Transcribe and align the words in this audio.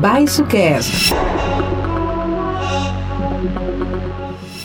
Baixo 0.00 0.44
Cast. 0.46 1.12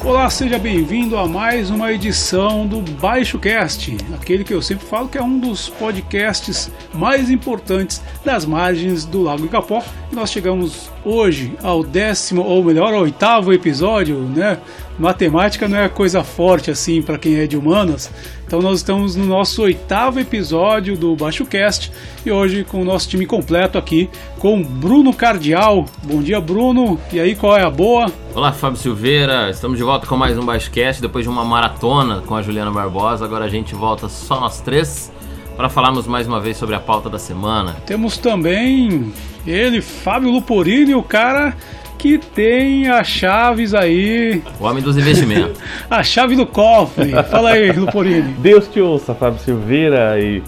Olá, 0.06 0.30
seja 0.30 0.58
bem-vindo 0.58 1.18
a 1.18 1.28
mais 1.28 1.70
uma 1.70 1.92
edição 1.92 2.66
do 2.66 2.80
Baixo 2.94 3.38
Cast, 3.38 3.98
aquele 4.14 4.46
que 4.46 4.54
eu 4.54 4.62
sempre 4.62 4.86
falo 4.86 5.10
que 5.10 5.18
é 5.18 5.24
um 5.24 5.38
dos 5.38 5.68
podcasts 5.68 6.72
mais 6.94 7.30
importantes 7.30 8.02
das 8.24 8.46
margens 8.46 9.04
do 9.04 9.22
Lago 9.22 9.46
Icapó. 9.46 9.84
Nós 10.12 10.32
chegamos 10.32 10.90
hoje 11.04 11.54
ao 11.62 11.84
décimo, 11.84 12.42
ou 12.42 12.64
melhor, 12.64 12.94
ao 12.94 13.02
oitavo 13.02 13.52
episódio, 13.52 14.18
né? 14.18 14.58
Matemática 14.98 15.68
não 15.68 15.78
é 15.78 15.88
coisa 15.90 16.24
forte 16.24 16.72
assim 16.72 17.02
para 17.02 17.20
quem 17.20 17.36
é 17.36 17.46
de 17.46 17.56
humanas. 17.58 18.10
Então 18.48 18.62
nós 18.62 18.80
estamos 18.80 19.16
no 19.16 19.26
nosso 19.26 19.62
oitavo 19.62 20.20
episódio 20.20 20.98
do 20.98 21.16
Baixo 21.16 21.46
Cast 21.46 21.92
e 22.26 22.32
hoje 22.32 22.64
com 22.64 22.82
o 22.82 22.86
nosso 22.86 23.08
time 23.08 23.26
completo 23.26 23.78
aqui 23.78 24.10
com 24.40 24.64
Bruno 24.64 25.14
Cardial. 25.14 25.86
Bom 26.02 26.22
dia, 26.22 26.40
Bruno. 26.40 27.00
E 27.12 27.20
aí, 27.20 27.36
qual 27.36 27.56
é 27.58 27.64
a 27.64 27.70
boa? 27.70 28.10
Olá, 28.34 28.52
Fábio 28.54 28.80
Silveira. 28.80 29.50
Estamos 29.52 29.78
de 29.78 29.84
volta 29.84 30.08
com 30.08 30.16
mais 30.16 30.38
um 30.38 30.46
Baixo 30.46 30.72
Cast 30.72 31.02
depois 31.02 31.26
de 31.26 31.30
uma 31.30 31.44
maratona 31.44 32.24
com 32.26 32.34
a 32.34 32.42
Juliana 32.42 32.72
Barbosa. 32.72 33.26
Agora 33.26 33.46
a 33.46 33.50
gente 33.50 33.76
volta 33.76 34.08
só 34.08 34.40
nós 34.40 34.62
três 34.62 35.12
para 35.58 35.70
falarmos 35.70 36.08
mais 36.08 36.28
uma 36.28 36.40
vez 36.40 36.56
sobre 36.56 36.76
a 36.76 36.80
pauta 36.80 37.10
da 37.10 37.20
semana. 37.20 37.76
Temos 37.86 38.18
também 38.18 39.12
ele, 39.48 39.82
Fábio 39.82 40.30
Luporini, 40.30 40.94
o 40.94 41.02
cara 41.02 41.56
que 41.98 42.18
tem 42.18 42.88
as 42.88 43.08
chaves 43.08 43.74
aí. 43.74 44.42
O 44.60 44.66
homem 44.66 44.84
dos 44.84 44.98
investimentos. 44.98 45.60
a 45.90 46.04
chave 46.04 46.36
do 46.36 46.46
cofre. 46.46 47.12
Fala 47.24 47.52
aí, 47.52 47.72
Luporini. 47.72 48.34
Deus 48.36 48.68
te 48.68 48.80
ouça, 48.80 49.16
Fábio 49.16 49.40
Silveira 49.40 50.20
e, 50.20 50.44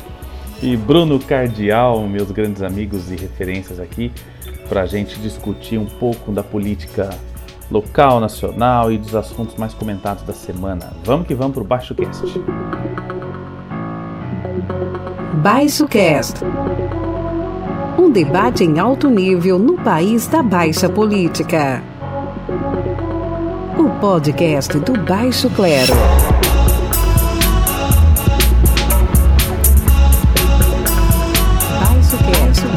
e 0.62 0.78
Bruno 0.78 1.20
Cardial, 1.20 2.02
meus 2.08 2.30
grandes 2.32 2.62
amigos 2.62 3.12
e 3.12 3.16
referências 3.16 3.80
aqui, 3.80 4.12
para 4.68 4.82
a 4.82 4.86
gente 4.86 5.20
discutir 5.20 5.78
um 5.78 5.86
pouco 5.86 6.32
da 6.32 6.44
política 6.44 7.10
local, 7.72 8.20
nacional 8.20 8.92
e 8.92 8.98
dos 8.98 9.16
assuntos 9.16 9.56
mais 9.56 9.74
comentados 9.74 10.24
da 10.24 10.34
semana. 10.34 10.94
Vamos 11.04 11.28
que 11.28 11.34
vamos 11.34 11.54
para 11.54 11.64
o 11.64 11.66
Baixo 11.66 11.96
Cast. 11.96 12.40
Baixo 15.42 15.88
Cast 15.88 16.44
um 18.00 18.10
debate 18.10 18.64
em 18.64 18.80
alto 18.80 19.10
nível 19.10 19.60
no 19.60 19.74
país 19.74 20.26
da 20.26 20.42
baixa 20.42 20.88
política. 20.88 21.84
O 23.78 23.90
podcast 24.00 24.80
do 24.80 24.94
Baixo 25.04 25.50
Clero. 25.50 25.94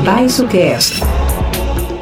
Baixo 0.04 0.48
Cast. 0.48 1.00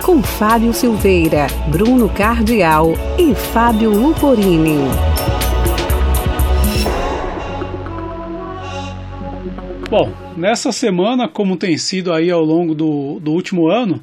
Com 0.02 0.22
Fábio 0.22 0.72
Silveira, 0.72 1.46
Bruno 1.68 2.08
Cardial 2.08 2.94
e 3.18 3.34
Fábio 3.34 3.90
Luporini. 3.90 4.78
Bom, 9.90 10.10
nessa 10.40 10.72
semana, 10.72 11.28
como 11.28 11.56
tem 11.56 11.76
sido 11.76 12.12
aí 12.12 12.30
ao 12.30 12.42
longo 12.42 12.74
do, 12.74 13.20
do 13.20 13.30
último 13.30 13.68
ano, 13.68 14.02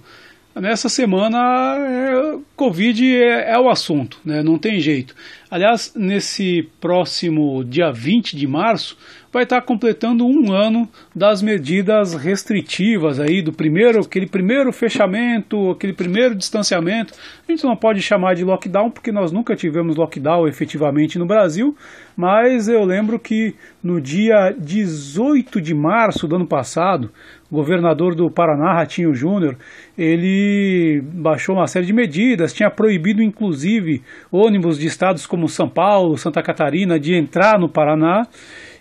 nessa 0.55 0.87
semana 0.87 1.37
é, 1.77 2.37
Covid 2.55 3.15
é, 3.15 3.53
é, 3.53 3.59
o 3.59 3.69
assunto, 3.69 4.19
né? 4.23 4.43
não 4.43 4.57
tem 4.57 4.79
jeito. 4.79 5.15
Aliás, 5.49 5.91
nesse 5.95 6.69
próximo 6.79 7.63
dia 7.65 7.91
20 7.91 8.37
de 8.37 8.47
março, 8.47 8.97
vai 9.37 9.43
estar 9.43 9.61
completando 9.61 10.25
um 10.25 10.51
ano 10.51 10.89
das 11.15 11.43
medidas 11.43 12.15
restritivas 12.15 13.19
aí, 13.19 13.39
do 13.39 13.53
primeiro, 13.53 14.01
aquele 14.01 14.25
primeiro 14.25 14.73
fechamento, 14.73 15.69
aquele 15.69 15.93
primeiro 15.93 16.33
distanciamento. 16.33 17.13
A 17.47 17.51
gente 17.51 17.63
não 17.63 17.75
pode 17.75 18.01
chamar 18.01 18.33
de 18.33 18.43
lockdown, 18.43 18.89
porque 18.89 19.11
nós 19.11 19.31
nunca 19.31 19.55
tivemos 19.55 19.95
lockdown 19.95 20.47
efetivamente 20.47 21.19
no 21.19 21.27
Brasil, 21.27 21.75
mas 22.15 22.67
eu 22.67 22.83
lembro 22.83 23.19
que 23.19 23.53
no 23.83 24.01
dia 24.01 24.55
18 24.57 25.61
de 25.61 25.75
março 25.75 26.27
do 26.27 26.35
ano 26.35 26.47
passado, 26.47 27.11
o 27.51 27.55
governador 27.55 28.15
do 28.15 28.31
Paraná, 28.31 28.73
Ratinho 28.73 29.13
Júnior, 29.13 29.55
ele 29.95 30.99
baixou 31.13 31.55
uma 31.55 31.67
série 31.67 31.85
de 31.85 31.93
medidas, 31.93 32.53
tinha 32.53 32.71
proibido 32.71 33.21
inclusive 33.21 34.01
ônibus 34.31 34.79
de 34.79 34.87
estados 34.87 35.27
como 35.27 35.47
São 35.47 35.69
Paulo, 35.69 36.17
Santa 36.17 36.41
Catarina 36.41 36.99
de 36.99 37.13
entrar 37.13 37.59
no 37.59 37.69
Paraná. 37.69 38.23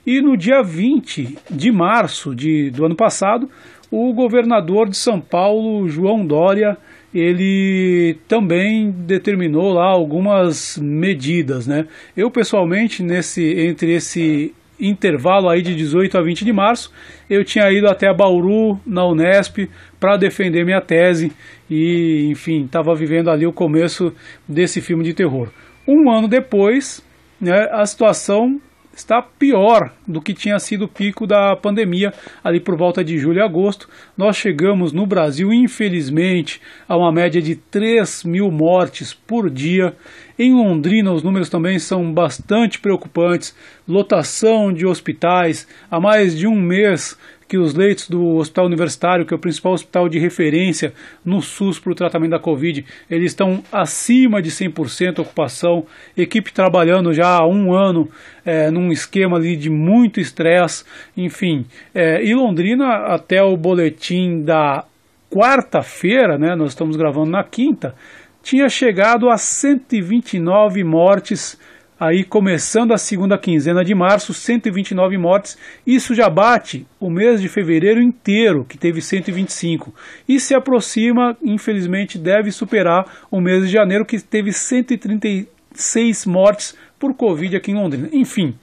E 0.07 0.21
no 0.21 0.37
dia 0.37 0.63
20 0.63 1.37
de 1.51 1.73
março 1.73 2.33
de, 2.33 2.71
do 2.71 2.87
ano 2.87 2.95
passado, 2.95 3.51
o 3.91 4.13
governador 4.13 4.89
de 4.89 4.97
São 4.97 5.21
Paulo, 5.21 5.89
João 5.89 6.25
Dória, 6.25 6.79
ele 7.13 8.17
também 8.29 8.91
determinou 8.91 9.73
lá 9.73 9.87
algumas 9.87 10.79
medidas, 10.79 11.67
né? 11.67 11.87
Eu 12.17 12.31
pessoalmente 12.31 13.03
nesse 13.03 13.43
entre 13.43 13.95
esse 13.95 14.55
intervalo 14.79 15.49
aí 15.49 15.63
de 15.63 15.75
18 15.75 16.19
a 16.19 16.23
20 16.23 16.45
de 16.45 16.53
março, 16.53 16.93
eu 17.29 17.43
tinha 17.45 17.71
ido 17.73 17.89
até 17.89 18.13
Bauru 18.13 18.79
na 18.87 19.07
Unesp 19.07 19.69
para 19.99 20.17
defender 20.17 20.65
minha 20.65 20.81
tese 20.81 21.33
e, 21.69 22.29
enfim, 22.31 22.65
estava 22.65 22.95
vivendo 22.95 23.31
ali 23.31 23.47
o 23.47 23.53
começo 23.53 24.13
desse 24.47 24.81
filme 24.81 25.03
de 25.03 25.15
terror. 25.15 25.49
Um 25.89 26.11
ano 26.11 26.29
depois, 26.29 27.03
né, 27.41 27.69
a 27.73 27.87
situação 27.87 28.61
está 28.97 29.21
pior 29.21 29.93
do 30.09 30.23
que 30.23 30.33
tinha 30.33 30.59
sido 30.59 30.87
o 30.87 30.89
pico 30.89 31.27
da 31.27 31.55
pandemia 31.55 32.13
ali 32.43 32.59
por 32.59 32.75
volta 32.77 33.05
de 33.05 33.19
julho 33.19 33.39
e 33.39 33.43
agosto. 33.43 33.89
Nós 34.17 34.37
chegamos 34.37 34.93
no 34.93 35.07
Brasil, 35.07 35.53
infelizmente, 35.53 36.61
a 36.89 36.97
uma 36.97 37.13
média 37.13 37.43
de 37.43 37.55
3 37.55 38.25
mil 38.25 38.51
mortes 38.51 39.13
por 39.13 39.51
dia. 39.51 39.95
Em 40.39 40.55
Londrina, 40.55 41.13
os 41.13 41.23
números 41.23 41.51
também 41.51 41.79
são 41.79 42.11
bastante 42.13 42.79
preocupantes. 42.79 43.55
Lotação 43.87 44.73
de 44.73 44.87
hospitais 44.87 45.69
há 45.91 46.01
mais 46.01 46.37
de 46.37 46.47
um 46.47 46.57
mês 46.57 47.17
que 47.49 47.57
os 47.57 47.75
leitos 47.75 48.09
do 48.09 48.37
Hospital 48.37 48.67
Universitário, 48.67 49.25
que 49.25 49.33
é 49.33 49.37
o 49.37 49.41
principal 49.41 49.73
hospital 49.73 50.09
de 50.09 50.19
referência 50.19 50.93
no 51.25 51.41
SUS 51.41 51.79
para 51.79 51.93
o 51.93 51.95
tratamento 51.95 52.31
da 52.31 52.39
Covid, 52.39 52.85
eles 53.11 53.33
estão 53.33 53.63
acima 53.71 54.43
de 54.43 54.51
100% 54.51 55.21
ocupação, 55.21 55.87
equipe 56.17 56.53
trabalhando 56.53 57.15
já 57.15 57.29
há 57.29 57.47
um 57.47 57.73
ano 57.73 58.09
é, 58.45 58.71
num 58.71 58.91
esquema 58.91 59.37
ali 59.37 59.57
de 59.57 59.71
muito 59.71 60.21
estresse, 60.21 60.85
enfim. 61.17 61.67
É, 61.95 62.25
e 62.25 62.35
Londrina, 62.35 63.07
até 63.07 63.43
o 63.43 63.57
boletim 63.57 64.43
da 64.43 64.85
quarta-feira, 65.31 66.39
né, 66.39 66.55
nós 66.55 66.71
estamos 66.71 66.97
gravando 66.97 67.31
na 67.31 67.45
quinta, 67.45 67.95
tinha 68.43 68.69
chegado 68.69 69.29
a 69.29 69.37
129 69.37 70.85
mortes 70.85 71.59
aí 71.99 72.25
começando 72.25 72.93
a 72.93 72.99
segunda 72.99 73.39
quinzena 73.39 73.85
de 73.85 73.95
março, 73.95 74.35
129 74.35 75.17
mortes. 75.17 75.57
Isso 75.87 76.15
já 76.15 76.29
bate 76.29 76.87
o 77.01 77.11
mês 77.11 77.41
de 77.41 77.49
fevereiro 77.49 78.01
inteiro, 78.01 78.65
que 78.65 78.77
teve 78.77 79.01
125. 79.01 79.95
E 80.29 80.39
se 80.39 80.55
aproxima, 80.55 81.37
infelizmente, 81.43 82.19
deve 82.19 82.53
superar 82.53 83.27
o 83.31 83.41
mês 83.41 83.67
de 83.67 83.73
janeiro, 83.73 84.05
que 84.05 84.21
teve 84.21 84.53
136 84.53 86.27
mortes 86.27 86.77
por 86.99 87.15
Covid 87.15 87.57
aqui 87.57 87.71
em 87.71 87.77
Londrina. 87.77 88.09
Enfim, 88.13 88.55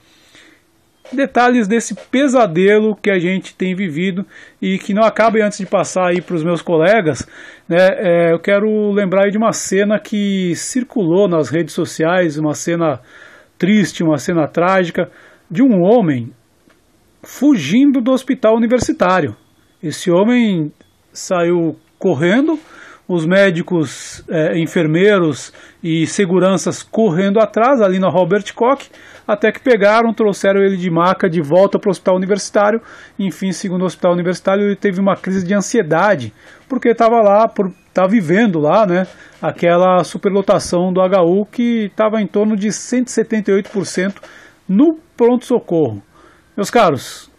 detalhes 1.12 1.68
desse 1.68 1.96
pesadelo 1.96 2.96
que 2.96 3.10
a 3.10 3.20
gente 3.20 3.56
tem 3.56 3.76
vivido 3.76 4.26
e 4.62 4.78
que 4.78 4.94
não 4.94 5.04
acabe 5.04 5.42
antes 5.42 5.58
de 5.58 5.66
passar 5.66 6.08
aí 6.08 6.22
para 6.22 6.36
os 6.36 6.44
meus 6.44 6.62
colegas, 6.62 7.28
né, 7.68 7.88
é, 7.98 8.32
eu 8.32 8.40
quero 8.40 8.92
lembrar 8.92 9.30
de 9.30 9.38
uma 9.38 9.54
cena 9.54 10.00
que 10.00 10.56
circulou 10.56 11.28
nas 11.28 11.50
redes 11.50 11.74
sociais, 11.74 12.38
uma 12.38 12.54
cena 12.54 13.00
triste, 13.64 14.04
uma 14.04 14.18
cena 14.18 14.46
trágica 14.46 15.10
de 15.50 15.64
um 15.64 15.84
homem 15.84 16.34
fugindo 17.22 18.02
do 18.02 18.12
hospital 18.12 18.58
universitário. 18.58 19.38
Esse 19.82 20.12
homem 20.12 20.70
saiu 21.14 21.80
correndo, 21.98 22.60
os 23.08 23.26
médicos, 23.26 24.24
é, 24.30 24.58
enfermeiros 24.58 25.52
e 25.84 26.08
seguranças 26.08 26.82
correndo 26.82 27.40
atrás, 27.40 27.82
ali 27.82 28.00
na 28.00 28.10
Robert 28.10 28.54
Koch, 28.54 28.90
até 29.28 29.52
que 29.52 29.60
pegaram, 29.60 30.14
trouxeram 30.14 30.62
ele 30.62 30.78
de 30.78 30.90
maca 30.90 31.30
de 31.30 31.42
volta 31.42 31.78
para 31.78 31.90
o 31.90 31.92
hospital 31.92 32.16
universitário. 32.16 32.82
Enfim, 33.20 33.52
segundo 33.52 33.82
o 33.82 33.86
hospital 33.86 34.14
universitário, 34.14 34.64
ele 34.64 34.76
teve 34.76 35.00
uma 35.00 35.16
crise 35.16 35.46
de 35.46 35.54
ansiedade, 35.54 36.34
porque 36.68 36.90
estava 36.90 37.22
lá, 37.22 37.48
por 37.48 37.68
estar 37.68 38.04
tá 38.04 38.08
vivendo 38.08 38.60
lá, 38.60 38.86
né, 38.86 39.06
aquela 39.42 40.04
superlotação 40.04 40.92
do 40.92 41.02
HU 41.02 41.46
que 41.46 41.86
estava 41.86 42.22
em 42.22 42.28
torno 42.28 42.56
de 42.56 42.70
178% 42.70 44.16
no 44.68 44.98
pronto-socorro. 45.16 46.02
Meus 46.56 46.70
caros, 46.70 47.30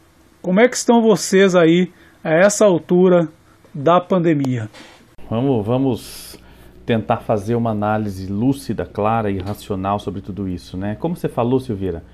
como 0.43 0.61
é 0.61 0.69
que 0.69 0.77
estão 0.77 1.01
vocês 1.01 1.55
aí 1.55 1.91
a 2.23 2.33
essa 2.33 2.65
altura 2.65 3.29
da 3.75 4.01
pandemia? 4.01 4.69
Vamos, 5.31 5.67
vamos 5.67 6.41
tentar 6.85 7.19
fazer 7.19 7.55
uma 7.55 7.71
análise 7.71 8.27
lúcida, 8.31 8.85
clara 8.85 9.31
e 9.31 9.39
racional 9.39 9.99
sobre 9.99 10.21
tudo 10.21 10.49
isso, 10.49 10.77
né? 10.77 10.97
Como 10.97 11.17
você 11.17 11.29
falou, 11.29 11.59
Silveira, 11.59 12.05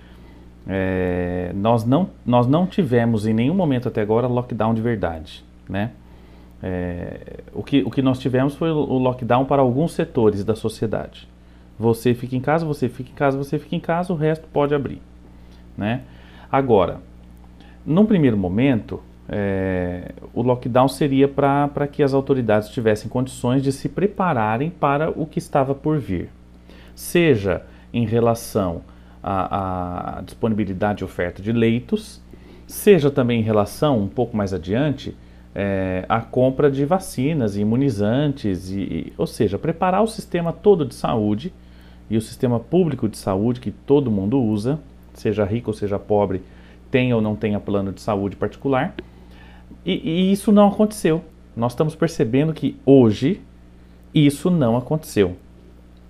é, 0.66 1.52
nós, 1.54 1.84
não, 1.84 2.10
nós 2.24 2.46
não 2.46 2.66
tivemos 2.66 3.26
em 3.26 3.34
nenhum 3.34 3.54
momento 3.54 3.88
até 3.88 4.00
agora 4.00 4.28
lockdown 4.28 4.72
de 4.74 4.80
verdade, 4.80 5.44
né? 5.68 5.90
É, 6.62 7.40
o, 7.52 7.62
que, 7.62 7.82
o 7.82 7.90
que 7.90 8.02
nós 8.02 8.18
tivemos 8.18 8.54
foi 8.54 8.70
o 8.70 8.98
lockdown 8.98 9.44
para 9.44 9.62
alguns 9.62 9.92
setores 9.92 10.44
da 10.44 10.54
sociedade. 10.54 11.26
Você 11.78 12.14
fica 12.14 12.36
em 12.36 12.40
casa, 12.40 12.66
você 12.66 12.88
fica 12.88 13.10
em 13.10 13.14
casa, 13.14 13.38
você 13.38 13.58
fica 13.58 13.74
em 13.74 13.80
casa, 13.80 14.12
o 14.12 14.16
resto 14.16 14.46
pode 14.52 14.74
abrir. 14.74 15.00
Né? 15.76 16.02
Agora, 16.52 17.00
num 17.84 18.04
primeiro 18.04 18.36
momento, 18.36 19.00
é, 19.32 20.10
o 20.34 20.42
lockdown 20.42 20.88
seria 20.88 21.28
para 21.28 21.86
que 21.86 22.02
as 22.02 22.12
autoridades 22.12 22.68
tivessem 22.68 23.08
condições 23.08 23.62
de 23.62 23.70
se 23.70 23.88
prepararem 23.88 24.70
para 24.70 25.08
o 25.08 25.24
que 25.24 25.38
estava 25.38 25.72
por 25.72 26.00
vir. 26.00 26.30
Seja 26.96 27.62
em 27.94 28.04
relação 28.04 28.82
à, 29.22 30.18
à 30.18 30.20
disponibilidade 30.22 31.02
e 31.02 31.04
oferta 31.04 31.40
de 31.40 31.52
leitos, 31.52 32.20
seja 32.66 33.08
também 33.08 33.40
em 33.40 33.44
relação, 33.44 34.00
um 34.00 34.08
pouco 34.08 34.36
mais 34.36 34.52
adiante, 34.52 35.16
é, 35.54 36.04
a 36.08 36.20
compra 36.20 36.68
de 36.68 36.84
vacinas 36.84 37.56
e 37.56 37.60
imunizantes, 37.60 38.70
e, 38.70 38.80
e, 38.80 39.12
ou 39.16 39.28
seja, 39.28 39.56
preparar 39.56 40.02
o 40.02 40.08
sistema 40.08 40.52
todo 40.52 40.84
de 40.84 40.94
saúde 40.94 41.52
e 42.08 42.16
o 42.16 42.20
sistema 42.20 42.58
público 42.58 43.08
de 43.08 43.16
saúde 43.16 43.60
que 43.60 43.70
todo 43.70 44.10
mundo 44.10 44.42
usa, 44.42 44.80
seja 45.14 45.44
rico 45.44 45.70
ou 45.70 45.74
seja 45.74 46.00
pobre, 46.00 46.42
tenha 46.90 47.14
ou 47.14 47.22
não 47.22 47.36
tenha 47.36 47.60
plano 47.60 47.92
de 47.92 48.00
saúde 48.00 48.34
particular. 48.34 48.92
E, 49.84 49.92
e 49.92 50.32
isso 50.32 50.52
não 50.52 50.68
aconteceu. 50.68 51.24
Nós 51.56 51.72
estamos 51.72 51.94
percebendo 51.94 52.52
que 52.52 52.76
hoje 52.84 53.40
isso 54.14 54.50
não 54.50 54.76
aconteceu. 54.76 55.36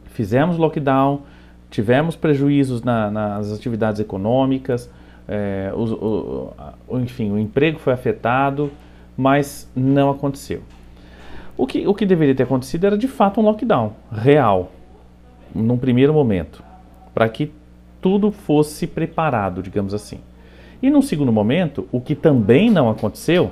Fizemos 0.07 0.57
lockdown, 0.57 1.23
tivemos 1.71 2.17
prejuízos 2.17 2.83
na, 2.83 3.11
nas 3.11 3.53
atividades 3.53 4.01
econômicas, 4.01 4.91
é, 5.29 5.73
o, 5.75 6.53
enfim, 6.99 7.31
o 7.31 7.39
emprego 7.39 7.79
foi 7.79 7.93
afetado 7.93 8.71
mas 9.21 9.71
não 9.77 10.11
aconteceu. 10.11 10.63
O 11.57 11.67
que, 11.67 11.87
o 11.87 11.95
que 11.95 12.07
deveria 12.07 12.35
ter 12.35 12.45
acontecido 12.45 12.87
era 12.87 12.97
de 12.97 13.07
fato 13.07 13.39
um 13.39 13.45
lockdown 13.45 13.93
real, 14.11 14.73
num 15.55 15.77
primeiro 15.77 16.15
momento, 16.15 16.63
para 17.13 17.29
que 17.29 17.53
tudo 18.01 18.31
fosse 18.31 18.87
preparado, 18.87 19.63
digamos 19.63 19.93
assim. 19.93 20.21
E 20.83 20.91
num 20.91 21.03
segundo 21.03 21.33
momento, 21.33 21.89
o 21.93 22.01
que 22.01 22.15
também 22.15 22.71
não 22.71 22.89
aconteceu 22.89 23.51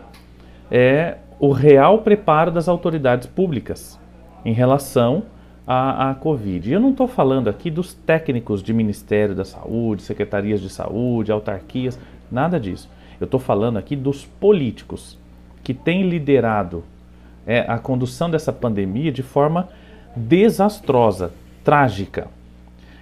é 0.71 1.19
o 1.39 1.53
real 1.53 1.99
preparo 1.99 2.51
das 2.51 2.69
autoridades 2.69 3.27
públicas 3.27 3.99
em 4.45 4.53
relação 4.53 5.25
à, 5.67 6.11
à 6.11 6.15
Covid. 6.15 6.69
E 6.69 6.73
eu 6.73 6.81
não 6.81 6.91
estou 6.91 7.07
falando 7.07 7.49
aqui 7.49 7.71
dos 7.71 7.93
técnicos 7.93 8.63
de 8.63 8.73
Ministério 8.73 9.35
da 9.35 9.45
Saúde, 9.45 10.03
secretarias 10.03 10.61
de 10.61 10.71
saúde, 10.71 11.31
autarquias, 11.31 11.99
nada 12.31 12.59
disso. 12.59 12.89
Eu 13.21 13.27
estou 13.27 13.39
falando 13.39 13.77
aqui 13.77 13.95
dos 13.95 14.25
políticos 14.25 15.19
que 15.63 15.75
tem 15.75 16.09
liderado 16.09 16.83
é, 17.47 17.61
a 17.61 17.79
condução 17.79 18.31
dessa 18.31 18.53
pandemia 18.53 19.13
de 19.13 19.23
forma 19.23 19.69
desastrosa, 20.17 21.33
trágica. 21.63 22.29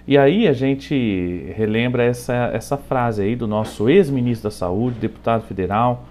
E 0.07 0.17
aí 0.17 0.47
a 0.47 0.53
gente 0.53 1.51
relembra 1.55 2.03
essa, 2.03 2.49
essa 2.53 2.77
frase 2.77 3.21
aí 3.21 3.35
do 3.35 3.45
nosso 3.45 3.89
ex-ministro 3.89 4.49
da 4.49 4.55
Saúde, 4.55 4.99
deputado 4.99 5.43
federal, 5.43 6.05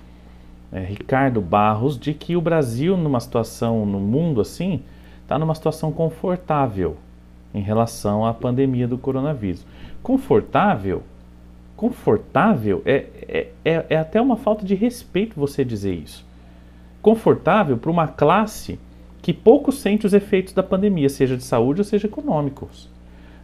é, 0.70 0.80
Ricardo 0.80 1.40
Barros, 1.40 1.98
de 1.98 2.12
que 2.12 2.36
o 2.36 2.40
Brasil, 2.40 2.96
numa 2.96 3.20
situação 3.20 3.86
no 3.86 3.98
mundo 3.98 4.40
assim, 4.40 4.82
está 5.22 5.38
numa 5.38 5.54
situação 5.54 5.90
confortável 5.90 6.96
em 7.54 7.62
relação 7.62 8.26
à 8.26 8.34
pandemia 8.34 8.86
do 8.86 8.98
coronavírus. 8.98 9.64
Confortável, 10.02 11.02
confortável 11.74 12.82
é, 12.84 13.06
é, 13.26 13.48
é, 13.64 13.86
é 13.88 13.96
até 13.96 14.20
uma 14.20 14.36
falta 14.36 14.64
de 14.64 14.74
respeito 14.74 15.40
você 15.40 15.64
dizer 15.64 15.94
isso 15.94 16.26
confortável 17.06 17.78
para 17.78 17.88
uma 17.88 18.08
classe 18.08 18.80
que 19.22 19.32
pouco 19.32 19.70
sente 19.70 20.04
os 20.04 20.12
efeitos 20.12 20.52
da 20.52 20.60
pandemia, 20.60 21.08
seja 21.08 21.36
de 21.36 21.44
saúde 21.44 21.80
ou 21.80 21.84
seja 21.84 22.08
econômicos. 22.08 22.90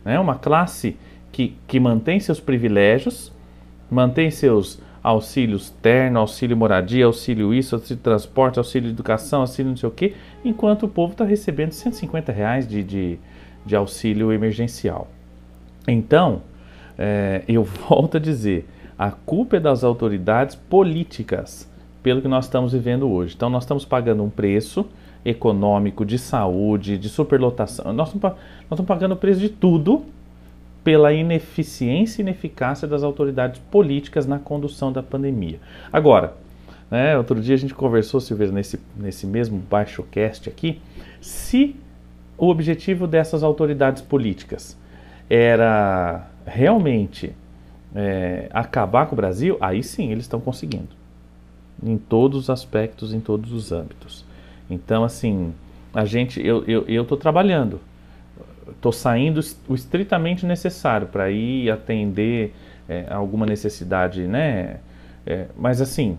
Né? 0.04 0.18
Uma 0.18 0.36
classe 0.36 0.96
que, 1.30 1.56
que 1.66 1.80
mantém 1.80 2.20
seus 2.20 2.40
privilégios, 2.40 3.32
mantém 3.90 4.30
seus 4.30 4.80
auxílios 5.02 5.70
terno, 5.82 6.20
auxílio 6.20 6.56
moradia, 6.56 7.06
auxílio 7.06 7.52
isso, 7.52 7.74
auxílio 7.74 8.02
transporte, 8.02 8.58
auxílio 8.58 8.90
educação, 8.90 9.40
auxílio 9.40 9.70
não 9.70 9.76
sei 9.76 9.88
o 9.88 9.92
quê, 9.92 10.14
enquanto 10.44 10.84
o 10.84 10.88
povo 10.88 11.12
está 11.12 11.24
recebendo 11.24 11.72
150 11.72 12.30
reais 12.30 12.68
de, 12.68 12.82
de, 12.84 13.18
de 13.66 13.74
auxílio 13.74 14.32
emergencial. 14.32 15.08
Então, 15.88 16.42
é, 16.96 17.42
eu 17.48 17.64
volto 17.88 18.16
a 18.18 18.20
dizer, 18.20 18.68
a 18.96 19.10
culpa 19.10 19.56
é 19.56 19.60
das 19.60 19.82
autoridades 19.82 20.54
políticas 20.54 21.68
pelo 22.02 22.20
que 22.20 22.28
nós 22.28 22.44
estamos 22.44 22.72
vivendo 22.72 23.08
hoje. 23.10 23.34
Então, 23.34 23.50
nós 23.50 23.64
estamos 23.64 23.84
pagando 23.84 24.22
um 24.22 24.30
preço 24.30 24.86
econômico, 25.24 26.04
de 26.04 26.18
saúde, 26.18 26.98
de 26.98 27.08
superlotação. 27.08 27.92
Nós 27.92 28.12
estamos, 28.12 28.38
nós 28.70 28.80
pagando 28.80 29.12
o 29.12 29.16
preço 29.16 29.40
de 29.40 29.48
tudo 29.48 30.04
pela 30.82 31.12
ineficiência 31.12 32.20
e 32.20 32.22
ineficácia 32.22 32.88
das 32.88 33.02
autoridades 33.02 33.60
políticas 33.70 34.26
na 34.26 34.38
condução 34.38 34.92
da 34.92 35.02
pandemia. 35.02 35.60
Agora, 35.92 36.34
né, 36.90 37.16
outro 37.16 37.40
dia 37.40 37.54
a 37.54 37.58
gente 37.58 37.74
conversou, 37.74 38.20
Silveira, 38.20 38.52
nesse, 38.52 38.80
nesse 38.96 39.26
mesmo 39.26 39.58
baixo 39.58 40.02
cast 40.10 40.48
aqui, 40.48 40.80
se 41.20 41.76
o 42.36 42.48
objetivo 42.48 43.06
dessas 43.06 43.42
autoridades 43.42 44.02
políticas 44.02 44.76
era 45.30 46.28
realmente 46.44 47.32
é, 47.94 48.48
acabar 48.52 49.06
com 49.06 49.14
o 49.14 49.16
Brasil, 49.16 49.56
aí 49.60 49.82
sim 49.82 50.10
eles 50.10 50.24
estão 50.24 50.40
conseguindo 50.40 50.88
em 51.82 51.96
todos 51.96 52.38
os 52.38 52.50
aspectos, 52.50 53.14
em 53.14 53.20
todos 53.20 53.52
os 53.52 53.72
âmbitos. 53.72 54.24
Então, 54.72 55.04
assim, 55.04 55.52
a 55.92 56.04
gente, 56.04 56.44
eu 56.44 56.64
eu 56.66 56.84
eu 56.88 57.02
estou 57.02 57.18
trabalhando, 57.18 57.80
estou 58.70 58.92
saindo 58.92 59.40
o 59.68 59.74
estritamente 59.74 60.46
necessário 60.46 61.06
para 61.06 61.30
ir 61.30 61.70
atender 61.70 62.54
é, 62.88 63.06
alguma 63.10 63.46
necessidade, 63.46 64.22
né? 64.22 64.78
É, 65.26 65.46
mas 65.56 65.80
assim, 65.80 66.18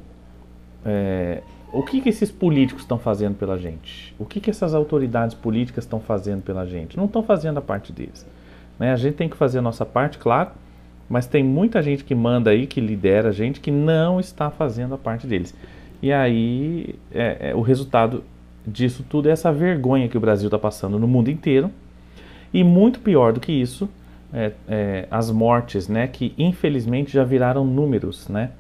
é, 0.86 1.42
o 1.72 1.82
que, 1.82 2.02
que 2.02 2.10
esses 2.10 2.32
políticos 2.32 2.84
estão 2.84 3.00
fazendo 3.00 3.36
pela 3.36 3.58
gente? 3.58 4.14
O 4.20 4.26
que, 4.26 4.40
que 4.40 4.50
essas 4.50 4.76
autoridades 4.76 5.36
políticas 5.36 5.84
estão 5.84 6.00
fazendo 6.00 6.44
pela 6.44 6.66
gente? 6.66 6.96
Não 6.96 7.06
estão 7.06 7.24
fazendo 7.24 7.58
a 7.58 7.62
parte 7.62 7.92
deles. 7.92 8.26
Né? 8.78 8.92
A 8.92 8.96
gente 8.96 9.16
tem 9.16 9.28
que 9.28 9.36
fazer 9.36 9.60
a 9.60 9.62
nossa 9.62 9.86
parte, 9.86 10.18
claro, 10.20 10.52
mas 11.10 11.26
tem 11.26 11.44
muita 11.44 11.82
gente 11.82 12.04
que 12.04 12.14
manda 12.14 12.52
aí, 12.52 12.68
que 12.68 12.80
lidera 12.80 13.30
a 13.30 13.32
gente, 13.32 13.60
que 13.60 13.72
não 13.72 14.20
está 14.20 14.50
fazendo 14.50 14.94
a 14.94 14.98
parte 14.98 15.26
deles. 15.26 15.56
E 16.02 16.12
aí 16.12 16.96
é, 17.12 17.50
é, 17.50 17.56
o 17.56 17.62
resultado 17.62 18.24
disso 18.66 19.04
tudo 19.10 19.30
é 19.30 19.32
essa 19.32 19.52
vergonha 19.52 20.08
que 20.08 20.18
o 20.18 20.22
Brasil 20.22 20.48
está 20.48 20.58
passando 20.58 21.00
no 21.00 21.08
mundo 21.08 21.30
inteiro. 21.30 21.70
E 22.54 22.64
muito 22.64 23.00
pior 23.00 23.34
do 23.34 23.40
que 23.40 23.52
isso, 23.52 23.90
é, 24.32 24.52
é, 24.68 25.08
as 25.10 25.32
mortes, 25.32 25.88
né, 25.88 26.08
que 26.08 26.34
infelizmente 26.38 27.12
já 27.12 27.24
viraram 27.24 27.66
números, 27.66 28.28
né, 28.30 28.52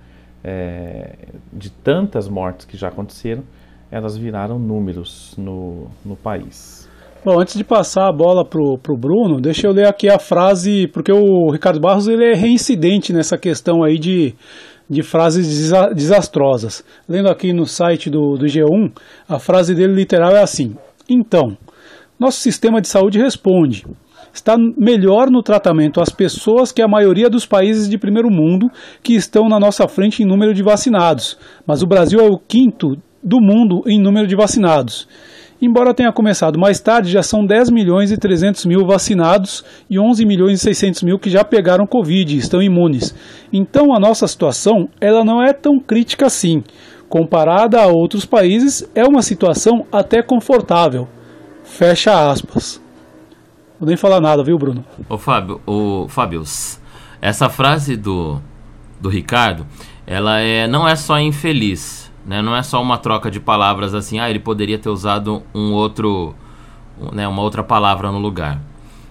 é, 0.43 1.15
de 1.51 1.71
tantas 1.71 2.27
mortes 2.27 2.65
que 2.65 2.75
já 2.75 2.87
aconteceram, 2.87 3.43
elas 3.91 4.17
viraram 4.17 4.57
números 4.57 5.35
no, 5.37 5.87
no 6.03 6.15
país. 6.15 6.89
Bom, 7.23 7.39
antes 7.39 7.55
de 7.55 7.63
passar 7.63 8.09
a 8.09 8.11
bola 8.11 8.43
pro, 8.43 8.77
pro 8.77 8.97
Bruno, 8.97 9.39
deixa 9.39 9.65
eu 9.65 9.71
ler 9.71 9.87
aqui 9.87 10.09
a 10.09 10.19
frase, 10.19 10.87
porque 10.87 11.11
o 11.11 11.51
Ricardo 11.51 11.79
Barros 11.79 12.07
ele 12.07 12.25
é 12.25 12.33
reincidente 12.33 13.13
nessa 13.13 13.37
questão 13.37 13.81
aí 13.81 13.97
de, 13.97 14.35
de 14.89 15.01
frases 15.01 15.71
desastrosas. 15.95 16.83
Lendo 17.07 17.29
aqui 17.29 17.53
no 17.53 17.65
site 17.65 18.09
do, 18.09 18.37
do 18.37 18.45
G1, 18.45 18.91
a 19.27 19.39
frase 19.39 19.73
dele 19.73 19.93
literal 19.93 20.35
é 20.35 20.41
assim: 20.41 20.75
Então, 21.09 21.57
nosso 22.19 22.39
sistema 22.39 22.81
de 22.81 22.87
saúde 22.87 23.19
responde. 23.19 23.85
Está 24.33 24.57
melhor 24.57 25.29
no 25.29 25.43
tratamento 25.43 26.01
às 26.01 26.09
pessoas 26.09 26.71
que 26.71 26.81
a 26.81 26.87
maioria 26.87 27.29
dos 27.29 27.45
países 27.45 27.87
de 27.87 27.99
primeiro 27.99 28.31
mundo 28.31 28.67
que 29.03 29.13
estão 29.13 29.47
na 29.47 29.59
nossa 29.59 29.87
frente 29.87 30.23
em 30.23 30.25
número 30.25 30.55
de 30.55 30.63
vacinados, 30.63 31.37
mas 31.67 31.83
o 31.83 31.87
Brasil 31.87 32.19
é 32.19 32.23
o 32.23 32.39
quinto 32.39 32.97
do 33.21 33.39
mundo 33.39 33.83
em 33.85 34.01
número 34.01 34.27
de 34.27 34.35
vacinados. 34.35 35.07
Embora 35.65 35.93
tenha 35.93 36.11
começado 36.11 36.59
mais 36.59 36.81
tarde, 36.81 37.09
já 37.09 37.23
são 37.23 37.45
10 37.45 37.69
milhões 37.69 38.11
e 38.11 38.17
300 38.17 38.65
mil 38.65 38.85
vacinados 38.85 39.63
e 39.89 39.97
11 39.97 40.25
milhões 40.25 40.59
e 40.59 40.61
600 40.61 41.03
mil 41.03 41.17
que 41.17 41.29
já 41.29 41.41
pegaram 41.41 41.87
Covid 41.87 42.35
e 42.35 42.37
estão 42.37 42.61
imunes. 42.61 43.15
Então 43.51 43.95
a 43.95 43.97
nossa 43.97 44.27
situação 44.27 44.89
ela 44.99 45.23
não 45.23 45.41
é 45.41 45.53
tão 45.53 45.79
crítica 45.79 46.25
assim. 46.25 46.65
Comparada 47.07 47.81
a 47.81 47.87
outros 47.87 48.25
países, 48.25 48.85
é 48.93 49.05
uma 49.05 49.21
situação 49.21 49.85
até 49.89 50.21
confortável. 50.21 51.07
Fecha 51.63 52.29
aspas. 52.29 52.81
Vou 53.79 53.87
nem 53.87 53.95
falar 53.95 54.19
nada, 54.19 54.43
viu, 54.43 54.57
Bruno? 54.57 54.83
Ô 55.07 55.17
Fábio, 55.17 55.61
o 55.65 56.09
Fábio, 56.09 56.43
essa 57.21 57.47
frase 57.47 57.95
do, 57.95 58.41
do 58.99 59.07
Ricardo, 59.07 59.65
ela 60.05 60.41
é, 60.41 60.67
não 60.67 60.85
é 60.85 60.97
só 60.97 61.17
infeliz 61.17 62.02
né? 62.25 62.41
Não 62.41 62.55
é 62.55 62.63
só 62.63 62.81
uma 62.81 62.97
troca 62.97 63.29
de 63.29 63.39
palavras 63.39 63.93
assim, 63.93 64.19
ah, 64.19 64.29
ele 64.29 64.39
poderia 64.39 64.79
ter 64.79 64.89
usado 64.89 65.43
um 65.53 65.71
outro, 65.73 66.35
né, 67.11 67.27
uma 67.27 67.41
outra 67.41 67.63
palavra 67.63 68.11
no 68.11 68.19
lugar. 68.19 68.61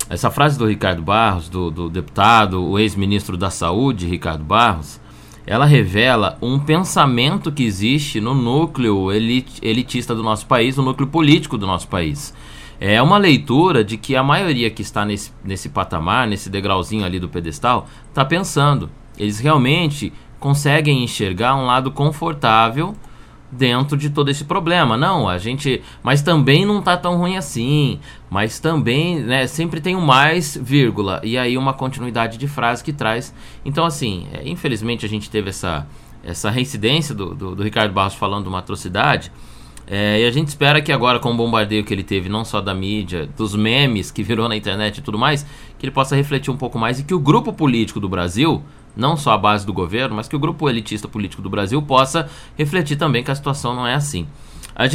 essa 0.08 0.30
frase 0.30 0.58
do 0.58 0.66
Ricardo 0.66 1.02
Barros, 1.02 1.48
do, 1.48 1.70
do 1.70 1.88
deputado, 1.88 2.62
o 2.62 2.78
ex-ministro 2.78 3.36
da 3.36 3.50
Saúde, 3.50 4.06
Ricardo 4.06 4.44
Barros, 4.44 5.00
ela 5.46 5.64
revela 5.64 6.38
um 6.40 6.58
pensamento 6.58 7.50
que 7.50 7.64
existe 7.64 8.20
no 8.20 8.34
núcleo 8.34 9.10
elit 9.10 9.58
elitista 9.60 10.14
do 10.14 10.22
nosso 10.22 10.46
país, 10.46 10.76
no 10.76 10.84
núcleo 10.84 11.08
político 11.08 11.58
do 11.58 11.66
nosso 11.66 11.88
país. 11.88 12.32
É 12.80 13.00
uma 13.00 13.16
leitura 13.16 13.84
de 13.84 13.96
que 13.96 14.16
a 14.16 14.22
maioria 14.22 14.70
que 14.70 14.82
está 14.82 15.04
nesse, 15.04 15.32
nesse 15.44 15.68
patamar, 15.68 16.26
nesse 16.26 16.50
degrauzinho 16.50 17.04
ali 17.04 17.18
do 17.18 17.28
pedestal, 17.28 17.88
está 18.08 18.24
pensando. 18.24 18.90
Eles 19.18 19.38
realmente 19.38 20.12
conseguem 20.42 21.04
enxergar 21.04 21.54
um 21.54 21.66
lado 21.66 21.92
confortável 21.92 22.96
dentro 23.50 23.96
de 23.96 24.10
todo 24.10 24.28
esse 24.28 24.44
problema. 24.44 24.96
Não, 24.96 25.28
a 25.28 25.38
gente. 25.38 25.80
Mas 26.02 26.20
também 26.20 26.66
não 26.66 26.82
tá 26.82 26.96
tão 26.96 27.16
ruim 27.16 27.36
assim. 27.36 28.00
Mas 28.28 28.58
também, 28.58 29.20
né? 29.20 29.46
Sempre 29.46 29.80
tem 29.80 29.94
um 29.94 30.00
mais, 30.00 30.58
vírgula. 30.60 31.20
E 31.22 31.38
aí 31.38 31.56
uma 31.56 31.72
continuidade 31.72 32.36
de 32.36 32.48
frase 32.48 32.82
que 32.82 32.92
traz. 32.92 33.32
Então, 33.64 33.84
assim, 33.84 34.26
é, 34.32 34.48
infelizmente 34.48 35.06
a 35.06 35.08
gente 35.08 35.30
teve 35.30 35.50
essa, 35.50 35.86
essa 36.24 36.50
reincidência 36.50 37.14
do, 37.14 37.34
do, 37.34 37.54
do 37.54 37.62
Ricardo 37.62 37.92
Barros 37.92 38.14
falando 38.14 38.42
de 38.42 38.48
uma 38.48 38.58
atrocidade. 38.58 39.30
É, 39.86 40.20
e 40.20 40.24
a 40.24 40.30
gente 40.30 40.48
espera 40.48 40.80
que 40.80 40.90
agora, 40.90 41.20
com 41.20 41.30
o 41.30 41.36
bombardeio 41.36 41.84
que 41.84 41.92
ele 41.92 42.04
teve, 42.04 42.28
não 42.28 42.44
só 42.44 42.60
da 42.60 42.72
mídia, 42.74 43.28
dos 43.36 43.54
memes 43.54 44.10
que 44.10 44.22
virou 44.22 44.48
na 44.48 44.56
internet 44.56 44.98
e 44.98 45.02
tudo 45.02 45.18
mais, 45.18 45.44
que 45.78 45.84
ele 45.84 45.92
possa 45.92 46.16
refletir 46.16 46.50
um 46.50 46.56
pouco 46.56 46.78
mais 46.78 46.98
e 46.98 47.04
que 47.04 47.14
o 47.14 47.18
grupo 47.18 47.52
político 47.52 48.00
do 48.00 48.08
Brasil 48.08 48.62
não 48.96 49.16
só 49.16 49.32
a 49.32 49.38
base 49.38 49.66
do 49.66 49.72
governo, 49.72 50.16
mas 50.16 50.28
que 50.28 50.36
o 50.36 50.38
grupo 50.38 50.68
elitista 50.68 51.08
político 51.08 51.42
do 51.42 51.50
Brasil 51.50 51.80
possa 51.82 52.28
refletir 52.56 52.96
também 52.96 53.22
que 53.22 53.30
a 53.30 53.34
situação 53.34 53.74
não 53.74 53.86
é 53.86 53.94
assim. 53.94 54.26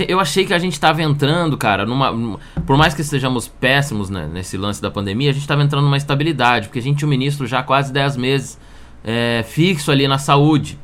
Eu 0.08 0.20
achei 0.20 0.44
que 0.44 0.54
a 0.54 0.58
gente 0.58 0.74
estava 0.74 1.04
entrando, 1.04 1.56
cara, 1.56 1.86
numa. 1.86 2.40
Por 2.66 2.78
mais 2.78 2.96
que 2.96 3.02
estejamos 3.02 3.48
péssimos 3.48 4.10
né, 4.10 4.28
nesse 4.32 4.58
lance 4.58 4.82
da 4.82 4.90
pandemia, 4.90 5.30
a 5.30 5.34
gente 5.34 5.44
estava 5.44 5.62
entrando 5.62 5.84
numa 5.84 5.98
estabilidade, 5.98 6.68
porque 6.68 6.80
a 6.80 6.82
gente 6.82 6.98
tinha 6.98 7.08
um 7.08 7.10
ministro 7.10 7.46
já 7.46 7.60
há 7.60 7.64
quase 7.64 7.94
10 7.94 8.18
meses 8.18 8.60
é, 9.04 9.46
fixo 9.48 9.92
ali 9.92 10.08
na 10.08 10.18
saúde. 10.18 10.80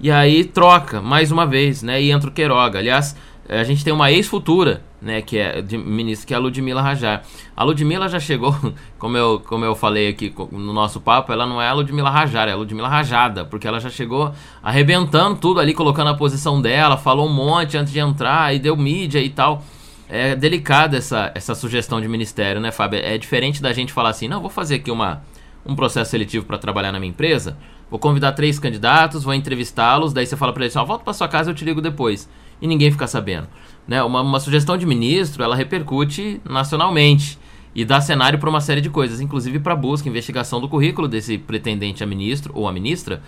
E 0.00 0.10
aí 0.10 0.44
troca, 0.44 1.02
mais 1.02 1.30
uma 1.30 1.44
vez, 1.44 1.82
né? 1.82 2.00
E 2.00 2.10
entra 2.10 2.30
o 2.30 2.32
Queiroga. 2.32 2.78
Aliás, 2.78 3.14
a 3.48 3.64
gente 3.64 3.82
tem 3.82 3.92
uma 3.92 4.10
ex-futura 4.10 4.82
né, 5.00 5.22
que 5.22 5.38
é 5.38 5.62
de 5.62 5.78
que 6.26 6.34
é 6.34 6.36
a 6.36 6.40
Ludmila 6.40 6.82
Rajar. 6.82 7.22
A 7.56 7.64
Ludmila 7.64 8.08
já 8.08 8.18
chegou, 8.20 8.54
como 8.98 9.16
eu, 9.16 9.40
como 9.40 9.64
eu 9.64 9.74
falei 9.74 10.08
aqui 10.08 10.32
no 10.52 10.72
nosso 10.72 11.00
papo, 11.00 11.32
ela 11.32 11.46
não 11.46 11.62
é 11.62 11.68
a 11.68 11.72
Ludmila 11.72 12.10
Rajar, 12.10 12.48
é 12.48 12.52
a 12.52 12.56
Ludmila 12.56 12.88
Rajada, 12.88 13.44
porque 13.44 13.66
ela 13.66 13.80
já 13.80 13.90
chegou 13.90 14.32
arrebentando 14.62 15.36
tudo 15.36 15.60
ali, 15.60 15.72
colocando 15.72 16.10
a 16.10 16.14
posição 16.14 16.60
dela, 16.60 16.96
falou 16.96 17.26
um 17.26 17.32
monte 17.32 17.76
antes 17.76 17.92
de 17.92 18.00
entrar, 18.00 18.54
e 18.54 18.58
deu 18.58 18.76
mídia 18.76 19.20
e 19.20 19.30
tal. 19.30 19.62
É 20.08 20.34
delicada 20.34 20.96
essa, 20.96 21.30
essa 21.34 21.54
sugestão 21.54 22.00
de 22.00 22.08
ministério, 22.08 22.60
né, 22.60 22.72
Fábio? 22.72 22.98
É 22.98 23.18
diferente 23.18 23.60
da 23.60 23.72
gente 23.72 23.92
falar 23.92 24.10
assim, 24.10 24.26
não, 24.26 24.40
vou 24.40 24.50
fazer 24.50 24.76
aqui 24.76 24.90
uma, 24.90 25.22
um 25.66 25.76
processo 25.76 26.10
seletivo 26.10 26.46
para 26.46 26.56
trabalhar 26.56 26.92
na 26.92 26.98
minha 26.98 27.10
empresa, 27.10 27.58
vou 27.90 27.98
convidar 27.98 28.32
três 28.32 28.58
candidatos, 28.58 29.22
vou 29.22 29.34
entrevistá-los, 29.34 30.14
daí 30.14 30.26
você 30.26 30.36
fala 30.36 30.52
para 30.52 30.64
eles, 30.64 30.76
ó, 30.76 30.84
volta 30.84 31.04
para 31.04 31.12
sua 31.12 31.28
casa, 31.28 31.50
eu 31.50 31.54
te 31.54 31.64
ligo 31.64 31.82
depois. 31.82 32.28
E 32.60 32.66
ninguém 32.66 32.90
fica 32.90 33.06
sabendo. 33.06 33.48
Né? 33.86 34.02
Uma, 34.02 34.20
uma 34.20 34.40
sugestão 34.40 34.76
de 34.76 34.84
ministro, 34.84 35.42
ela 35.42 35.56
repercute 35.56 36.40
nacionalmente 36.44 37.38
e 37.74 37.84
dá 37.84 38.00
cenário 38.00 38.38
para 38.38 38.50
uma 38.50 38.60
série 38.60 38.80
de 38.80 38.90
coisas, 38.90 39.20
inclusive 39.20 39.58
para 39.60 39.76
busca, 39.76 40.08
investigação 40.08 40.60
do 40.60 40.68
currículo 40.68 41.06
desse 41.06 41.38
pretendente 41.38 42.02
a 42.02 42.06
ministro 42.06 42.52
ou 42.54 42.66
a 42.66 42.72
ministra 42.72 43.22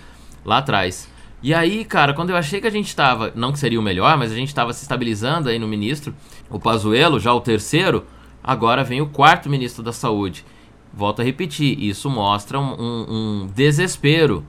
lá 0.44 0.58
atrás. 0.58 1.08
E 1.42 1.54
aí, 1.54 1.84
cara, 1.84 2.12
quando 2.12 2.30
eu 2.30 2.36
achei 2.36 2.60
que 2.60 2.66
a 2.66 2.70
gente 2.70 2.88
estava, 2.88 3.32
não 3.34 3.52
que 3.52 3.58
seria 3.58 3.80
o 3.80 3.82
melhor, 3.82 4.16
mas 4.18 4.30
a 4.30 4.34
gente 4.34 4.48
estava 4.48 4.72
se 4.72 4.82
estabilizando 4.82 5.48
aí 5.48 5.58
no 5.58 5.66
ministro, 5.66 6.14
o 6.50 6.58
Pazuello, 6.58 7.18
já 7.18 7.32
o 7.32 7.40
terceiro, 7.40 8.04
agora 8.44 8.84
vem 8.84 9.00
o 9.00 9.08
quarto 9.08 9.48
ministro 9.48 9.82
da 9.82 9.92
Saúde. 9.92 10.44
Volto 10.92 11.22
a 11.22 11.24
repetir, 11.24 11.82
isso 11.82 12.10
mostra 12.10 12.58
um, 12.58 12.74
um, 12.74 13.06
um 13.08 13.46
desespero 13.54 14.44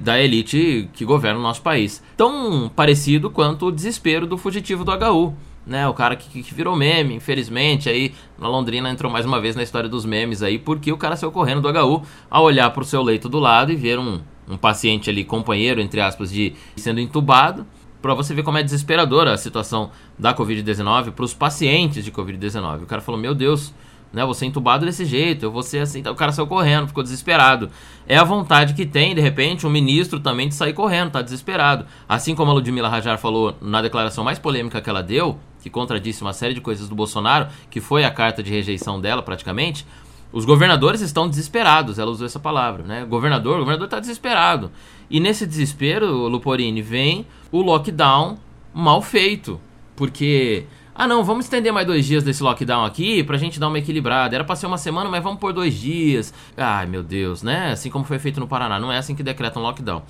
da 0.00 0.20
elite 0.20 0.88
que 0.92 1.04
governa 1.04 1.38
o 1.38 1.42
nosso 1.42 1.62
país. 1.62 2.02
Tão 2.16 2.68
parecido 2.68 3.30
quanto 3.30 3.66
o 3.66 3.72
desespero 3.72 4.26
do 4.26 4.38
fugitivo 4.38 4.84
do 4.84 4.92
HU 4.92 5.34
né? 5.66 5.88
O 5.88 5.94
cara 5.94 6.16
que, 6.16 6.42
que, 6.42 6.54
virou 6.54 6.76
meme, 6.76 7.14
infelizmente, 7.14 7.88
aí 7.88 8.12
na 8.38 8.48
Londrina 8.48 8.90
entrou 8.90 9.10
mais 9.10 9.24
uma 9.24 9.40
vez 9.40 9.56
na 9.56 9.62
história 9.62 9.88
dos 9.88 10.04
memes 10.04 10.42
aí, 10.42 10.58
porque 10.58 10.92
o 10.92 10.96
cara 10.96 11.16
saiu 11.16 11.32
correndo 11.32 11.60
do 11.60 11.68
HU 11.68 12.02
ao 12.30 12.44
olhar 12.44 12.70
para 12.70 12.82
o 12.82 12.86
seu 12.86 13.02
leito 13.02 13.28
do 13.28 13.38
lado 13.38 13.72
e 13.72 13.76
ver 13.76 13.98
um, 13.98 14.20
um 14.48 14.56
paciente 14.56 15.08
ali, 15.08 15.24
companheiro, 15.24 15.80
entre 15.80 16.00
aspas, 16.00 16.30
de 16.30 16.54
sendo 16.76 17.00
entubado, 17.00 17.66
para 18.02 18.12
você 18.12 18.34
ver 18.34 18.42
como 18.42 18.58
é 18.58 18.62
desesperadora 18.62 19.32
a 19.32 19.38
situação 19.38 19.90
da 20.18 20.34
Covid-19 20.34 21.12
para 21.12 21.24
os 21.24 21.32
pacientes 21.32 22.04
de 22.04 22.12
Covid-19. 22.12 22.82
O 22.82 22.86
cara 22.86 23.00
falou: 23.00 23.18
Meu 23.18 23.34
Deus, 23.34 23.72
né? 24.14 24.24
Você 24.24 24.46
entubado 24.46 24.86
desse 24.86 25.04
jeito, 25.04 25.44
eu 25.44 25.50
vou 25.50 25.62
ser 25.62 25.80
assim. 25.80 25.98
Então, 25.98 26.12
o 26.12 26.16
cara 26.16 26.32
saiu 26.32 26.46
correndo, 26.46 26.88
ficou 26.88 27.02
desesperado. 27.02 27.68
É 28.06 28.16
a 28.16 28.24
vontade 28.24 28.72
que 28.72 28.86
tem, 28.86 29.14
de 29.14 29.20
repente, 29.20 29.66
um 29.66 29.70
ministro 29.70 30.20
também 30.20 30.48
de 30.48 30.54
sair 30.54 30.72
correndo, 30.72 31.10
tá 31.10 31.20
desesperado. 31.20 31.84
Assim 32.08 32.34
como 32.34 32.50
a 32.50 32.54
Ludmila 32.54 32.88
Rajar 32.88 33.18
falou 33.18 33.56
na 33.60 33.82
declaração 33.82 34.22
mais 34.22 34.38
polêmica 34.38 34.80
que 34.80 34.88
ela 34.88 35.02
deu, 35.02 35.38
que 35.60 35.68
contradisse 35.68 36.22
uma 36.22 36.32
série 36.32 36.54
de 36.54 36.60
coisas 36.60 36.88
do 36.88 36.94
Bolsonaro, 36.94 37.48
que 37.68 37.80
foi 37.80 38.04
a 38.04 38.10
carta 38.10 38.42
de 38.42 38.50
rejeição 38.50 39.00
dela 39.00 39.22
praticamente. 39.22 39.84
Os 40.32 40.44
governadores 40.44 41.00
estão 41.00 41.28
desesperados, 41.28 41.98
ela 41.98 42.10
usou 42.10 42.26
essa 42.26 42.40
palavra, 42.40 42.82
né? 42.82 43.04
Governador, 43.04 43.56
o 43.56 43.58
governador 43.60 43.86
está 43.86 44.00
desesperado. 44.00 44.70
E 45.10 45.20
nesse 45.20 45.46
desespero, 45.46 46.28
Luporini, 46.28 46.82
vem 46.82 47.26
o 47.52 47.62
lockdown 47.62 48.36
mal 48.72 49.00
feito. 49.00 49.60
Porque 49.96 50.66
ah, 50.96 51.08
não, 51.08 51.24
vamos 51.24 51.46
estender 51.46 51.72
mais 51.72 51.86
dois 51.86 52.06
dias 52.06 52.22
desse 52.22 52.40
lockdown 52.40 52.84
aqui 52.84 53.24
pra 53.24 53.36
gente 53.36 53.58
dar 53.58 53.66
uma 53.66 53.78
equilibrada. 53.80 54.36
Era 54.36 54.44
pra 54.44 54.54
ser 54.54 54.66
uma 54.66 54.78
semana, 54.78 55.10
mas 55.10 55.22
vamos 55.24 55.40
por 55.40 55.52
dois 55.52 55.74
dias. 55.74 56.32
Ai, 56.56 56.86
meu 56.86 57.02
Deus, 57.02 57.42
né? 57.42 57.72
Assim 57.72 57.90
como 57.90 58.04
foi 58.04 58.20
feito 58.20 58.38
no 58.38 58.46
Paraná. 58.46 58.78
Não 58.78 58.92
é 58.92 58.98
assim 58.98 59.12
que 59.12 59.22
decreta 59.22 59.58
um 59.58 59.62
lockdown. 59.62 60.02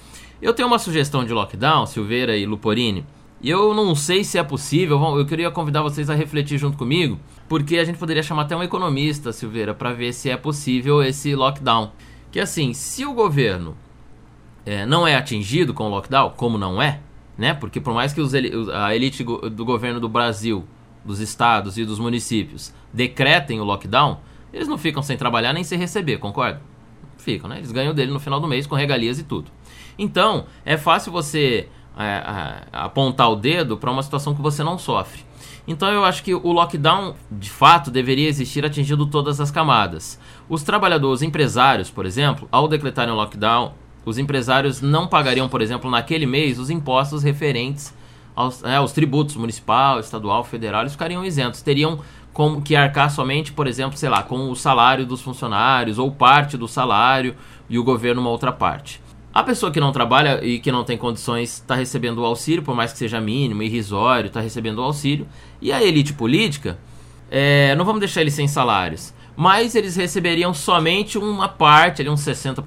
Eu 0.42 0.52
tenho 0.52 0.68
uma 0.68 0.78
sugestão 0.78 1.24
de 1.24 1.32
lockdown, 1.32 1.86
Silveira 1.86 2.36
e 2.36 2.44
Luporini. 2.44 3.06
E 3.40 3.48
eu 3.48 3.72
não 3.72 3.94
sei 3.94 4.24
se 4.24 4.36
é 4.36 4.42
possível. 4.42 5.00
Eu 5.16 5.24
queria 5.24 5.50
convidar 5.50 5.80
vocês 5.80 6.10
a 6.10 6.14
refletir 6.14 6.58
junto 6.58 6.76
comigo. 6.76 7.18
Porque 7.48 7.78
a 7.78 7.84
gente 7.84 7.98
poderia 7.98 8.22
chamar 8.22 8.42
até 8.42 8.54
um 8.54 8.62
economista, 8.62 9.32
Silveira, 9.32 9.72
para 9.72 9.94
ver 9.94 10.12
se 10.12 10.28
é 10.28 10.36
possível 10.36 11.02
esse 11.02 11.34
lockdown. 11.34 11.92
Que 12.30 12.40
assim, 12.40 12.74
se 12.74 13.06
o 13.06 13.14
governo 13.14 13.74
é, 14.66 14.84
não 14.84 15.06
é 15.06 15.16
atingido 15.16 15.72
com 15.72 15.84
o 15.84 15.88
lockdown, 15.88 16.30
como 16.36 16.58
não 16.58 16.82
é, 16.82 17.00
né? 17.36 17.54
Porque 17.54 17.80
por 17.80 17.94
mais 17.94 18.12
que 18.12 18.20
os, 18.20 18.32
a 18.72 18.94
elite 18.94 19.24
do 19.24 19.64
governo 19.64 20.00
do 20.00 20.08
Brasil 20.08 20.64
dos 21.04 21.20
estados 21.20 21.76
e 21.76 21.84
dos 21.84 21.98
municípios 21.98 22.72
decretem 22.92 23.60
o 23.60 23.64
lockdown, 23.64 24.20
eles 24.52 24.68
não 24.68 24.78
ficam 24.78 25.02
sem 25.02 25.16
trabalhar 25.16 25.52
nem 25.52 25.64
sem 25.64 25.78
receber, 25.78 26.18
concorda? 26.18 26.62
Ficam, 27.18 27.48
né? 27.48 27.58
Eles 27.58 27.72
ganham 27.72 27.94
dele 27.94 28.12
no 28.12 28.20
final 28.20 28.40
do 28.40 28.46
mês 28.46 28.66
com 28.66 28.74
regalias 28.74 29.18
e 29.18 29.24
tudo. 29.24 29.50
Então, 29.98 30.46
é 30.64 30.76
fácil 30.76 31.12
você 31.12 31.68
é, 31.98 32.66
apontar 32.72 33.30
o 33.30 33.36
dedo 33.36 33.76
para 33.76 33.90
uma 33.90 34.02
situação 34.02 34.34
que 34.34 34.42
você 34.42 34.62
não 34.62 34.78
sofre. 34.78 35.22
Então 35.66 35.88
eu 35.90 36.04
acho 36.04 36.22
que 36.22 36.34
o 36.34 36.52
lockdown, 36.52 37.14
de 37.30 37.50
fato, 37.50 37.90
deveria 37.90 38.28
existir 38.28 38.64
atingindo 38.64 39.06
todas 39.06 39.40
as 39.40 39.50
camadas. 39.50 40.20
Os 40.48 40.62
trabalhadores, 40.62 41.20
os 41.20 41.22
empresários, 41.22 41.90
por 41.90 42.04
exemplo, 42.04 42.46
ao 42.52 42.68
decretarem 42.68 43.12
o 43.12 43.16
lockdown, 43.16 43.72
os 44.04 44.18
empresários 44.18 44.80
não 44.80 45.06
pagariam, 45.06 45.48
por 45.48 45.62
exemplo, 45.62 45.90
naquele 45.90 46.26
mês, 46.26 46.58
os 46.58 46.70
impostos 46.70 47.22
referentes 47.22 47.94
aos, 48.34 48.62
é, 48.64 48.80
os 48.80 48.92
tributos 48.92 49.36
municipal, 49.36 50.00
estadual, 50.00 50.44
federal, 50.44 50.82
eles 50.82 50.92
ficariam 50.92 51.24
isentos. 51.24 51.62
Teriam 51.62 52.00
como 52.32 52.60
que 52.60 52.74
arcar 52.74 53.10
somente, 53.10 53.52
por 53.52 53.66
exemplo, 53.66 53.96
sei 53.96 54.08
lá, 54.08 54.22
com 54.22 54.50
o 54.50 54.56
salário 54.56 55.06
dos 55.06 55.22
funcionários 55.22 55.98
ou 55.98 56.10
parte 56.10 56.56
do 56.56 56.66
salário 56.66 57.36
e 57.70 57.78
o 57.78 57.84
governo 57.84 58.20
uma 58.20 58.30
outra 58.30 58.52
parte. 58.52 59.00
A 59.32 59.42
pessoa 59.42 59.72
que 59.72 59.80
não 59.80 59.92
trabalha 59.92 60.44
e 60.44 60.58
que 60.58 60.70
não 60.70 60.84
tem 60.84 60.98
condições 60.98 61.54
está 61.54 61.74
recebendo 61.74 62.18
o 62.18 62.24
auxílio, 62.24 62.62
por 62.62 62.74
mais 62.74 62.92
que 62.92 62.98
seja 62.98 63.20
mínimo, 63.20 63.62
irrisório, 63.62 64.28
está 64.28 64.40
recebendo 64.40 64.78
o 64.78 64.82
auxílio. 64.82 65.26
E 65.60 65.72
a 65.72 65.82
elite 65.82 66.12
política, 66.12 66.78
é, 67.30 67.74
não 67.76 67.84
vamos 67.84 68.00
deixar 68.00 68.20
eles 68.20 68.34
sem 68.34 68.46
salários, 68.46 69.13
mas 69.36 69.74
eles 69.74 69.96
receberiam 69.96 70.54
somente 70.54 71.18
uma 71.18 71.48
parte, 71.48 72.02
ali 72.02 72.08
uns 72.08 72.20
60%, 72.20 72.62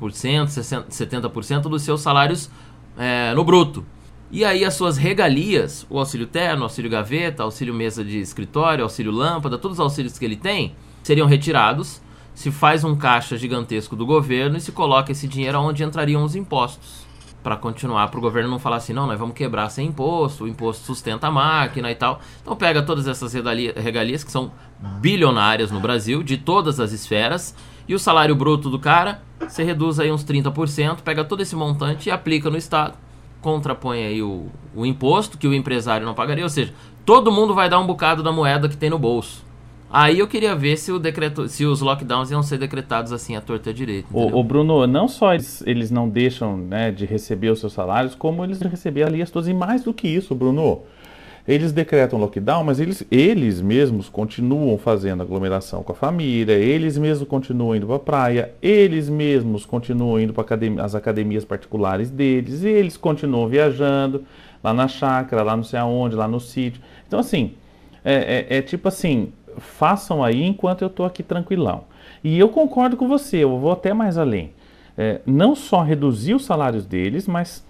70% 0.90 1.62
dos 1.62 1.82
seus 1.82 2.02
salários 2.02 2.50
é, 2.98 3.34
no 3.34 3.44
bruto. 3.44 3.86
E 4.30 4.44
aí 4.44 4.66
as 4.66 4.74
suas 4.74 4.98
regalias, 4.98 5.86
o 5.90 5.98
auxílio 5.98 6.28
terno, 6.28 6.64
auxílio 6.64 6.92
gaveta, 6.92 7.44
auxílio 7.44 7.74
mesa 7.74 8.04
de 8.04 8.20
escritório, 8.20 8.84
auxílio 8.84 9.12
lâmpada, 9.12 9.58
todos 9.58 9.78
os 9.78 9.80
auxílios 9.80 10.20
que 10.20 10.26
ele 10.26 10.36
tem, 10.36 10.76
seriam 11.02 11.28
retirados, 11.28 12.02
se 12.36 12.52
faz 12.52 12.84
um 12.84 12.96
caixa 12.96 13.38
gigantesco 13.38 13.96
do 13.96 14.06
governo 14.06 14.58
e 14.58 14.62
se 14.62 14.74
coloca 14.74 15.14
esse 15.14 15.28
dinheiro 15.28 15.60
onde 15.60 15.82
entrariam 15.82 16.24
os 16.24 16.36
impostos. 16.36 17.07
Para 17.44 17.56
continuar, 17.56 18.10
para 18.10 18.18
o 18.18 18.22
governo 18.22 18.50
não 18.50 18.60
falar 18.60 18.78
assim, 18.78 18.94
não, 18.94 19.08
nós 19.08 19.18
vamos 19.18 19.36
quebrar 19.36 19.70
sem 19.70 19.88
imposto, 19.88 20.44
o 20.44 20.48
imposto 20.48 20.86
sustenta 20.86 21.28
a 21.28 21.32
máquina 21.32 21.90
e 21.92 21.96
tal. 21.96 22.20
Então 22.42 22.56
pega 22.56 22.82
todas 22.82 23.08
essas 23.08 23.34
regalias 23.34 24.24
que 24.24 24.32
são 24.32 24.52
bilionárias 25.00 25.72
no 25.72 25.80
Brasil, 25.80 26.24
de 26.24 26.38
todas 26.38 26.80
as 26.80 26.92
esferas, 26.92 27.56
e 27.88 27.96
o 27.96 28.00
salário 28.00 28.36
bruto 28.36 28.70
do 28.70 28.80
cara, 28.80 29.22
você 29.40 29.64
reduz 29.64 30.00
aí 30.00 30.12
uns 30.12 30.26
30%, 30.26 30.98
pega 31.04 31.24
todo 31.24 31.42
esse 31.42 31.56
montante 31.56 32.10
e 32.10 32.12
aplica 32.12 32.50
no 32.50 32.58
Estado 32.58 32.96
contrapõe 33.42 34.04
aí 34.04 34.22
o, 34.22 34.48
o 34.76 34.86
imposto 34.86 35.38
que 35.38 35.48
o 35.48 35.54
empresário 35.54 36.06
não 36.06 36.14
pagaria, 36.14 36.44
ou 36.44 36.50
seja, 36.50 36.74
todo 37.06 37.32
mundo 37.32 37.54
vai 37.54 37.70
dar 37.70 37.80
um 37.80 37.88
bocado 37.88 38.22
da 38.22 38.32
moeda 38.32 38.68
que 38.68 38.76
tem 38.76 38.90
no 38.90 39.00
bolso. 39.00 39.47
Aí 39.90 40.20
eu 40.20 40.28
queria 40.28 40.54
ver 40.54 40.78
se, 40.78 40.92
o 40.92 41.00
decreto, 41.00 41.48
se 41.48 41.66
os 41.66 41.82
lockdowns 41.82 42.30
iam 42.30 42.44
ser 42.44 42.58
decretados 42.58 43.14
assim 43.14 43.36
à 43.36 43.42
torta 43.42 43.74
direita. 43.74 44.10
O, 44.12 44.40
o, 44.40 44.44
Bruno, 44.44 44.86
não 44.86 45.08
só 45.08 45.34
eles, 45.34 45.64
eles 45.66 45.90
não 45.90 46.10
deixam 46.10 46.58
né, 46.58 46.92
de 46.92 47.06
receber 47.06 47.50
os 47.50 47.60
seus 47.60 47.74
salários, 47.74 48.14
como 48.14 48.44
eles 48.44 48.60
receber 48.62 49.04
ali 49.04 49.22
as 49.22 49.32
todas. 49.32 49.48
E 49.48 49.54
mais 49.54 49.84
do 49.84 49.94
que 49.94 50.08
isso, 50.08 50.36
Bruno, 50.36 50.82
eles 51.48 51.72
decretam 51.72 52.20
lockdown, 52.20 52.66
mas 52.66 52.82
eles, 52.82 53.06
eles 53.10 53.62
mesmos 53.62 54.10
continuam 54.10 54.78
fazendo 54.78 55.24
aglomeração 55.24 55.82
com 55.82 55.94
a 55.94 55.96
família, 55.96 56.54
eles 56.54 56.98
mesmos 56.98 57.26
continuam 57.26 57.74
indo 57.74 57.88
para 57.88 57.96
a 57.96 58.00
praia, 58.00 58.52
eles 58.62 59.08
mesmos 59.08 59.66
continuam 59.66 60.20
indo 60.20 60.34
para 60.34 60.44
academia, 60.44 60.84
as 60.84 60.94
academias 60.94 61.46
particulares 61.46 62.10
deles, 62.10 62.64
eles 62.64 62.98
continuam 62.98 63.48
viajando 63.48 64.26
lá 64.62 64.74
na 64.74 64.90
chácara, 64.90 65.44
lá 65.44 65.56
não 65.56 65.64
sei 65.64 65.80
aonde, 65.80 66.18
lá 66.18 66.28
no 66.28 66.42
sítio. 66.42 66.82
Então, 67.08 67.20
assim, 67.20 67.54
é, 68.04 68.46
é, 68.50 68.58
é 68.58 68.62
tipo 68.62 68.90
assim, 68.90 69.32
façam 69.58 70.24
aí 70.24 70.44
enquanto 70.44 70.82
eu 70.82 70.88
estou 70.88 71.06
aqui 71.06 71.24
tranquilão. 71.24 71.84
E 72.24 72.38
eu 72.38 72.50
concordo 72.50 72.98
com 72.98 73.08
você, 73.08 73.38
eu 73.38 73.58
vou 73.60 73.72
até 73.72 73.94
mais 73.94 74.18
além. 74.18 74.52
É, 74.98 75.22
não 75.26 75.56
só 75.56 75.82
reduzir 75.84 76.34
os 76.34 76.46
salários 76.46 76.86
deles, 76.86 77.28
mas 77.28 77.66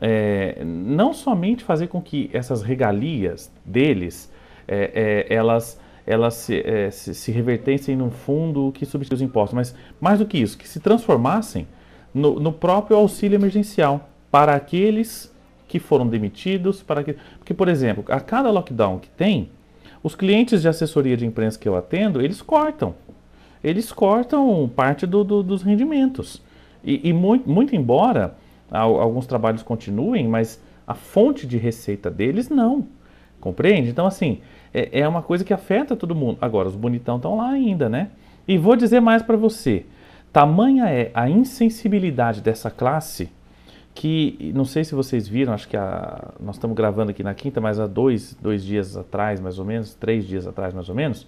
é, 0.00 0.62
não 0.64 1.12
somente 1.12 1.62
fazer 1.62 1.86
com 1.86 2.02
que 2.02 2.28
essas 2.32 2.62
regalias 2.62 3.52
deles 3.64 4.32
é, 4.66 5.26
é, 5.28 5.34
elas, 5.34 5.80
elas 6.04 6.34
se, 6.34 6.60
é, 6.60 6.90
se, 6.90 7.14
se, 7.14 7.30
revertessem 7.30 7.96
num 7.96 8.10
fundo 8.10 8.72
que 8.72 8.84
substitui 8.84 9.16
os 9.16 9.22
impostos, 9.22 9.54
mas 9.54 9.74
mais 10.00 10.18
do 10.18 10.26
que 10.26 10.38
isso, 10.38 10.58
que 10.58 10.68
se 10.68 10.80
transformassem 10.80 11.68
no, 12.12 12.40
no 12.40 12.52
próprio 12.52 12.96
auxílio 12.96 13.36
emergencial 13.36 14.08
para 14.30 14.54
aqueles 14.54 15.32
que 15.68 15.78
foram 15.78 16.06
demitidos, 16.06 16.82
para 16.82 17.04
que, 17.04 17.16
porque 17.38 17.54
por 17.54 17.68
exemplo, 17.68 18.04
a 18.08 18.20
cada 18.20 18.50
lockdown 18.50 18.98
que 18.98 19.08
tem, 19.10 19.50
os 20.02 20.14
clientes 20.14 20.62
de 20.62 20.68
assessoria 20.68 21.16
de 21.16 21.26
imprensa 21.26 21.58
que 21.58 21.68
eu 21.68 21.76
atendo, 21.76 22.20
eles 22.20 22.42
cortam, 22.42 22.94
eles 23.62 23.92
cortam 23.92 24.70
parte 24.74 25.06
do, 25.06 25.22
do, 25.22 25.42
dos 25.42 25.62
rendimentos 25.62 26.42
e, 26.84 27.08
e 27.08 27.12
muito, 27.12 27.48
muito 27.48 27.76
embora 27.76 28.34
alguns 28.70 29.26
trabalhos 29.26 29.62
continuem, 29.62 30.26
mas 30.26 30.60
a 30.86 30.94
fonte 30.94 31.46
de 31.46 31.58
receita 31.58 32.10
deles 32.10 32.48
não. 32.48 32.86
Compreende? 33.40 33.90
Então, 33.90 34.06
assim, 34.06 34.40
é, 34.72 35.00
é 35.00 35.08
uma 35.08 35.22
coisa 35.22 35.44
que 35.44 35.52
afeta 35.52 35.96
todo 35.96 36.14
mundo. 36.14 36.38
Agora, 36.40 36.68
os 36.68 36.74
bonitão 36.74 37.16
estão 37.16 37.36
lá 37.36 37.50
ainda, 37.50 37.88
né? 37.88 38.08
E 38.46 38.56
vou 38.56 38.76
dizer 38.76 39.00
mais 39.00 39.22
para 39.22 39.36
você. 39.36 39.84
Tamanha 40.32 40.88
é 40.88 41.10
a 41.12 41.28
insensibilidade 41.28 42.40
dessa 42.40 42.70
classe 42.70 43.30
que, 43.94 44.52
não 44.54 44.64
sei 44.64 44.84
se 44.84 44.94
vocês 44.94 45.28
viram, 45.28 45.52
acho 45.52 45.68
que 45.68 45.76
a, 45.76 46.32
nós 46.40 46.56
estamos 46.56 46.76
gravando 46.76 47.10
aqui 47.10 47.22
na 47.22 47.34
quinta, 47.34 47.60
mas 47.60 47.78
há 47.78 47.86
dois, 47.86 48.36
dois 48.40 48.64
dias 48.64 48.96
atrás, 48.96 49.40
mais 49.40 49.58
ou 49.58 49.64
menos, 49.64 49.94
três 49.94 50.26
dias 50.26 50.46
atrás, 50.46 50.72
mais 50.72 50.88
ou 50.88 50.94
menos, 50.94 51.26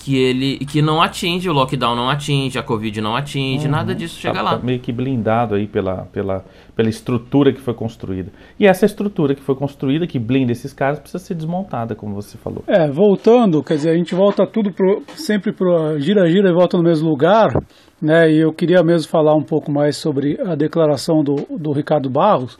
que 0.06 0.16
ele 0.16 0.58
que 0.58 0.80
não 0.80 1.02
atinge, 1.02 1.50
o 1.50 1.52
lockdown 1.52 1.96
não 1.96 2.08
atinge, 2.08 2.56
a 2.56 2.62
Covid 2.62 3.00
não 3.00 3.16
atinge, 3.16 3.64
uhum. 3.64 3.72
nada 3.72 3.92
disso 3.92 4.20
chega 4.20 4.36
tá, 4.36 4.42
lá. 4.42 4.50
Tá 4.56 4.64
meio 4.64 4.78
que 4.78 4.92
blindado 4.92 5.56
aí 5.56 5.66
pela, 5.66 6.04
pela, 6.12 6.44
pela 6.76 6.88
estrutura 6.88 7.52
que 7.52 7.60
foi 7.60 7.74
construída. 7.74 8.30
E 8.56 8.68
essa 8.68 8.86
estrutura 8.86 9.34
que 9.34 9.42
foi 9.42 9.56
construída, 9.56 10.06
que 10.06 10.20
blinda 10.20 10.52
esses 10.52 10.72
caras, 10.72 11.00
precisa 11.00 11.18
ser 11.18 11.34
desmontada, 11.34 11.96
como 11.96 12.14
você 12.14 12.38
falou. 12.38 12.62
É, 12.68 12.88
voltando, 12.88 13.64
quer 13.64 13.74
dizer, 13.74 13.90
a 13.90 13.96
gente 13.96 14.14
volta 14.14 14.46
tudo 14.46 14.72
pro, 14.72 15.02
sempre 15.16 15.52
pro 15.52 15.98
gira-gira 15.98 16.50
e 16.50 16.54
volta 16.54 16.76
no 16.76 16.84
mesmo 16.84 17.08
lugar, 17.08 17.48
né? 18.00 18.30
E 18.30 18.38
eu 18.38 18.52
queria 18.52 18.84
mesmo 18.84 19.10
falar 19.10 19.34
um 19.34 19.42
pouco 19.42 19.72
mais 19.72 19.96
sobre 19.96 20.38
a 20.40 20.54
declaração 20.54 21.24
do, 21.24 21.34
do 21.58 21.72
Ricardo 21.72 22.08
Barros, 22.08 22.56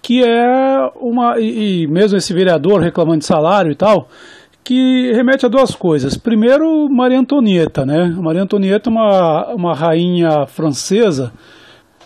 que 0.00 0.24
é 0.24 0.88
uma. 0.96 1.38
E, 1.38 1.82
e 1.82 1.86
mesmo 1.86 2.16
esse 2.16 2.32
vereador 2.32 2.80
reclamando 2.80 3.18
de 3.18 3.26
salário 3.26 3.70
e 3.70 3.76
tal 3.76 4.08
que 4.64 5.12
remete 5.12 5.44
a 5.44 5.48
duas 5.48 5.74
coisas. 5.74 6.16
Primeiro, 6.16 6.88
Maria 6.88 7.18
Antonieta, 7.18 7.84
né? 7.84 8.06
Maria 8.18 8.42
Antonieta 8.42 8.88
é 8.88 8.92
uma, 8.92 9.46
uma 9.54 9.74
rainha 9.74 10.46
francesa 10.46 11.32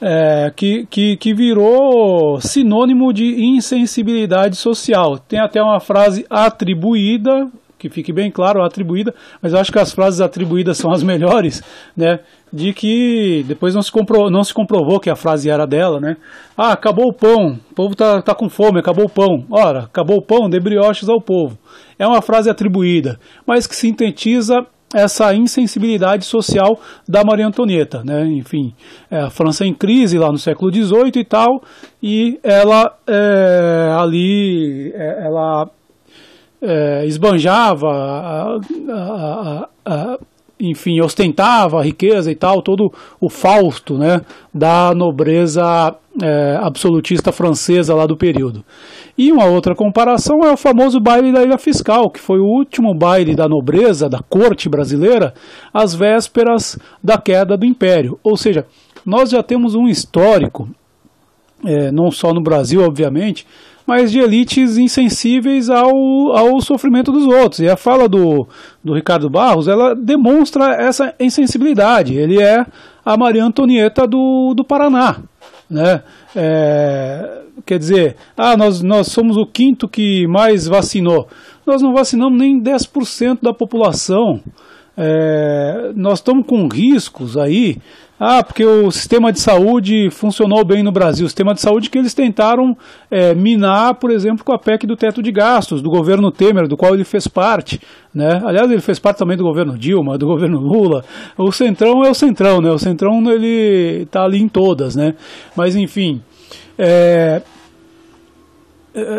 é, 0.01 0.53
que, 0.55 0.87
que, 0.87 1.17
que 1.17 1.35
virou 1.35 2.41
sinônimo 2.41 3.13
de 3.13 3.45
insensibilidade 3.45 4.57
social. 4.57 5.19
Tem 5.19 5.39
até 5.39 5.63
uma 5.63 5.81
frase 5.81 6.27
atribuída, 6.29 7.49
que 7.79 7.91
fique 7.91 8.13
bem 8.13 8.31
claro, 8.31 8.63
atribuída, 8.63 9.15
mas 9.41 9.53
eu 9.53 9.59
acho 9.59 9.73
que 9.73 9.79
as 9.79 9.93
frases 9.93 10.21
atribuídas 10.21 10.79
são 10.79 10.91
as 10.91 11.03
melhores, 11.03 11.63
né? 11.97 12.21
De 12.57 12.73
que 12.73 13.45
depois 13.47 13.75
não 13.75 13.83
se, 13.83 13.93
compro, 13.93 14.31
não 14.31 14.43
se 14.43 14.55
comprovou 14.55 14.99
que 14.99 15.11
a 15.11 15.17
frase 15.17 15.51
era 15.51 15.67
dela, 15.67 16.01
né? 16.01 16.17
Ah, 16.57 16.73
acabou 16.73 17.09
o 17.09 17.13
pão, 17.13 17.59
o 17.71 17.75
povo 17.75 17.95
tá, 17.95 18.23
tá 18.23 18.35
com 18.35 18.49
fome, 18.49 18.79
acabou 18.79 19.05
o 19.05 19.11
pão. 19.11 19.45
Ora, 19.51 19.81
acabou 19.81 20.17
o 20.17 20.23
pão, 20.23 20.49
dê 20.49 20.59
brioches 20.59 21.09
ao 21.09 21.21
povo 21.21 21.59
é 21.99 22.07
uma 22.07 22.23
frase 22.23 22.51
atribuída, 22.51 23.19
mas 23.47 23.67
que 23.67 23.75
sintetiza 23.75 24.67
essa 24.95 25.35
insensibilidade 25.35 26.25
social 26.25 26.79
da 27.09 27.25
Maria 27.25 27.47
Antonieta, 27.47 28.03
né? 28.05 28.25
Enfim, 28.27 28.73
é, 29.11 29.19
a 29.19 29.31
França 29.31 29.67
em 29.67 29.75
crise 29.75 30.17
lá 30.17 30.31
no 30.31 30.39
século 30.39 30.73
XVIII 30.73 31.13
e 31.17 31.25
tal, 31.25 31.63
e 32.03 32.39
ela 32.43 32.97
é, 33.07 33.95
ali, 33.99 34.93
é, 34.95 35.25
ela 35.27 35.69
é, 36.63 37.05
esbanjava, 37.07 37.89
a, 37.89 38.59
a, 38.89 39.69
a, 39.85 40.19
enfim, 40.59 41.01
ostentava 41.01 41.79
a 41.79 41.83
riqueza 41.83 42.31
e 42.31 42.35
tal, 42.35 42.63
todo 42.63 42.91
o 43.21 43.29
fausto, 43.29 43.99
né, 43.99 44.23
da 44.53 44.95
nobreza 44.95 45.95
é, 46.23 46.57
absolutista 46.61 47.31
francesa 47.31 47.95
lá 47.95 48.07
do 48.07 48.17
período. 48.17 48.65
E 49.19 49.31
uma 49.31 49.45
outra 49.47 49.75
comparação 49.75 50.41
é 50.45 50.53
o 50.53 50.57
famoso 50.57 50.99
baile 50.99 51.33
da 51.33 51.43
Ilha 51.43 51.59
Fiscal, 51.59 52.11
que 52.11 52.21
foi 52.21 52.39
o 52.39 52.47
último 52.47 52.95
baile 52.95 53.35
da 53.35 53.49
nobreza, 53.49 54.09
da 54.09 54.21
corte 54.21 54.69
brasileira, 54.69 55.35
às 55.73 55.95
vésperas 55.95 56.79
da 57.03 57.19
queda 57.19 57.57
do 57.57 57.67
Império. 57.67 58.19
Ou 58.23 58.37
seja, 58.37 58.67
nós 59.05 59.31
já 59.31 59.43
temos 59.43 59.75
um 59.75 59.87
histórico, 59.87 60.69
é, 61.65 61.91
não 61.93 62.11
só 62.11 62.33
no 62.33 62.43
Brasil, 62.43 62.83
obviamente, 62.83 63.47
mas 63.87 64.11
de 64.11 64.19
elites 64.19 64.77
insensíveis 64.77 65.71
ao, 65.71 66.37
ao 66.37 66.61
sofrimento 66.61 67.13
dos 67.13 67.27
outros. 67.27 67.61
E 67.61 67.69
a 67.69 67.77
fala 67.77 68.09
do, 68.09 68.49
do 68.83 68.93
Ricardo 68.93 69.31
Barros, 69.31 69.69
ela 69.69 69.95
demonstra 69.95 70.75
essa 70.75 71.15
insensibilidade. 71.21 72.15
Ele 72.15 72.43
é 72.43 72.67
a 73.05 73.17
Maria 73.17 73.45
Antonieta 73.45 74.07
do, 74.07 74.53
do 74.55 74.65
Paraná. 74.65 75.19
Né? 75.71 76.03
É, 76.35 77.43
quer 77.65 77.79
dizer, 77.79 78.17
ah, 78.37 78.57
nós, 78.57 78.83
nós 78.83 79.07
somos 79.09 79.37
o 79.37 79.47
quinto 79.47 79.89
que 79.89 80.27
mais 80.27 80.67
vacinou. 80.67 81.29
Nós 81.65 81.81
não 81.81 81.95
vacinamos 81.95 82.39
nem 82.39 82.61
10% 82.61 83.39
da 83.41 83.55
população. 83.55 84.41
É, 84.97 85.93
nós 85.95 86.19
estamos 86.19 86.47
com 86.47 86.67
riscos 86.69 87.37
aí 87.37 87.79
Ah, 88.19 88.43
porque 88.43 88.65
o 88.65 88.91
sistema 88.91 89.31
de 89.31 89.41
saúde 89.41 90.09
funcionou 90.11 90.65
bem 90.65 90.83
no 90.83 90.91
Brasil. 90.91 91.27
O 91.27 91.29
sistema 91.29 91.53
de 91.53 91.61
saúde 91.61 91.91
que 91.91 91.99
eles 91.99 92.15
tentaram 92.15 92.77
é, 93.11 93.35
minar, 93.35 93.95
por 93.97 94.11
exemplo, 94.11 94.43
com 94.43 94.53
a 94.53 94.59
PEC 94.59 94.87
do 94.87 94.97
teto 94.97 95.23
de 95.23 95.31
gastos, 95.31 95.83
do 95.83 95.91
governo 95.91 96.33
Temer, 96.33 96.67
do 96.67 96.79
qual 96.79 96.95
ele 96.95 97.05
fez 97.05 97.29
parte. 97.29 97.79
Né? 98.15 98.41
Aliás, 98.43 98.71
ele 98.71 98.81
fez 98.81 98.99
parte 98.99 99.19
também 99.19 99.37
do 99.37 99.45
governo 99.45 99.77
Dilma, 99.77 100.17
do 100.17 100.27
governo 100.27 100.59
Lula. 100.59 101.05
O 101.37 101.53
Centrão 101.53 102.03
é 102.05 102.11
o 102.11 102.15
Centrão, 102.15 102.63
né? 102.63 102.71
O 102.71 102.79
Centrão 102.79 103.31
ele 103.31 104.05
está 104.05 104.25
ali 104.25 104.41
em 104.41 104.49
todas, 104.49 104.97
né? 104.97 105.15
Mas 105.55 105.77
enfim. 105.77 106.23
É, 106.79 107.43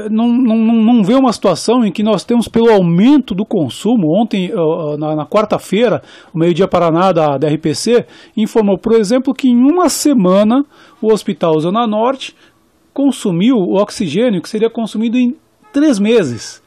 não, 0.09 0.27
não, 0.27 0.57
não 0.57 1.03
vê 1.03 1.13
uma 1.13 1.31
situação 1.31 1.85
em 1.85 1.91
que 1.91 2.03
nós 2.03 2.23
temos 2.23 2.47
pelo 2.47 2.71
aumento 2.71 3.35
do 3.35 3.45
consumo. 3.45 4.13
Ontem, 4.19 4.51
na, 4.97 5.15
na 5.15 5.25
quarta-feira, 5.25 6.01
o 6.33 6.37
Meio-Dia 6.37 6.67
Paraná 6.67 7.11
da, 7.11 7.37
da 7.37 7.47
RPC 7.47 8.05
informou, 8.35 8.77
por 8.77 8.93
exemplo, 8.93 9.33
que 9.33 9.49
em 9.49 9.57
uma 9.57 9.89
semana 9.89 10.65
o 11.01 11.11
Hospital 11.11 11.59
Zona 11.59 11.85
Norte 11.85 12.35
consumiu 12.93 13.57
o 13.57 13.75
oxigênio 13.75 14.41
que 14.41 14.49
seria 14.49 14.69
consumido 14.69 15.17
em 15.17 15.35
três 15.71 15.99
meses. 15.99 16.63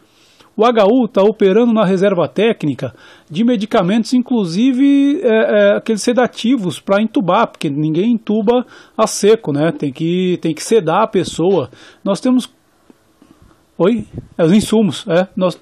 O 0.56 0.62
HU 0.62 1.06
está 1.06 1.22
operando 1.22 1.72
na 1.72 1.84
reserva 1.84 2.28
técnica 2.28 2.94
de 3.30 3.42
medicamentos, 3.42 4.12
inclusive 4.12 5.20
é, 5.22 5.28
é, 5.28 5.76
aqueles 5.76 6.02
sedativos 6.02 6.78
para 6.78 7.00
entubar, 7.00 7.46
porque 7.46 7.70
ninguém 7.70 8.12
entuba 8.12 8.66
a 8.96 9.06
seco, 9.06 9.52
né? 9.52 9.72
Tem 9.72 9.90
que, 9.90 10.38
tem 10.42 10.54
que 10.54 10.62
sedar 10.62 11.02
a 11.02 11.06
pessoa. 11.06 11.70
Nós 12.04 12.20
temos 12.20 12.48
Oi? 13.82 14.04
É 14.36 14.44
os 14.44 14.52
insumos, 14.52 15.06
é. 15.08 15.26
Nós 15.34 15.58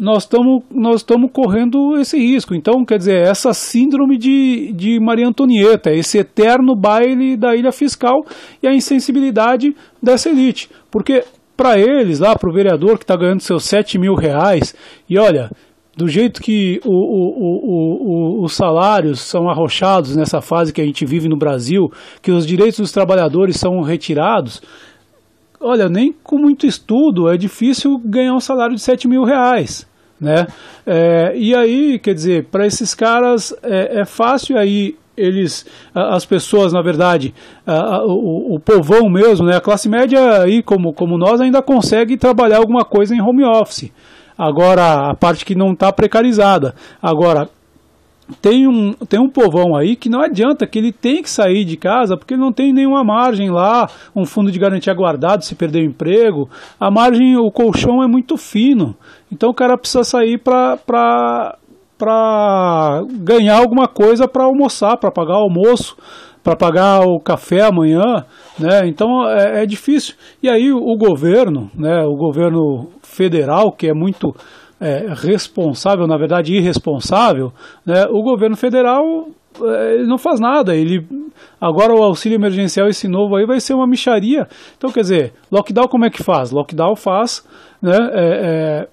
nós 0.00 0.22
estamos 0.22 0.62
nós 0.70 0.96
estamos 1.02 1.30
correndo 1.30 1.98
esse 1.98 2.16
risco. 2.16 2.54
Então, 2.54 2.82
quer 2.82 2.96
dizer, 2.96 3.20
essa 3.20 3.52
síndrome 3.52 4.16
de, 4.16 4.72
de 4.72 4.98
Maria 4.98 5.28
Antonieta, 5.28 5.92
esse 5.92 6.16
eterno 6.16 6.74
baile 6.74 7.36
da 7.36 7.54
ilha 7.54 7.70
fiscal 7.70 8.24
e 8.62 8.66
a 8.66 8.74
insensibilidade 8.74 9.76
dessa 10.02 10.30
elite. 10.30 10.70
Porque 10.90 11.24
para 11.54 11.78
eles, 11.78 12.20
lá 12.20 12.34
para 12.34 12.48
o 12.48 12.54
vereador 12.54 12.96
que 12.96 13.04
está 13.04 13.16
ganhando 13.16 13.40
seus 13.40 13.64
7 13.66 13.98
mil 13.98 14.14
reais, 14.14 14.74
e 15.06 15.18
olha, 15.18 15.50
do 15.94 16.08
jeito 16.08 16.40
que 16.40 16.80
o, 16.86 16.90
o, 16.90 18.40
o, 18.40 18.44
os 18.44 18.54
salários 18.54 19.20
são 19.20 19.48
arrochados 19.50 20.16
nessa 20.16 20.40
fase 20.40 20.72
que 20.72 20.80
a 20.80 20.86
gente 20.86 21.04
vive 21.04 21.28
no 21.28 21.36
Brasil, 21.36 21.92
que 22.22 22.32
os 22.32 22.46
direitos 22.46 22.80
dos 22.80 22.92
trabalhadores 22.92 23.56
são 23.56 23.82
retirados, 23.82 24.62
olha, 25.64 25.88
nem 25.88 26.14
com 26.22 26.38
muito 26.38 26.66
estudo 26.66 27.28
é 27.28 27.36
difícil 27.36 28.00
ganhar 28.04 28.34
um 28.34 28.40
salário 28.40 28.76
de 28.76 28.82
7 28.82 29.08
mil 29.08 29.24
reais. 29.24 29.86
Né? 30.20 30.46
É, 30.86 31.32
e 31.36 31.54
aí, 31.54 31.98
quer 31.98 32.14
dizer, 32.14 32.44
para 32.44 32.66
esses 32.66 32.94
caras 32.94 33.54
é, 33.62 34.00
é, 34.00 34.04
fácil 34.04 34.56
aí 34.56 34.96
eles, 35.16 35.64
as 35.94 36.24
pessoas, 36.24 36.72
na 36.72 36.82
verdade, 36.82 37.32
o, 38.04 38.56
o, 38.56 38.58
povão 38.58 39.08
mesmo, 39.08 39.46
né, 39.46 39.56
a 39.56 39.60
classe 39.60 39.88
média 39.88 40.42
aí, 40.42 40.60
como, 40.60 40.92
como 40.92 41.16
nós, 41.16 41.40
ainda 41.40 41.62
consegue 41.62 42.16
trabalhar 42.16 42.56
alguma 42.56 42.84
coisa 42.84 43.14
em 43.14 43.20
home 43.20 43.44
office. 43.44 43.92
Agora, 44.36 45.10
a 45.10 45.14
parte 45.14 45.44
que 45.44 45.54
não 45.54 45.72
está 45.72 45.92
precarizada. 45.92 46.74
Agora, 47.00 47.48
tem 48.40 48.66
um, 48.66 48.92
tem 48.92 49.20
um 49.20 49.28
povão 49.28 49.76
aí 49.76 49.96
que 49.96 50.08
não 50.08 50.20
adianta, 50.20 50.66
que 50.66 50.78
ele 50.78 50.92
tem 50.92 51.22
que 51.22 51.28
sair 51.28 51.64
de 51.64 51.76
casa 51.76 52.16
porque 52.16 52.36
não 52.36 52.52
tem 52.52 52.72
nenhuma 52.72 53.04
margem 53.04 53.50
lá, 53.50 53.88
um 54.16 54.24
fundo 54.24 54.50
de 54.50 54.58
garantia 54.58 54.94
guardado 54.94 55.44
se 55.44 55.54
perder 55.54 55.82
o 55.82 55.90
emprego. 55.90 56.48
A 56.80 56.90
margem, 56.90 57.36
o 57.36 57.50
colchão 57.50 58.02
é 58.02 58.06
muito 58.06 58.36
fino. 58.36 58.96
Então 59.30 59.50
o 59.50 59.54
cara 59.54 59.76
precisa 59.76 60.04
sair 60.04 60.38
para 60.38 61.58
ganhar 63.20 63.58
alguma 63.58 63.86
coisa 63.86 64.26
para 64.26 64.44
almoçar, 64.44 64.96
para 64.96 65.10
pagar 65.10 65.38
o 65.38 65.44
almoço, 65.44 65.96
para 66.42 66.56
pagar 66.56 67.00
o 67.00 67.20
café 67.20 67.62
amanhã. 67.62 68.24
Né? 68.58 68.86
Então 68.86 69.28
é, 69.28 69.62
é 69.62 69.66
difícil. 69.66 70.14
E 70.42 70.48
aí 70.48 70.72
o, 70.72 70.78
o 70.78 70.96
governo, 70.96 71.70
né, 71.74 72.04
o 72.04 72.16
governo 72.16 72.88
federal, 73.02 73.70
que 73.70 73.86
é 73.86 73.94
muito 73.94 74.34
é, 74.84 75.14
responsável, 75.14 76.06
na 76.06 76.16
verdade 76.16 76.54
irresponsável, 76.54 77.52
né, 77.86 78.04
o 78.10 78.22
governo 78.22 78.56
federal 78.56 79.28
é, 79.62 79.94
ele 79.94 80.06
não 80.06 80.18
faz 80.18 80.40
nada. 80.40 80.74
Ele 80.74 81.06
agora 81.60 81.94
o 81.94 82.02
auxílio 82.02 82.36
emergencial 82.36 82.88
esse 82.88 83.08
novo 83.08 83.36
aí 83.36 83.46
vai 83.46 83.60
ser 83.60 83.74
uma 83.74 83.86
micharia. 83.86 84.46
Então 84.76 84.90
quer 84.90 85.00
dizer, 85.00 85.32
lockdown 85.50 85.88
como 85.88 86.04
é 86.04 86.10
que 86.10 86.22
faz? 86.22 86.50
Lockdown 86.50 86.96
faz, 86.96 87.44
né? 87.80 87.96
É, 88.12 88.24
é, 88.24 88.88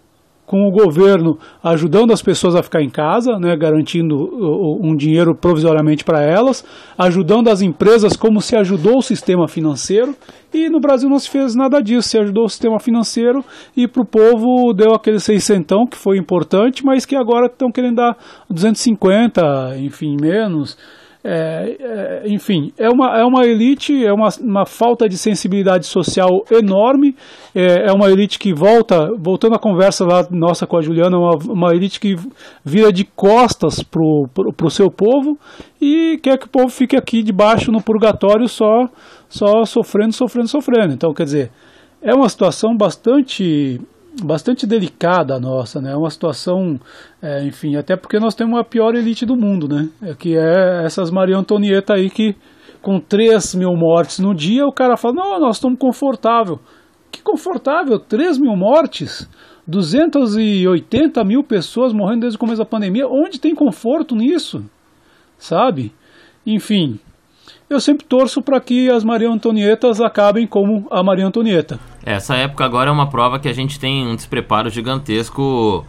com 0.52 0.68
o 0.68 0.70
governo 0.72 1.40
ajudando 1.64 2.12
as 2.12 2.22
pessoas 2.22 2.56
a 2.56 2.62
ficar 2.62 2.82
em 2.82 2.90
casa, 2.90 3.40
né, 3.40 3.56
garantindo 3.56 4.78
um 4.82 4.94
dinheiro 4.98 5.34
provisoriamente 5.34 6.04
para 6.04 6.22
elas, 6.22 6.62
ajudando 6.98 7.48
as 7.48 7.62
empresas 7.62 8.18
como 8.18 8.42
se 8.42 8.58
ajudou 8.58 8.98
o 8.98 9.02
sistema 9.02 9.48
financeiro, 9.48 10.14
e 10.54 10.70
no 10.70 10.82
Brasil 10.82 11.08
não 11.08 11.20
se 11.20 11.30
fez 11.30 11.56
nada 11.56 11.82
disso, 11.82 12.10
se 12.10 12.18
ajudou 12.18 12.44
o 12.44 12.50
sistema 12.50 12.82
financeiro 12.82 13.46
e 13.78 13.88
para 13.88 14.02
o 14.02 14.06
povo 14.06 14.74
deu 14.74 14.94
aquele 14.94 15.22
seiscentão 15.22 15.88
que 15.88 15.96
foi 15.96 16.18
importante, 16.18 16.84
mas 16.84 17.06
que 17.06 17.16
agora 17.16 17.46
estão 17.46 17.72
querendo 17.72 17.96
dar 17.96 18.18
250, 18.50 19.78
enfim, 19.78 20.18
menos. 20.20 20.78
É, 21.24 21.78
é, 21.80 22.24
enfim, 22.26 22.74
é 22.80 22.90
uma, 22.90 23.20
é 23.20 23.24
uma 23.24 23.46
elite, 23.46 24.04
é 24.04 24.12
uma, 24.12 24.30
uma 24.40 24.66
falta 24.66 25.08
de 25.08 25.16
sensibilidade 25.18 25.86
social 25.86 26.44
enorme, 26.50 27.16
é, 27.54 27.90
é 27.90 27.92
uma 27.94 28.10
elite 28.10 28.40
que 28.40 28.52
volta, 28.52 29.12
voltando 29.20 29.56
à 29.56 29.60
conversa 29.60 30.04
lá 30.04 30.26
nossa 30.32 30.66
com 30.66 30.78
a 30.78 30.82
Juliana, 30.82 31.20
uma, 31.20 31.36
uma 31.36 31.76
elite 31.76 32.00
que 32.00 32.16
vira 32.66 32.92
de 32.92 33.06
costas 33.06 33.84
para 33.84 34.02
o 34.02 34.70
seu 34.72 34.90
povo 34.90 35.38
e 35.80 36.20
quer 36.24 36.40
que 36.40 36.48
o 36.48 36.50
povo 36.50 36.70
fique 36.70 36.96
aqui 36.96 37.22
debaixo 37.22 37.72
no 37.72 37.84
purgatório 37.84 38.48
só, 38.48 38.90
só 39.30 39.64
sofrendo, 39.64 40.14
sofrendo, 40.14 40.48
sofrendo. 40.48 40.94
Então, 40.94 41.14
quer 41.14 41.26
dizer, 41.26 41.52
é 42.02 42.16
uma 42.16 42.30
situação 42.30 42.76
bastante 42.76 43.80
bastante 44.24 44.68
delicada 44.68 45.36
a 45.36 45.40
nossa, 45.40 45.80
né? 45.82 45.92
É 45.92 45.96
uma 45.96 46.10
situação, 46.10 46.80
é, 47.22 47.44
enfim, 47.44 47.76
até 47.76 47.96
porque 47.96 48.20
nós 48.20 48.36
temos 48.36 48.60
a 48.60 48.64
pior 48.64 48.96
elite 48.96 49.26
do 49.26 49.36
mundo, 49.36 49.68
né? 49.68 49.90
É, 50.02 50.14
que 50.14 50.38
é 50.38 50.84
essas 50.86 51.10
Maria 51.10 51.38
Antonieta 51.38 51.94
aí 51.94 52.10
que 52.10 52.36
com 52.82 53.00
3 53.00 53.56
mil 53.56 53.76
mortes 53.76 54.20
no 54.20 54.34
dia, 54.34 54.66
o 54.66 54.74
cara 54.74 54.98
fala, 54.98 55.16
não, 55.16 55.40
nós 55.40 55.58
estamos 55.58 55.78
confortável. 55.78 56.60
Que 57.12 57.22
confortável? 57.22 58.00
3 58.00 58.38
mil 58.38 58.56
mortes? 58.56 59.30
280 59.68 61.24
mil 61.24 61.44
pessoas 61.44 61.94
morrendo 61.94 62.22
desde 62.22 62.38
o 62.38 62.40
começo 62.40 62.58
da 62.58 62.66
pandemia. 62.66 63.08
Onde 63.08 63.40
tem 63.40 63.54
conforto 63.54 64.16
nisso? 64.16 64.66
Sabe? 65.38 65.94
Enfim, 66.46 67.00
eu 67.70 67.80
sempre 67.80 68.06
torço 68.06 68.42
para 68.42 68.60
que 68.60 68.90
as 68.90 69.04
Maria 69.04 69.30
Antonietas 69.30 70.02
acabem 70.02 70.48
como 70.48 70.88
a 70.90 71.04
Maria 71.04 71.28
Antonieta. 71.28 71.80
Essa 72.04 72.36
época 72.36 72.66
agora 72.66 72.90
é 72.90 72.94
uma 72.94 73.08
prova 73.08 73.40
que 73.40 73.48
a 73.48 73.54
gente 73.54 73.80
tem 73.80 74.08
um 74.08 74.16
despreparo 74.16 74.70
gigantesco 74.70 75.86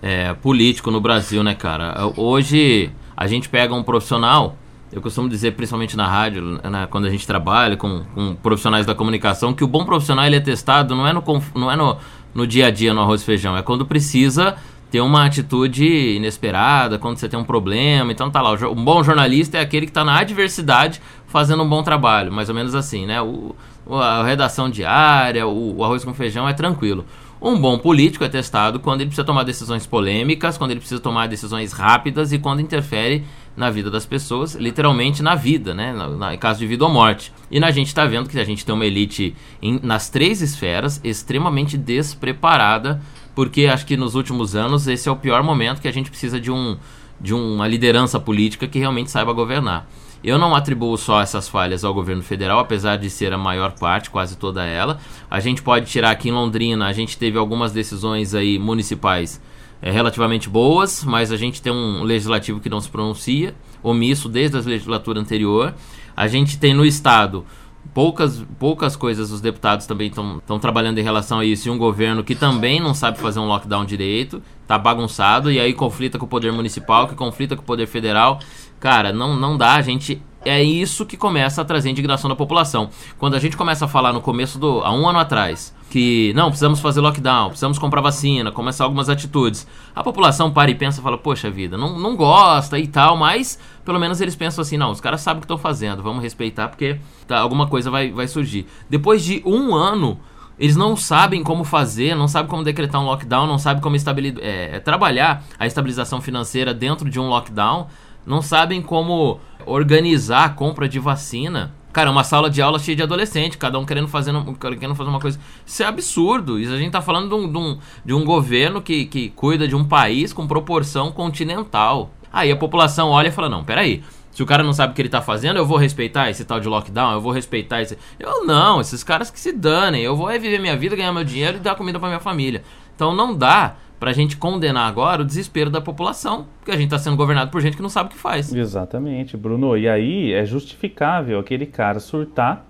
é, 0.00 0.32
político 0.34 0.90
no 0.90 1.00
Brasil, 1.00 1.42
né, 1.42 1.54
cara? 1.54 2.12
Hoje 2.16 2.90
a 3.16 3.26
gente 3.26 3.48
pega 3.48 3.74
um 3.74 3.82
profissional, 3.82 4.56
eu 4.92 5.02
costumo 5.02 5.28
dizer 5.28 5.52
principalmente 5.52 5.96
na 5.96 6.06
rádio, 6.06 6.60
né, 6.62 6.86
quando 6.88 7.06
a 7.06 7.10
gente 7.10 7.26
trabalha 7.26 7.76
com, 7.76 8.04
com, 8.14 8.34
profissionais 8.36 8.86
da 8.86 8.94
comunicação, 8.94 9.52
que 9.52 9.64
o 9.64 9.66
bom 9.66 9.84
profissional 9.84 10.24
ele 10.24 10.36
é 10.36 10.40
testado 10.40 10.94
não 10.94 11.06
é 11.06 11.12
no, 11.12 11.22
não 11.54 11.70
é 11.70 11.76
no, 11.76 11.96
no 12.34 12.46
dia 12.46 12.66
a 12.66 12.70
dia 12.70 12.94
no 12.94 13.00
arroz 13.00 13.22
e 13.22 13.24
feijão, 13.24 13.56
é 13.56 13.62
quando 13.62 13.84
precisa 13.84 14.56
ter 14.90 15.00
uma 15.00 15.24
atitude 15.26 15.84
inesperada, 15.84 16.98
quando 16.98 17.18
você 17.18 17.28
tem 17.28 17.38
um 17.38 17.44
problema. 17.44 18.12
Então 18.12 18.30
tá 18.30 18.40
lá, 18.40 18.52
um 18.68 18.84
bom 18.84 19.02
jornalista 19.02 19.58
é 19.58 19.60
aquele 19.60 19.86
que 19.86 19.90
está 19.90 20.04
na 20.04 20.18
adversidade 20.18 21.00
fazendo 21.26 21.62
um 21.64 21.68
bom 21.68 21.82
trabalho, 21.82 22.32
mais 22.32 22.48
ou 22.48 22.54
menos 22.54 22.74
assim, 22.74 23.04
né? 23.04 23.20
O, 23.20 23.54
a 23.88 24.24
redação 24.24 24.68
diária, 24.68 25.46
o, 25.46 25.76
o 25.76 25.84
arroz 25.84 26.04
com 26.04 26.12
feijão 26.14 26.48
é 26.48 26.52
tranquilo. 26.52 27.04
Um 27.40 27.58
bom 27.58 27.78
político 27.78 28.24
é 28.24 28.28
testado 28.28 28.80
quando 28.80 29.02
ele 29.02 29.08
precisa 29.08 29.24
tomar 29.24 29.44
decisões 29.44 29.86
polêmicas, 29.86 30.56
quando 30.56 30.70
ele 30.70 30.80
precisa 30.80 31.00
tomar 31.00 31.28
decisões 31.28 31.72
rápidas 31.72 32.32
e 32.32 32.38
quando 32.38 32.60
interfere 32.60 33.24
na 33.54 33.70
vida 33.70 33.90
das 33.90 34.06
pessoas, 34.06 34.54
literalmente 34.54 35.22
na 35.22 35.34
vida, 35.34 35.74
né? 35.74 35.92
Na, 35.92 36.08
na, 36.08 36.34
em 36.34 36.38
caso 36.38 36.58
de 36.58 36.66
vida 36.66 36.84
ou 36.84 36.90
morte. 36.90 37.32
E 37.50 37.62
a 37.62 37.70
gente 37.70 37.88
está 37.88 38.04
vendo 38.06 38.28
que 38.28 38.38
a 38.38 38.44
gente 38.44 38.64
tem 38.64 38.74
uma 38.74 38.86
elite 38.86 39.34
em, 39.62 39.78
nas 39.82 40.08
três 40.08 40.40
esferas 40.40 41.00
extremamente 41.04 41.76
despreparada, 41.76 43.00
porque 43.34 43.66
acho 43.66 43.86
que 43.86 43.96
nos 43.96 44.14
últimos 44.14 44.56
anos 44.56 44.86
esse 44.88 45.08
é 45.08 45.12
o 45.12 45.16
pior 45.16 45.42
momento 45.42 45.80
que 45.80 45.88
a 45.88 45.92
gente 45.92 46.10
precisa 46.10 46.40
de, 46.40 46.50
um, 46.50 46.76
de 47.20 47.34
uma 47.34 47.68
liderança 47.68 48.18
política 48.18 48.66
que 48.66 48.78
realmente 48.78 49.10
saiba 49.10 49.32
governar. 49.32 49.86
Eu 50.26 50.40
não 50.40 50.56
atribuo 50.56 50.98
só 50.98 51.20
essas 51.20 51.48
falhas 51.48 51.84
ao 51.84 51.94
governo 51.94 52.20
federal, 52.20 52.58
apesar 52.58 52.96
de 52.96 53.08
ser 53.08 53.32
a 53.32 53.38
maior 53.38 53.70
parte, 53.78 54.10
quase 54.10 54.36
toda 54.36 54.66
ela. 54.66 54.98
A 55.30 55.38
gente 55.38 55.62
pode 55.62 55.86
tirar 55.86 56.10
aqui 56.10 56.30
em 56.30 56.32
Londrina, 56.32 56.88
a 56.88 56.92
gente 56.92 57.16
teve 57.16 57.38
algumas 57.38 57.70
decisões 57.70 58.34
aí 58.34 58.58
municipais 58.58 59.40
é, 59.80 59.88
relativamente 59.88 60.48
boas, 60.48 61.04
mas 61.04 61.30
a 61.30 61.36
gente 61.36 61.62
tem 61.62 61.72
um 61.72 62.02
legislativo 62.02 62.58
que 62.58 62.68
não 62.68 62.80
se 62.80 62.88
pronuncia, 62.88 63.54
omisso 63.84 64.28
desde 64.28 64.56
a 64.56 64.60
legislatura 64.60 65.20
anterior. 65.20 65.72
A 66.16 66.26
gente 66.26 66.58
tem 66.58 66.74
no 66.74 66.84
estado 66.84 67.46
poucas, 67.94 68.44
poucas 68.58 68.96
coisas 68.96 69.30
os 69.30 69.40
deputados 69.40 69.86
também 69.86 70.08
estão 70.08 70.58
trabalhando 70.58 70.98
em 70.98 71.02
relação 71.02 71.38
a 71.38 71.44
isso. 71.44 71.68
E 71.68 71.70
um 71.70 71.78
governo 71.78 72.24
que 72.24 72.34
também 72.34 72.80
não 72.80 72.94
sabe 72.94 73.18
fazer 73.18 73.38
um 73.38 73.46
lockdown 73.46 73.84
direito, 73.84 74.42
tá 74.66 74.78
bagunçado, 74.78 75.50
e 75.50 75.60
aí 75.60 75.72
conflita 75.72 76.18
com 76.18 76.26
o 76.26 76.28
poder 76.28 76.52
municipal, 76.52 77.06
que 77.06 77.14
conflita 77.14 77.56
com 77.56 77.62
o 77.62 77.64
poder 77.64 77.86
federal. 77.86 78.40
Cara, 78.80 79.12
não, 79.12 79.34
não 79.36 79.56
dá, 79.56 79.74
a 79.74 79.82
gente 79.82 80.22
é 80.46 80.62
isso 80.62 81.04
que 81.04 81.16
começa 81.16 81.60
a 81.60 81.64
trazer 81.64 81.90
indignação 81.90 82.30
da 82.30 82.36
população. 82.36 82.88
Quando 83.18 83.34
a 83.34 83.38
gente 83.38 83.56
começa 83.56 83.84
a 83.84 83.88
falar 83.88 84.12
no 84.12 84.20
começo 84.20 84.58
do. 84.58 84.80
há 84.84 84.92
um 84.92 85.08
ano 85.08 85.18
atrás, 85.18 85.74
que 85.90 86.32
não, 86.34 86.48
precisamos 86.48 86.78
fazer 86.78 87.00
lockdown, 87.00 87.48
precisamos 87.48 87.78
comprar 87.78 88.00
vacina, 88.00 88.52
começar 88.52 88.84
algumas 88.84 89.08
atitudes. 89.08 89.66
A 89.94 90.04
população 90.04 90.50
para 90.50 90.70
e 90.70 90.74
pensa 90.74 91.02
fala, 91.02 91.18
poxa 91.18 91.50
vida, 91.50 91.76
não, 91.76 91.98
não 91.98 92.16
gosta 92.16 92.78
e 92.78 92.86
tal, 92.86 93.16
mas 93.16 93.58
pelo 93.84 93.98
menos 93.98 94.20
eles 94.20 94.36
pensam 94.36 94.62
assim, 94.62 94.76
não, 94.76 94.90
os 94.92 95.00
caras 95.00 95.20
sabem 95.20 95.38
o 95.38 95.40
que 95.40 95.46
estão 95.46 95.58
fazendo, 95.58 96.02
vamos 96.02 96.22
respeitar 96.22 96.68
porque 96.68 96.98
tá, 97.26 97.38
alguma 97.38 97.66
coisa 97.66 97.90
vai, 97.90 98.10
vai 98.12 98.28
surgir. 98.28 98.66
Depois 98.88 99.24
de 99.24 99.42
um 99.44 99.74
ano. 99.74 100.18
Eles 100.58 100.74
não 100.74 100.96
sabem 100.96 101.42
como 101.42 101.64
fazer, 101.64 102.14
não 102.14 102.26
sabem 102.26 102.48
como 102.48 102.64
decretar 102.64 102.98
um 102.98 103.04
lockdown, 103.04 103.46
não 103.46 103.58
sabem 103.58 103.82
como 103.82 103.94
estabilizar, 103.94 104.42
é, 104.42 104.80
trabalhar 104.80 105.44
a 105.58 105.66
estabilização 105.66 106.18
financeira 106.18 106.72
dentro 106.72 107.10
de 107.10 107.20
um 107.20 107.28
lockdown, 107.28 107.88
não 108.26 108.42
sabem 108.42 108.82
como 108.82 109.38
organizar 109.64 110.44
a 110.44 110.48
compra 110.48 110.88
de 110.88 110.98
vacina. 110.98 111.72
Cara, 111.92 112.10
uma 112.10 112.24
sala 112.24 112.50
de 112.50 112.60
aula 112.60 112.78
cheia 112.78 112.94
de 112.94 113.02
adolescente, 113.02 113.56
cada 113.56 113.78
um 113.78 113.86
querendo 113.86 114.08
fazer, 114.08 114.32
querendo 114.60 114.94
fazer 114.94 115.08
uma 115.08 115.20
coisa. 115.20 115.40
Isso 115.64 115.82
é 115.82 115.86
absurdo. 115.86 116.58
Isso 116.58 116.72
a 116.72 116.76
gente 116.76 116.92
tá 116.92 117.00
falando 117.00 117.28
de 117.28 117.34
um, 117.34 117.50
de 117.50 117.58
um, 117.58 117.78
de 118.04 118.12
um 118.12 118.24
governo 118.24 118.82
que, 118.82 119.06
que 119.06 119.30
cuida 119.30 119.66
de 119.66 119.74
um 119.74 119.82
país 119.82 120.32
com 120.32 120.46
proporção 120.46 121.10
continental. 121.10 122.10
Aí 122.30 122.52
a 122.52 122.56
população 122.56 123.08
olha 123.08 123.28
e 123.28 123.32
fala: 123.32 123.48
não, 123.48 123.64
peraí. 123.64 124.02
Se 124.30 124.42
o 124.42 124.46
cara 124.46 124.62
não 124.62 124.74
sabe 124.74 124.92
o 124.92 124.94
que 124.94 125.00
ele 125.00 125.08
tá 125.08 125.22
fazendo, 125.22 125.56
eu 125.56 125.64
vou 125.64 125.78
respeitar 125.78 126.28
esse 126.28 126.44
tal 126.44 126.60
de 126.60 126.68
lockdown, 126.68 127.14
eu 127.14 127.20
vou 127.22 127.32
respeitar 127.32 127.80
esse. 127.80 127.96
Eu 128.20 128.44
não, 128.44 128.82
esses 128.82 129.02
caras 129.02 129.30
que 129.30 129.40
se 129.40 129.50
danem. 129.50 130.02
Eu 130.02 130.14
vou 130.14 130.28
é 130.28 130.38
viver 130.38 130.60
minha 130.60 130.76
vida, 130.76 130.94
ganhar 130.94 131.10
meu 131.10 131.24
dinheiro 131.24 131.56
e 131.56 131.60
dar 131.60 131.74
comida 131.74 131.98
para 131.98 132.08
minha 132.08 132.20
família. 132.20 132.62
Então 132.94 133.14
não 133.14 133.34
dá 133.34 133.76
para 133.98 134.10
a 134.10 134.12
gente 134.12 134.36
condenar 134.36 134.88
agora 134.88 135.22
o 135.22 135.24
desespero 135.24 135.70
da 135.70 135.80
população, 135.80 136.46
porque 136.58 136.70
a 136.70 136.76
gente 136.76 136.86
está 136.86 136.98
sendo 136.98 137.16
governado 137.16 137.50
por 137.50 137.60
gente 137.60 137.76
que 137.76 137.82
não 137.82 137.88
sabe 137.88 138.10
o 138.10 138.12
que 138.12 138.18
faz. 138.18 138.52
Exatamente, 138.52 139.36
Bruno. 139.36 139.76
E 139.76 139.88
aí 139.88 140.32
é 140.32 140.44
justificável 140.44 141.38
aquele 141.38 141.66
cara 141.66 141.98
surtar, 141.98 142.64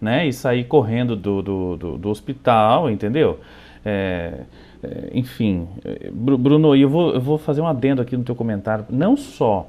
né, 0.00 0.26
e 0.26 0.32
sair 0.32 0.64
correndo 0.64 1.16
do, 1.16 1.40
do, 1.40 1.76
do, 1.76 1.98
do 1.98 2.08
hospital, 2.10 2.90
entendeu? 2.90 3.40
É, 3.84 4.40
é, 4.82 5.10
enfim, 5.14 5.66
Bruno, 6.12 6.76
eu 6.76 6.88
vou, 6.88 7.14
eu 7.14 7.20
vou 7.20 7.38
fazer 7.38 7.60
um 7.60 7.66
adendo 7.66 8.02
aqui 8.02 8.16
no 8.16 8.24
teu 8.24 8.34
comentário. 8.34 8.84
Não 8.90 9.16
só 9.16 9.68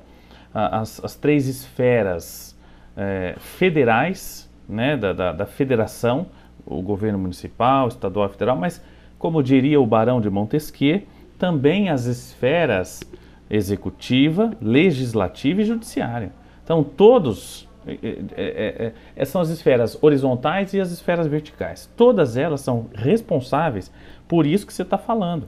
as, 0.53 1.03
as 1.03 1.15
três 1.15 1.47
esferas 1.47 2.57
é, 2.97 3.35
federais, 3.37 4.49
né, 4.67 4.97
da, 4.97 5.13
da, 5.13 5.31
da 5.31 5.45
federação, 5.45 6.27
o 6.65 6.81
governo 6.81 7.19
municipal, 7.19 7.87
estadual, 7.87 8.27
federal, 8.29 8.57
mas 8.57 8.81
como 9.25 9.41
diria 9.41 9.81
o 9.81 9.87
Barão 9.87 10.21
de 10.21 10.29
Montesquieu, 10.29 11.01
também 11.39 11.89
as 11.89 12.05
esferas 12.05 13.01
executiva, 13.49 14.51
legislativa 14.61 15.63
e 15.63 15.65
judiciária. 15.65 16.31
Então, 16.63 16.83
todos 16.83 17.67
é, 17.87 17.97
é, 18.37 18.93
é, 19.15 19.25
são 19.25 19.41
as 19.41 19.49
esferas 19.49 19.97
horizontais 19.99 20.75
e 20.75 20.79
as 20.79 20.91
esferas 20.91 21.25
verticais. 21.25 21.89
Todas 21.97 22.37
elas 22.37 22.61
são 22.61 22.85
responsáveis 22.93 23.91
por 24.27 24.45
isso 24.45 24.67
que 24.67 24.71
você 24.71 24.83
está 24.83 24.95
falando. 24.95 25.47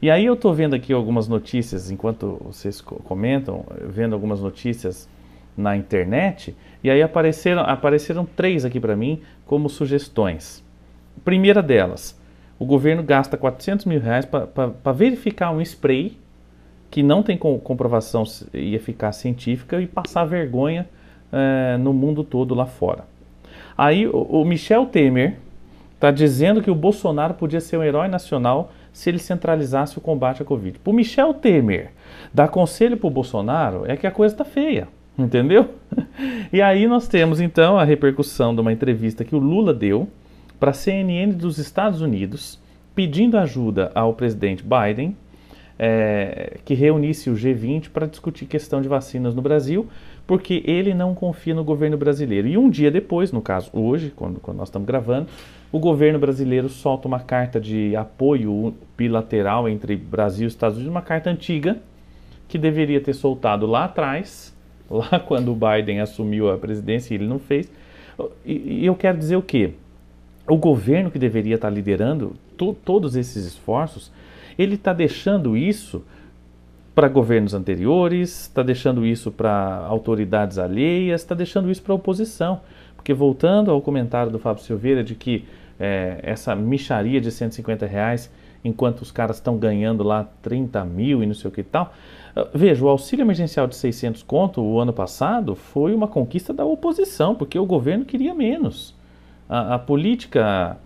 E 0.00 0.12
aí 0.12 0.24
eu 0.24 0.34
estou 0.34 0.54
vendo 0.54 0.76
aqui 0.76 0.92
algumas 0.92 1.26
notícias, 1.26 1.90
enquanto 1.90 2.40
vocês 2.44 2.80
comentam, 2.80 3.64
vendo 3.80 4.12
algumas 4.12 4.40
notícias 4.40 5.08
na 5.56 5.76
internet, 5.76 6.56
e 6.84 6.88
aí 6.88 7.02
apareceram, 7.02 7.62
apareceram 7.62 8.24
três 8.24 8.64
aqui 8.64 8.78
para 8.78 8.94
mim 8.94 9.20
como 9.44 9.68
sugestões. 9.68 10.64
Primeira 11.24 11.60
delas, 11.60 12.16
o 12.58 12.64
governo 12.64 13.02
gasta 13.02 13.36
400 13.36 13.86
mil 13.86 14.00
reais 14.00 14.24
para 14.26 14.92
verificar 14.92 15.50
um 15.50 15.60
spray 15.60 16.18
que 16.90 17.02
não 17.02 17.22
tem 17.22 17.36
comprovação 17.36 18.24
e 18.52 18.74
eficácia 18.74 19.22
científica 19.22 19.80
e 19.80 19.86
passar 19.86 20.24
vergonha 20.24 20.88
é, 21.32 21.76
no 21.78 21.92
mundo 21.92 22.24
todo 22.24 22.54
lá 22.54 22.66
fora. 22.66 23.04
Aí 23.76 24.06
o, 24.06 24.22
o 24.22 24.44
Michel 24.44 24.86
Temer 24.86 25.36
está 25.94 26.10
dizendo 26.10 26.62
que 26.62 26.70
o 26.70 26.74
Bolsonaro 26.74 27.34
podia 27.34 27.60
ser 27.60 27.76
um 27.76 27.82
herói 27.82 28.08
nacional 28.08 28.72
se 28.92 29.10
ele 29.10 29.18
centralizasse 29.18 29.98
o 29.98 30.00
combate 30.00 30.42
à 30.42 30.44
Covid. 30.44 30.78
Para 30.78 30.90
o 30.90 30.94
Michel 30.94 31.34
Temer 31.34 31.90
dar 32.32 32.48
conselho 32.48 32.96
para 32.96 33.06
o 33.06 33.10
Bolsonaro 33.10 33.84
é 33.86 33.96
que 33.96 34.06
a 34.06 34.10
coisa 34.10 34.34
está 34.34 34.44
feia, 34.44 34.88
entendeu? 35.16 35.68
E 36.52 36.60
aí 36.60 36.88
nós 36.88 37.06
temos 37.06 37.40
então 37.40 37.78
a 37.78 37.84
repercussão 37.84 38.54
de 38.54 38.60
uma 38.60 38.72
entrevista 38.72 39.24
que 39.24 39.36
o 39.36 39.38
Lula 39.38 39.72
deu 39.72 40.08
para 40.58 40.70
a 40.70 40.74
CNN 40.74 41.32
dos 41.32 41.58
Estados 41.58 42.00
Unidos, 42.00 42.58
pedindo 42.94 43.38
ajuda 43.38 43.92
ao 43.94 44.14
presidente 44.14 44.64
Biden, 44.64 45.16
é, 45.78 46.56
que 46.64 46.74
reunisse 46.74 47.30
o 47.30 47.34
G20 47.34 47.90
para 47.90 48.06
discutir 48.06 48.46
questão 48.46 48.82
de 48.82 48.88
vacinas 48.88 49.34
no 49.34 49.40
Brasil, 49.40 49.86
porque 50.26 50.62
ele 50.66 50.92
não 50.92 51.14
confia 51.14 51.54
no 51.54 51.62
governo 51.62 51.96
brasileiro. 51.96 52.48
E 52.48 52.58
um 52.58 52.68
dia 52.68 52.90
depois, 52.90 53.30
no 53.30 53.40
caso 53.40 53.70
hoje, 53.72 54.12
quando, 54.14 54.40
quando 54.40 54.58
nós 54.58 54.68
estamos 54.68 54.86
gravando, 54.86 55.28
o 55.70 55.78
governo 55.78 56.18
brasileiro 56.18 56.68
solta 56.68 57.06
uma 57.06 57.20
carta 57.20 57.60
de 57.60 57.94
apoio 57.94 58.74
bilateral 58.96 59.68
entre 59.68 59.96
Brasil 59.96 60.46
e 60.46 60.48
Estados 60.48 60.76
Unidos, 60.76 60.90
uma 60.90 61.02
carta 61.02 61.30
antiga, 61.30 61.78
que 62.48 62.58
deveria 62.58 63.00
ter 63.00 63.12
soltado 63.12 63.64
lá 63.66 63.84
atrás, 63.84 64.54
lá 64.90 65.20
quando 65.20 65.52
o 65.52 65.54
Biden 65.54 66.00
assumiu 66.00 66.50
a 66.50 66.58
presidência 66.58 67.14
e 67.14 67.18
ele 67.18 67.26
não 67.26 67.38
fez. 67.38 67.70
E, 68.44 68.80
e 68.80 68.86
eu 68.86 68.96
quero 68.96 69.16
dizer 69.16 69.36
o 69.36 69.42
quê? 69.42 69.74
O 70.48 70.56
governo 70.56 71.10
que 71.10 71.18
deveria 71.18 71.56
estar 71.56 71.70
liderando 71.70 72.34
to, 72.56 72.76
todos 72.84 73.16
esses 73.16 73.44
esforços, 73.44 74.10
ele 74.58 74.74
está 74.74 74.92
deixando 74.92 75.56
isso 75.56 76.02
para 76.94 77.06
governos 77.06 77.54
anteriores, 77.54 78.42
está 78.42 78.62
deixando 78.62 79.06
isso 79.06 79.30
para 79.30 79.76
autoridades 79.86 80.58
alheias, 80.58 81.20
está 81.20 81.34
deixando 81.34 81.70
isso 81.70 81.82
para 81.82 81.92
a 81.92 81.96
oposição. 81.96 82.60
Porque 82.96 83.14
voltando 83.14 83.70
ao 83.70 83.80
comentário 83.80 84.32
do 84.32 84.38
Fábio 84.38 84.64
Silveira 84.64 85.04
de 85.04 85.14
que 85.14 85.44
é, 85.78 86.18
essa 86.22 86.56
micharia 86.56 87.20
de 87.20 87.30
150 87.30 87.86
reais, 87.86 88.28
enquanto 88.64 89.02
os 89.02 89.12
caras 89.12 89.36
estão 89.36 89.56
ganhando 89.56 90.02
lá 90.02 90.28
30 90.42 90.84
mil 90.84 91.22
e 91.22 91.26
não 91.26 91.34
sei 91.34 91.48
o 91.48 91.52
que 91.52 91.60
e 91.60 91.64
tal. 91.64 91.94
Ah, 92.34 92.48
veja, 92.52 92.84
o 92.84 92.88
auxílio 92.88 93.22
emergencial 93.22 93.68
de 93.68 93.76
600 93.76 94.24
conto 94.24 94.60
o 94.60 94.80
ano 94.80 94.92
passado 94.92 95.54
foi 95.54 95.94
uma 95.94 96.08
conquista 96.08 96.52
da 96.52 96.64
oposição, 96.64 97.34
porque 97.34 97.58
o 97.58 97.66
governo 97.66 98.04
queria 98.04 98.34
menos 98.34 98.97
a, 99.48 99.74
a 99.74 99.78
política 99.78 100.76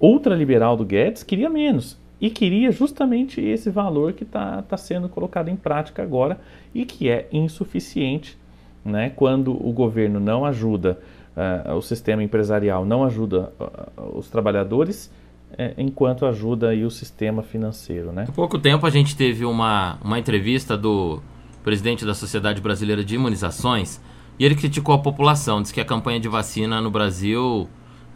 ultraliberal 0.00 0.76
do 0.76 0.84
Guedes 0.84 1.22
queria 1.22 1.48
menos 1.48 1.98
e 2.20 2.30
queria 2.30 2.72
justamente 2.72 3.40
esse 3.40 3.70
valor 3.70 4.12
que 4.12 4.24
está 4.24 4.62
tá 4.62 4.76
sendo 4.76 5.08
colocado 5.08 5.48
em 5.48 5.56
prática 5.56 6.02
agora 6.02 6.40
e 6.74 6.84
que 6.84 7.08
é 7.08 7.28
insuficiente 7.32 8.36
né, 8.84 9.10
quando 9.10 9.52
o 9.52 9.72
governo 9.72 10.18
não 10.18 10.44
ajuda 10.44 10.98
uh, 11.36 11.74
o 11.74 11.82
sistema 11.82 12.22
empresarial, 12.22 12.84
não 12.84 13.04
ajuda 13.04 13.52
uh, 13.60 14.18
os 14.18 14.28
trabalhadores, 14.28 15.06
uh, 15.52 15.74
enquanto 15.76 16.26
ajuda 16.26 16.70
aí, 16.70 16.84
o 16.84 16.90
sistema 16.90 17.42
financeiro. 17.42 18.12
Né? 18.12 18.24
Há 18.28 18.32
pouco 18.32 18.58
tempo 18.58 18.86
a 18.86 18.90
gente 18.90 19.16
teve 19.16 19.44
uma, 19.44 19.98
uma 20.02 20.18
entrevista 20.18 20.76
do 20.76 21.20
presidente 21.62 22.04
da 22.04 22.14
Sociedade 22.14 22.60
Brasileira 22.60 23.04
de 23.04 23.14
Imunizações 23.14 24.00
e 24.38 24.44
ele 24.44 24.54
criticou 24.54 24.94
a 24.94 24.98
população, 24.98 25.60
disse 25.60 25.74
que 25.74 25.80
a 25.80 25.84
campanha 25.84 26.18
de 26.18 26.28
vacina 26.28 26.80
no 26.80 26.90
Brasil 26.90 27.68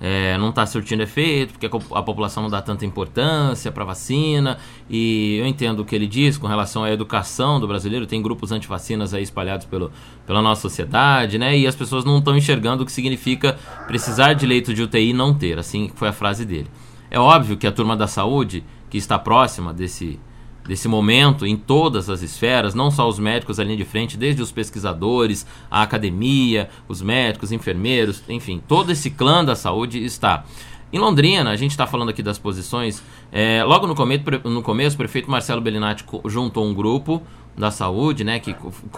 é, 0.04 0.36
não 0.36 0.48
está 0.48 0.66
surtindo 0.66 1.00
efeito, 1.00 1.52
porque 1.52 1.66
a, 1.66 2.02
população 2.02 2.42
não 2.42 2.50
dá 2.50 2.60
tanta 2.60 2.84
importância 2.84 3.70
para 3.70 3.84
vacina. 3.84 4.58
E 4.90 5.36
eu 5.38 5.46
entendo 5.46 5.78
o 5.78 5.84
que 5.84 5.94
ele 5.94 6.08
diz 6.08 6.36
com 6.36 6.48
relação 6.48 6.82
à 6.82 6.90
educação 6.90 7.60
do 7.60 7.68
brasileiro. 7.68 8.04
Tem 8.04 8.20
grupos 8.20 8.50
antivacinas 8.50 9.14
aí 9.14 9.22
espalhados 9.22 9.64
pelo, 9.64 9.92
pela 10.26 10.42
nossa 10.42 10.60
sociedade, 10.60 11.38
né? 11.38 11.56
E 11.56 11.68
as 11.68 11.76
pessoas 11.76 12.04
não 12.04 12.18
estão 12.18 12.36
enxergando 12.36 12.82
o 12.82 12.86
que 12.86 12.90
significa 12.90 13.56
precisar 13.86 14.32
de 14.32 14.44
leito 14.44 14.74
de 14.74 14.82
UTI 14.82 15.10
e 15.10 15.12
não 15.12 15.32
ter. 15.32 15.56
Assim 15.56 15.88
foi 15.94 16.08
a 16.08 16.12
frase 16.12 16.44
dele. 16.44 16.66
É 17.08 17.20
óbvio 17.20 17.56
que 17.56 17.66
a 17.68 17.70
turma 17.70 17.96
da 17.96 18.08
saúde, 18.08 18.64
que 18.90 18.98
está 18.98 19.20
próxima 19.20 19.72
desse 19.72 20.18
desse 20.66 20.88
momento 20.88 21.46
em 21.46 21.56
todas 21.56 22.08
as 22.08 22.22
esferas, 22.22 22.74
não 22.74 22.90
só 22.90 23.08
os 23.08 23.18
médicos 23.18 23.58
ali 23.58 23.76
de 23.76 23.84
frente, 23.84 24.16
desde 24.16 24.42
os 24.42 24.52
pesquisadores, 24.52 25.46
a 25.70 25.82
academia, 25.82 26.68
os 26.88 27.02
médicos, 27.02 27.52
enfermeiros, 27.52 28.22
enfim, 28.28 28.62
todo 28.66 28.90
esse 28.92 29.10
clã 29.10 29.44
da 29.44 29.56
saúde 29.56 30.04
está. 30.04 30.44
Em 30.92 30.98
Londrina, 30.98 31.50
a 31.50 31.56
gente 31.56 31.70
está 31.70 31.86
falando 31.86 32.10
aqui 32.10 32.22
das 32.22 32.38
posições. 32.38 33.02
É, 33.32 33.64
logo 33.64 33.86
no 33.86 33.94
começo, 33.94 34.24
no 34.44 34.62
começo, 34.62 34.94
o 34.94 34.98
prefeito 34.98 35.30
Marcelo 35.30 35.60
Bellinati 35.60 36.04
juntou 36.26 36.66
um 36.66 36.74
grupo 36.74 37.22
da 37.56 37.70
saúde, 37.70 38.24
né, 38.24 38.38
que 38.38 38.54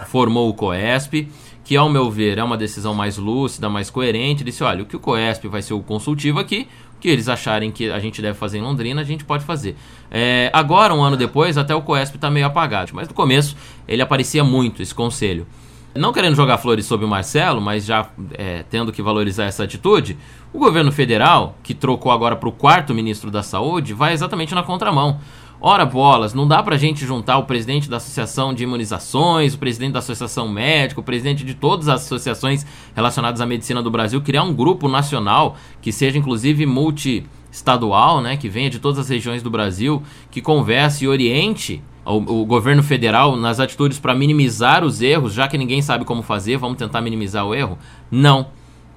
formou 0.07 0.49
o 0.49 0.53
COESP, 0.53 1.29
que 1.63 1.75
ao 1.75 1.89
meu 1.89 2.09
ver 2.11 2.37
é 2.37 2.43
uma 2.43 2.57
decisão 2.57 2.93
mais 2.93 3.17
lúcida, 3.17 3.69
mais 3.69 3.89
coerente. 3.89 4.43
Disse, 4.43 4.63
olha, 4.63 4.83
o 4.83 4.85
que 4.85 4.95
o 4.95 4.99
COESP 4.99 5.47
vai 5.47 5.61
ser 5.61 5.73
o 5.73 5.81
consultivo 5.81 6.39
aqui, 6.39 6.67
que 6.99 7.09
eles 7.09 7.29
acharem 7.29 7.71
que 7.71 7.89
a 7.91 7.99
gente 7.99 8.21
deve 8.21 8.37
fazer 8.37 8.57
em 8.57 8.61
Londrina, 8.61 9.01
a 9.01 9.03
gente 9.03 9.23
pode 9.23 9.43
fazer. 9.43 9.75
É, 10.09 10.49
agora, 10.53 10.93
um 10.93 11.03
ano 11.03 11.17
depois, 11.17 11.57
até 11.57 11.75
o 11.75 11.81
COESP 11.81 12.15
está 12.15 12.29
meio 12.29 12.45
apagado, 12.45 12.91
mas 12.93 13.07
no 13.07 13.13
começo 13.13 13.55
ele 13.87 14.01
aparecia 14.01 14.43
muito, 14.43 14.81
esse 14.81 14.93
conselho. 14.93 15.45
Não 15.93 16.11
querendo 16.11 16.35
jogar 16.35 16.57
flores 16.57 16.85
sobre 16.85 17.05
o 17.05 17.09
Marcelo, 17.09 17.61
mas 17.61 17.85
já 17.85 18.09
é, 18.33 18.65
tendo 18.69 18.91
que 18.91 19.01
valorizar 19.01 19.45
essa 19.45 19.63
atitude, 19.63 20.17
o 20.51 20.59
governo 20.59 20.91
federal, 20.91 21.57
que 21.63 21.73
trocou 21.73 22.11
agora 22.11 22.35
para 22.35 22.49
o 22.49 22.51
quarto 22.51 22.93
ministro 22.93 23.31
da 23.31 23.41
Saúde, 23.41 23.93
vai 23.93 24.13
exatamente 24.13 24.53
na 24.53 24.61
contramão. 24.61 25.19
Ora 25.61 25.85
bolas, 25.85 26.33
não 26.33 26.47
dá 26.47 26.61
pra 26.61 26.75
gente 26.77 27.05
juntar 27.05 27.37
o 27.37 27.45
presidente 27.45 27.89
da 27.89 27.97
Associação 27.97 28.53
de 28.53 28.63
Imunizações, 28.63 29.53
o 29.53 29.57
presidente 29.57 29.93
da 29.93 29.99
Associação 29.99 30.49
Médica, 30.49 30.99
o 30.99 31.03
presidente 31.03 31.45
de 31.45 31.53
todas 31.53 31.87
as 31.87 32.03
associações 32.03 32.65
relacionadas 32.93 33.39
à 33.39 33.45
medicina 33.45 33.81
do 33.81 33.89
Brasil, 33.89 34.21
criar 34.21 34.43
um 34.43 34.53
grupo 34.53 34.89
nacional 34.89 35.55
que 35.81 35.93
seja 35.93 36.17
inclusive 36.17 36.65
multi-estadual, 36.65 38.21
né, 38.21 38.35
que 38.35 38.49
venha 38.49 38.69
de 38.69 38.79
todas 38.79 38.99
as 38.99 39.09
regiões 39.09 39.41
do 39.41 39.49
Brasil, 39.49 40.03
que 40.29 40.41
converse 40.41 41.05
e 41.05 41.07
oriente 41.07 41.81
o, 42.05 42.41
o 42.41 42.45
governo 42.45 42.83
federal 42.83 43.35
nas 43.35 43.59
atitudes 43.59 43.97
para 43.97 44.13
minimizar 44.13 44.83
os 44.83 45.01
erros, 45.01 45.33
já 45.33 45.47
que 45.47 45.57
ninguém 45.57 45.81
sabe 45.81 46.03
como 46.03 46.21
fazer, 46.21 46.57
vamos 46.57 46.77
tentar 46.77 47.01
minimizar 47.01 47.45
o 47.45 47.55
erro? 47.55 47.77
Não. 48.11 48.47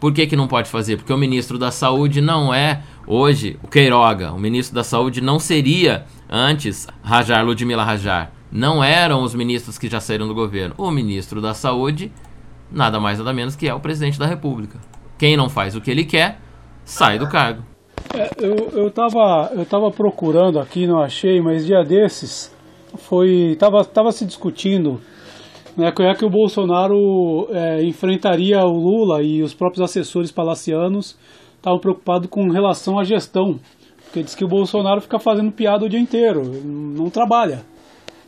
Por 0.00 0.12
que, 0.12 0.26
que 0.26 0.36
não 0.36 0.46
pode 0.46 0.70
fazer? 0.70 0.96
Porque 0.96 1.12
o 1.12 1.18
ministro 1.18 1.58
da 1.58 1.72
Saúde 1.72 2.20
não 2.20 2.54
é 2.54 2.82
hoje 3.08 3.58
o 3.62 3.68
Queiroga. 3.68 4.32
O 4.32 4.38
ministro 4.38 4.74
da 4.74 4.84
Saúde 4.84 5.20
não 5.20 5.38
seria 5.38 6.04
antes 6.28 6.86
Rajar, 7.02 7.44
Ludmila 7.44 7.82
Rajar. 7.82 8.30
Não 8.52 8.84
eram 8.84 9.22
os 9.22 9.34
ministros 9.34 9.78
que 9.78 9.88
já 9.88 10.00
saíram 10.00 10.28
do 10.28 10.34
governo. 10.34 10.74
O 10.76 10.90
ministro 10.90 11.40
da 11.40 11.54
Saúde, 11.54 12.12
nada 12.70 13.00
mais 13.00 13.18
nada 13.18 13.32
menos 13.32 13.56
que 13.56 13.66
é 13.66 13.74
o 13.74 13.80
presidente 13.80 14.18
da 14.18 14.26
República. 14.26 14.78
Quem 15.18 15.36
não 15.36 15.48
faz 15.48 15.74
o 15.74 15.80
que 15.80 15.90
ele 15.90 16.04
quer, 16.04 16.38
sai 16.84 17.18
do 17.18 17.28
cargo. 17.28 17.62
É, 18.14 18.30
eu, 18.38 18.70
eu, 18.72 18.90
tava, 18.90 19.50
eu 19.54 19.66
tava 19.66 19.90
procurando 19.90 20.60
aqui, 20.60 20.86
não 20.86 21.00
achei, 21.00 21.40
mas 21.40 21.66
dia 21.66 21.82
desses 21.82 22.54
foi 22.96 23.56
tava, 23.58 23.84
tava 23.84 24.12
se 24.12 24.24
discutindo 24.24 25.00
né, 25.78 25.92
é 25.96 26.14
que 26.14 26.24
o 26.24 26.30
Bolsonaro 26.30 27.48
é, 27.52 27.84
enfrentaria 27.84 28.60
o 28.64 28.72
Lula 28.72 29.22
e 29.22 29.42
os 29.44 29.54
próprios 29.54 29.80
assessores 29.80 30.32
palacianos 30.32 31.16
estavam 31.58 31.78
preocupados 31.78 32.28
com 32.30 32.48
relação 32.48 32.98
à 32.98 33.04
gestão, 33.04 33.60
porque 34.04 34.22
diz 34.22 34.34
que 34.34 34.44
o 34.44 34.48
Bolsonaro 34.48 35.00
fica 35.00 35.18
fazendo 35.18 35.52
piada 35.52 35.84
o 35.84 35.88
dia 35.88 36.00
inteiro, 36.00 36.42
não 36.64 37.10
trabalha, 37.10 37.62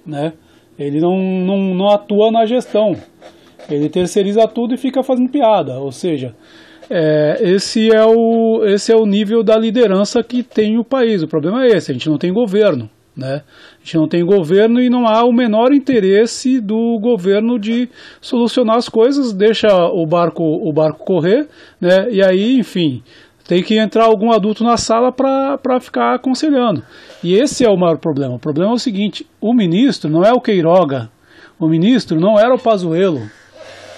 né? 0.04 0.34
Ele 0.78 1.00
não, 1.00 1.18
não, 1.18 1.74
não 1.74 1.88
atua 1.88 2.30
na 2.30 2.44
gestão, 2.46 2.96
ele 3.68 3.88
terceiriza 3.88 4.46
tudo 4.46 4.74
e 4.74 4.78
fica 4.78 5.02
fazendo 5.02 5.30
piada, 5.30 5.78
ou 5.78 5.92
seja, 5.92 6.34
é, 6.90 7.38
esse, 7.40 7.90
é 7.90 8.04
o, 8.04 8.64
esse 8.64 8.90
é 8.90 8.96
o 8.96 9.06
nível 9.06 9.44
da 9.44 9.56
liderança 9.56 10.22
que 10.24 10.42
tem 10.42 10.76
o 10.76 10.82
país. 10.82 11.22
O 11.22 11.28
problema 11.28 11.64
é 11.64 11.68
esse, 11.68 11.92
a 11.92 11.94
gente 11.94 12.10
não 12.10 12.18
tem 12.18 12.32
governo. 12.32 12.90
Né? 13.20 13.42
A 13.44 13.84
gente 13.84 13.96
não 13.98 14.08
tem 14.08 14.24
governo 14.24 14.80
e 14.80 14.88
não 14.88 15.06
há 15.06 15.22
o 15.24 15.32
menor 15.32 15.74
interesse 15.74 16.58
do 16.58 16.98
governo 16.98 17.58
de 17.58 17.86
solucionar 18.18 18.76
as 18.76 18.88
coisas, 18.88 19.34
deixa 19.34 19.68
o 19.88 20.06
barco, 20.06 20.42
o 20.42 20.72
barco 20.72 21.04
correr, 21.04 21.46
né? 21.78 22.10
e 22.10 22.22
aí, 22.22 22.58
enfim, 22.58 23.02
tem 23.46 23.62
que 23.62 23.76
entrar 23.76 24.04
algum 24.04 24.32
adulto 24.32 24.64
na 24.64 24.78
sala 24.78 25.12
para 25.12 25.80
ficar 25.80 26.14
aconselhando. 26.14 26.82
E 27.22 27.34
esse 27.34 27.62
é 27.62 27.68
o 27.68 27.76
maior 27.76 27.98
problema. 27.98 28.36
O 28.36 28.38
problema 28.38 28.70
é 28.70 28.74
o 28.74 28.78
seguinte: 28.78 29.26
o 29.38 29.52
ministro 29.52 30.08
não 30.08 30.24
é 30.24 30.32
o 30.32 30.40
Queiroga, 30.40 31.10
o 31.58 31.68
ministro 31.68 32.18
não 32.18 32.38
era 32.38 32.54
o 32.54 32.58
Pazuello, 32.58 33.30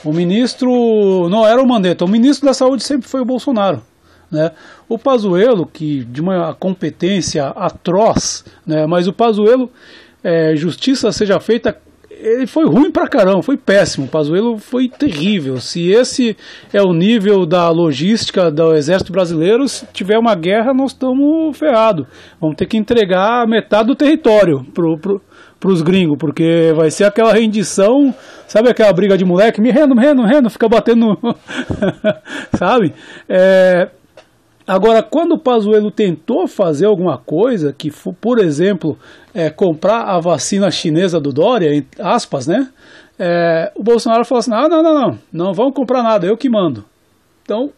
o 0.04 0.12
ministro 0.12 1.28
não 1.28 1.46
era 1.46 1.62
o 1.62 1.68
Mandetta, 1.68 2.04
o 2.04 2.08
ministro 2.08 2.46
da 2.46 2.54
Saúde 2.54 2.82
sempre 2.82 3.06
foi 3.06 3.20
o 3.20 3.26
Bolsonaro. 3.26 3.82
Né? 4.32 4.50
O 4.88 4.98
Pazuello, 4.98 5.66
que 5.66 6.04
de 6.04 6.22
uma 6.22 6.54
competência 6.54 7.48
atroz, 7.48 8.44
né? 8.66 8.86
mas 8.86 9.06
o 9.06 9.12
Pazuello, 9.12 9.70
é, 10.24 10.56
justiça 10.56 11.12
seja 11.12 11.38
feita, 11.38 11.76
ele 12.10 12.46
foi 12.46 12.64
ruim 12.64 12.90
pra 12.90 13.08
caramba, 13.08 13.42
foi 13.42 13.56
péssimo. 13.56 14.06
O 14.06 14.08
Pazuello 14.08 14.56
foi 14.56 14.88
terrível. 14.88 15.60
Se 15.60 15.90
esse 15.90 16.36
é 16.72 16.80
o 16.80 16.92
nível 16.92 17.44
da 17.44 17.68
logística 17.68 18.50
do 18.50 18.74
Exército 18.74 19.12
Brasileiro, 19.12 19.68
se 19.68 19.84
tiver 19.92 20.18
uma 20.18 20.34
guerra, 20.34 20.72
nós 20.72 20.92
estamos 20.92 21.58
ferrados. 21.58 22.06
Vamos 22.40 22.56
ter 22.56 22.66
que 22.66 22.76
entregar 22.76 23.46
metade 23.46 23.88
do 23.88 23.96
território 23.96 24.64
pro, 24.72 24.96
pro, 24.96 25.20
pros 25.58 25.82
gringos, 25.82 26.16
porque 26.18 26.72
vai 26.76 26.90
ser 26.90 27.04
aquela 27.04 27.32
rendição, 27.32 28.14
sabe 28.46 28.68
aquela 28.68 28.92
briga 28.92 29.18
de 29.18 29.24
moleque? 29.24 29.60
Me 29.60 29.70
rendo, 29.70 29.94
me 29.94 30.02
rendo, 30.02 30.22
me 30.22 30.28
rendo, 30.28 30.48
fica 30.48 30.68
batendo, 30.68 31.18
sabe? 32.56 32.94
É, 33.28 33.88
Agora, 34.66 35.02
quando 35.02 35.32
o 35.32 35.38
Pazuello 35.38 35.90
tentou 35.90 36.46
fazer 36.46 36.86
alguma 36.86 37.18
coisa, 37.18 37.72
que 37.72 37.90
por 38.20 38.38
exemplo, 38.38 38.98
é, 39.34 39.50
comprar 39.50 40.04
a 40.04 40.20
vacina 40.20 40.70
chinesa 40.70 41.20
do 41.20 41.32
Dória, 41.32 41.84
aspas, 41.98 42.46
né? 42.46 42.68
É, 43.18 43.72
o 43.74 43.82
Bolsonaro 43.82 44.24
falou 44.24 44.40
assim: 44.40 44.52
ah, 44.52 44.68
não, 44.68 44.82
não, 44.82 44.94
não, 44.94 45.18
não 45.32 45.54
vão 45.54 45.72
comprar 45.72 46.02
nada, 46.02 46.26
eu 46.26 46.36
que 46.36 46.48
mando. 46.48 46.84
Então, 47.42 47.70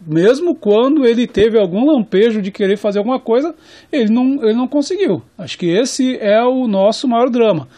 mesmo 0.00 0.54
quando 0.54 1.06
ele 1.06 1.26
teve 1.26 1.58
algum 1.58 1.84
lampejo 1.86 2.40
de 2.42 2.50
querer 2.50 2.76
fazer 2.76 2.98
alguma 2.98 3.18
coisa, 3.18 3.54
ele 3.90 4.12
não, 4.12 4.42
ele 4.42 4.54
não 4.54 4.68
conseguiu. 4.68 5.22
Acho 5.36 5.58
que 5.58 5.66
esse 5.66 6.16
é 6.18 6.42
o 6.42 6.66
nosso 6.66 7.08
maior 7.08 7.30
drama. 7.30 7.68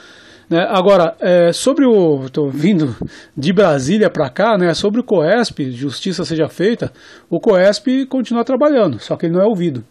Né? 0.50 0.66
Agora, 0.68 1.14
é, 1.20 1.52
sobre 1.52 1.86
o. 1.86 2.24
Estou 2.26 2.50
vindo 2.50 2.96
de 3.36 3.52
Brasília 3.52 4.10
para 4.10 4.28
cá, 4.28 4.58
né? 4.58 4.74
Sobre 4.74 5.00
o 5.00 5.04
COESP, 5.04 5.70
justiça 5.70 6.24
seja 6.24 6.48
feita, 6.48 6.92
o 7.30 7.38
COESP 7.38 8.04
continua 8.06 8.44
trabalhando, 8.44 8.98
só 8.98 9.16
que 9.16 9.26
ele 9.26 9.34
não 9.34 9.40
é 9.40 9.46
ouvido. 9.46 9.84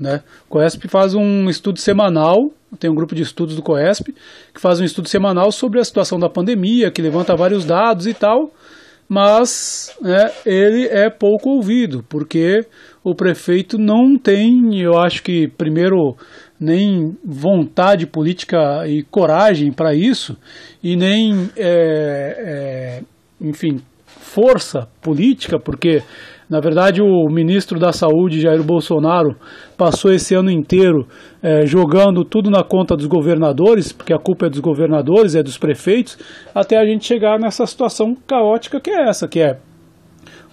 Né? 0.00 0.22
O 0.48 0.52
COESP 0.52 0.88
faz 0.88 1.14
um 1.14 1.50
estudo 1.50 1.78
semanal, 1.78 2.50
tem 2.78 2.90
um 2.90 2.94
grupo 2.94 3.14
de 3.14 3.22
estudos 3.22 3.56
do 3.56 3.62
COESP, 3.62 4.14
que 4.54 4.60
faz 4.60 4.80
um 4.80 4.84
estudo 4.84 5.06
semanal 5.08 5.52
sobre 5.52 5.80
a 5.80 5.84
situação 5.84 6.18
da 6.18 6.30
pandemia, 6.30 6.90
que 6.90 7.02
levanta 7.02 7.36
vários 7.36 7.64
dados 7.66 8.06
e 8.06 8.14
tal, 8.14 8.50
mas 9.08 9.94
né, 10.00 10.32
ele 10.44 10.86
é 10.86 11.08
pouco 11.08 11.50
ouvido, 11.50 12.04
porque 12.08 12.66
o 13.04 13.14
prefeito 13.14 13.78
não 13.78 14.18
tem, 14.18 14.80
eu 14.80 14.98
acho 14.98 15.22
que 15.22 15.46
primeiro 15.46 16.16
nem 16.58 17.16
vontade 17.24 18.06
política 18.06 18.86
e 18.86 19.02
coragem 19.02 19.72
para 19.72 19.94
isso, 19.94 20.36
e 20.82 20.96
nem, 20.96 21.50
é, 21.56 23.00
é, 23.00 23.02
enfim, 23.40 23.80
força 24.06 24.88
política, 25.02 25.58
porque, 25.58 26.02
na 26.48 26.60
verdade, 26.60 27.00
o 27.02 27.28
ministro 27.28 27.78
da 27.78 27.92
Saúde, 27.92 28.40
Jair 28.40 28.62
Bolsonaro, 28.62 29.36
passou 29.76 30.12
esse 30.12 30.34
ano 30.34 30.50
inteiro 30.50 31.06
é, 31.42 31.66
jogando 31.66 32.24
tudo 32.24 32.50
na 32.50 32.64
conta 32.64 32.96
dos 32.96 33.06
governadores, 33.06 33.92
porque 33.92 34.12
a 34.12 34.18
culpa 34.18 34.46
é 34.46 34.50
dos 34.50 34.60
governadores, 34.60 35.34
é 35.34 35.42
dos 35.42 35.58
prefeitos, 35.58 36.18
até 36.54 36.78
a 36.78 36.86
gente 36.86 37.06
chegar 37.06 37.38
nessa 37.38 37.66
situação 37.66 38.16
caótica 38.26 38.80
que 38.80 38.90
é 38.90 39.08
essa, 39.08 39.28
que 39.28 39.40
é 39.40 39.58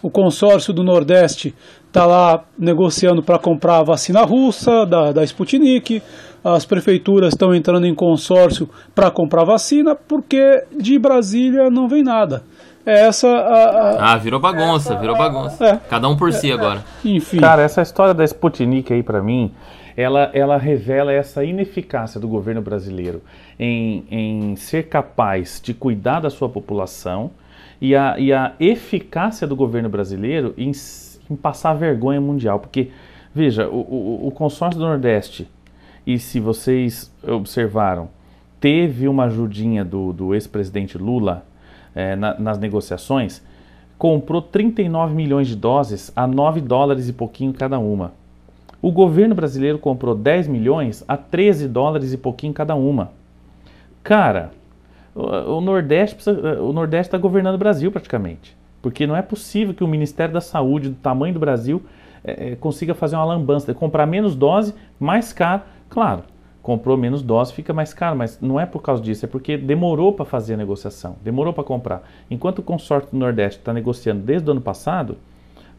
o 0.01 0.09
consórcio 0.09 0.73
do 0.73 0.83
Nordeste 0.83 1.55
está 1.93 2.07
lá 2.07 2.43
negociando 2.57 3.21
para 3.21 3.37
comprar 3.37 3.77
a 3.77 3.83
vacina 3.83 4.23
russa 4.23 4.83
da, 4.83 5.11
da 5.11 5.23
Sputnik, 5.23 6.01
as 6.43 6.65
prefeituras 6.65 7.33
estão 7.33 7.53
entrando 7.53 7.85
em 7.85 7.93
consórcio 7.93 8.67
para 8.95 9.11
comprar 9.11 9.43
vacina, 9.43 9.93
porque 9.95 10.63
de 10.75 10.97
Brasília 10.97 11.69
não 11.69 11.87
vem 11.87 12.03
nada. 12.03 12.41
É 12.83 13.05
essa 13.05 13.27
a, 13.27 13.63
a... 13.63 14.13
Ah, 14.13 14.17
virou 14.17 14.39
bagunça, 14.39 14.97
virou 14.97 15.15
bagunça. 15.15 15.63
É, 15.63 15.79
Cada 15.87 16.09
um 16.09 16.17
por 16.17 16.33
si 16.33 16.49
é, 16.49 16.53
agora. 16.55 16.83
Enfim. 17.05 17.39
Cara, 17.39 17.61
essa 17.61 17.83
história 17.83 18.13
da 18.13 18.23
Sputnik 18.25 18.91
aí 18.91 19.03
para 19.03 19.21
mim, 19.21 19.53
ela, 19.95 20.31
ela 20.33 20.57
revela 20.57 21.13
essa 21.13 21.43
ineficácia 21.43 22.19
do 22.19 22.27
governo 22.27 22.61
brasileiro 22.61 23.21
em, 23.59 24.03
em 24.09 24.55
ser 24.55 24.89
capaz 24.89 25.61
de 25.63 25.75
cuidar 25.75 26.21
da 26.21 26.31
sua 26.31 26.49
população 26.49 27.29
e 27.79 27.95
a, 27.95 28.17
e 28.17 28.33
a 28.33 28.53
eficácia 28.59 29.45
do 29.45 29.55
governo 29.55 29.89
brasileiro 29.89 30.55
em 30.57 30.73
em 31.33 31.35
passar 31.35 31.73
vergonha 31.73 32.21
mundial. 32.21 32.59
Porque, 32.59 32.91
veja, 33.33 33.67
o, 33.67 33.79
o, 33.79 34.27
o 34.27 34.31
consórcio 34.31 34.79
do 34.79 34.85
Nordeste, 34.85 35.49
e 36.05 36.17
se 36.19 36.39
vocês 36.39 37.11
observaram, 37.27 38.09
teve 38.59 39.07
uma 39.07 39.25
ajudinha 39.25 39.83
do, 39.83 40.13
do 40.13 40.33
ex-presidente 40.33 40.97
Lula 40.97 41.45
é, 41.93 42.15
na, 42.15 42.39
nas 42.39 42.57
negociações, 42.57 43.43
comprou 43.97 44.41
39 44.41 45.13
milhões 45.13 45.47
de 45.47 45.55
doses 45.55 46.11
a 46.15 46.25
9 46.27 46.61
dólares 46.61 47.07
e 47.07 47.13
pouquinho 47.13 47.53
cada 47.53 47.79
uma. 47.79 48.13
O 48.81 48.91
governo 48.91 49.33
brasileiro 49.33 49.79
comprou 49.79 50.13
10 50.13 50.47
milhões 50.47 51.03
a 51.07 51.15
13 51.15 51.69
dólares 51.69 52.11
e 52.11 52.17
pouquinho 52.17 52.53
cada 52.53 52.75
uma. 52.75 53.11
Cara, 54.03 54.51
o, 55.15 55.57
o 55.57 55.61
Nordeste 55.61 56.29
o 56.29 56.73
Nordeste 56.73 57.07
está 57.07 57.17
governando 57.17 57.55
o 57.55 57.59
Brasil 57.59 57.91
praticamente. 57.91 58.55
Porque 58.83 59.07
não 59.07 59.15
é 59.15 59.21
possível 59.21 59.73
que 59.73 59.81
o 59.81 59.87
Ministério 59.87 60.33
da 60.33 60.41
Saúde, 60.41 60.89
do 60.89 60.95
tamanho 60.95 61.33
do 61.33 61.39
Brasil, 61.39 61.81
é, 62.21 62.51
é, 62.51 62.55
consiga 62.57 62.93
fazer 62.93 63.15
uma 63.15 63.23
lambança, 63.23 63.73
comprar 63.73 64.05
menos 64.05 64.35
dose, 64.35 64.75
mais 64.99 65.31
caro. 65.31 65.61
Claro, 65.89 66.23
comprou 66.61 66.97
menos 66.97 67.21
dose, 67.21 67.53
fica 67.53 67.73
mais 67.73 67.93
caro, 67.93 68.17
mas 68.17 68.41
não 68.41 68.59
é 68.59 68.65
por 68.65 68.81
causa 68.81 69.01
disso, 69.01 69.23
é 69.23 69.27
porque 69.27 69.57
demorou 69.57 70.11
para 70.11 70.25
fazer 70.25 70.55
a 70.55 70.57
negociação, 70.57 71.15
demorou 71.23 71.53
para 71.53 71.63
comprar. 71.63 72.03
Enquanto 72.29 72.59
o 72.59 72.61
consórcio 72.61 73.09
do 73.09 73.17
Nordeste 73.17 73.59
está 73.59 73.71
negociando 73.71 74.21
desde 74.21 74.49
o 74.49 74.51
ano 74.51 74.61
passado, 74.61 75.17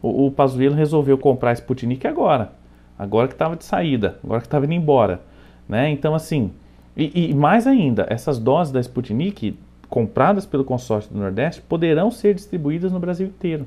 o, 0.01 0.27
o 0.27 0.31
Pazuello 0.31 0.75
resolveu 0.75 1.19
comprar 1.19 1.51
a 1.51 1.53
Sputnik 1.53 2.07
agora, 2.07 2.53
agora 2.99 3.29
que 3.29 3.35
estava 3.35 3.55
de 3.55 3.67
saída, 3.67 4.19
agora 4.25 4.41
que 4.41 4.47
estava 4.47 4.65
indo 4.65 4.73
embora. 4.73 5.21
Né? 5.69 5.91
Então, 5.91 6.15
assim, 6.15 6.53
e, 6.97 7.31
e 7.31 7.35
mais 7.35 7.67
ainda, 7.67 8.07
essas 8.09 8.39
doses 8.39 8.73
da 8.73 8.81
Sputnik 8.81 9.59
compradas 9.95 10.45
pelo 10.45 10.65
consórcio 10.65 11.15
do 11.15 11.21
Nordeste 11.21 11.63
poderão 11.63 12.11
ser 12.11 12.35
distribuídas 12.35 12.91
no 12.91 12.99
Brasil 12.99 13.29
inteiro. 13.29 13.65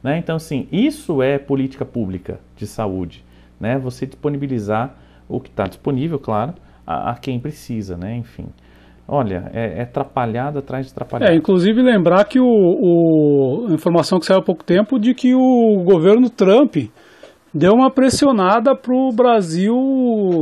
Né? 0.00 0.16
Então, 0.16 0.36
assim, 0.36 0.68
isso 0.70 1.20
é 1.20 1.36
política 1.36 1.84
pública 1.84 2.38
de 2.56 2.64
saúde. 2.64 3.24
Né? 3.58 3.76
Você 3.76 4.06
disponibilizar 4.06 4.94
o 5.28 5.40
que 5.40 5.48
está 5.48 5.64
disponível, 5.64 6.16
claro, 6.16 6.54
a, 6.86 7.10
a, 7.10 7.14
quem 7.16 7.40
precisa, 7.40 7.96
né? 7.96 8.16
Enfim. 8.16 8.46
Olha, 9.08 9.50
é, 9.52 9.80
é 9.80 9.82
atrapalhada 9.82 10.60
atrás 10.60 10.86
de 10.86 10.92
atrapalhada. 10.92 11.32
É, 11.32 11.36
inclusive 11.36 11.82
lembrar 11.82 12.24
que 12.26 12.38
o, 12.38 12.46
o, 12.46 13.66
a 13.68 13.72
informação 13.72 14.20
que 14.20 14.26
saiu 14.26 14.38
há 14.38 14.42
pouco 14.42 14.62
tempo 14.62 14.96
de 14.96 15.12
que 15.12 15.34
o 15.34 15.82
governo 15.84 16.30
Trump 16.30 16.76
deu 17.52 17.72
uma 17.72 17.90
pressionada 17.90 18.76
para 18.76 18.94
o 18.94 19.10
Brasil 19.10 19.74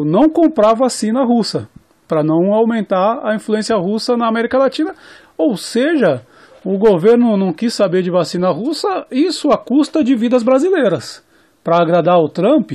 não 0.04 0.28
comprar 0.28 0.74
vacina 0.74 1.24
russa, 1.24 1.70
para 2.06 2.22
não 2.22 2.52
aumentar 2.52 3.20
a 3.24 3.34
influência 3.34 3.76
russa 3.76 4.16
na 4.16 4.26
América 4.26 4.58
Latina. 4.58 4.94
Ou 5.36 5.56
seja, 5.56 6.22
o 6.64 6.78
governo 6.78 7.36
não 7.36 7.52
quis 7.52 7.74
saber 7.74 8.02
de 8.02 8.10
vacina 8.10 8.50
russa, 8.50 9.06
isso 9.10 9.50
a 9.50 9.58
custa 9.58 10.02
de 10.02 10.14
vidas 10.14 10.42
brasileiras. 10.42 11.24
Para 11.62 11.82
agradar 11.82 12.18
o 12.18 12.28
Trump, 12.28 12.72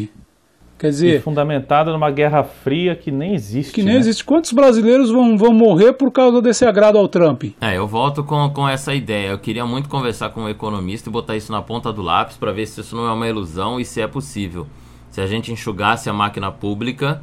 quer 0.77 0.89
dizer. 0.89 1.17
E 1.17 1.19
fundamentada 1.19 1.91
numa 1.91 2.11
guerra 2.11 2.43
fria 2.43 2.95
que 2.95 3.11
nem 3.11 3.33
existe. 3.33 3.73
Que 3.73 3.83
nem 3.83 3.95
né? 3.95 3.99
existe. 3.99 4.23
Quantos 4.23 4.51
brasileiros 4.51 5.09
vão, 5.09 5.37
vão 5.37 5.53
morrer 5.53 5.93
por 5.93 6.11
causa 6.11 6.41
desse 6.41 6.65
agrado 6.65 6.97
ao 6.97 7.07
Trump? 7.07 7.43
É, 7.61 7.77
eu 7.77 7.87
volto 7.87 8.23
com, 8.23 8.49
com 8.49 8.67
essa 8.67 8.93
ideia. 8.93 9.29
Eu 9.29 9.39
queria 9.39 9.65
muito 9.65 9.87
conversar 9.87 10.29
com 10.29 10.41
um 10.41 10.49
economista 10.49 11.09
e 11.09 11.11
botar 11.11 11.35
isso 11.35 11.51
na 11.51 11.61
ponta 11.61 11.91
do 11.93 12.01
lápis 12.01 12.37
para 12.37 12.51
ver 12.51 12.65
se 12.65 12.81
isso 12.81 12.95
não 12.95 13.07
é 13.07 13.13
uma 13.13 13.27
ilusão 13.27 13.79
e 13.79 13.85
se 13.85 14.01
é 14.01 14.07
possível. 14.07 14.67
Se 15.09 15.21
a 15.21 15.27
gente 15.27 15.51
enxugasse 15.51 16.09
a 16.09 16.13
máquina 16.13 16.51
pública 16.51 17.21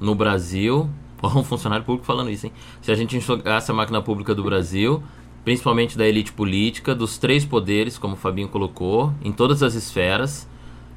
no 0.00 0.14
Brasil. 0.14 0.88
Um 1.22 1.44
funcionário 1.44 1.84
público 1.84 2.06
falando 2.06 2.30
isso, 2.30 2.46
hein? 2.46 2.52
Se 2.80 2.90
a 2.90 2.94
gente 2.94 3.16
enxugasse 3.16 3.70
a 3.70 3.74
máquina 3.74 4.00
pública 4.00 4.34
do 4.34 4.42
Brasil 4.42 5.02
principalmente 5.44 5.96
da 5.96 6.06
elite 6.06 6.32
política, 6.32 6.94
dos 6.94 7.18
três 7.18 7.44
poderes, 7.44 7.98
como 7.98 8.14
o 8.14 8.16
Fabinho 8.16 8.48
colocou, 8.48 9.12
em 9.22 9.32
todas 9.32 9.62
as 9.62 9.74
esferas, 9.74 10.48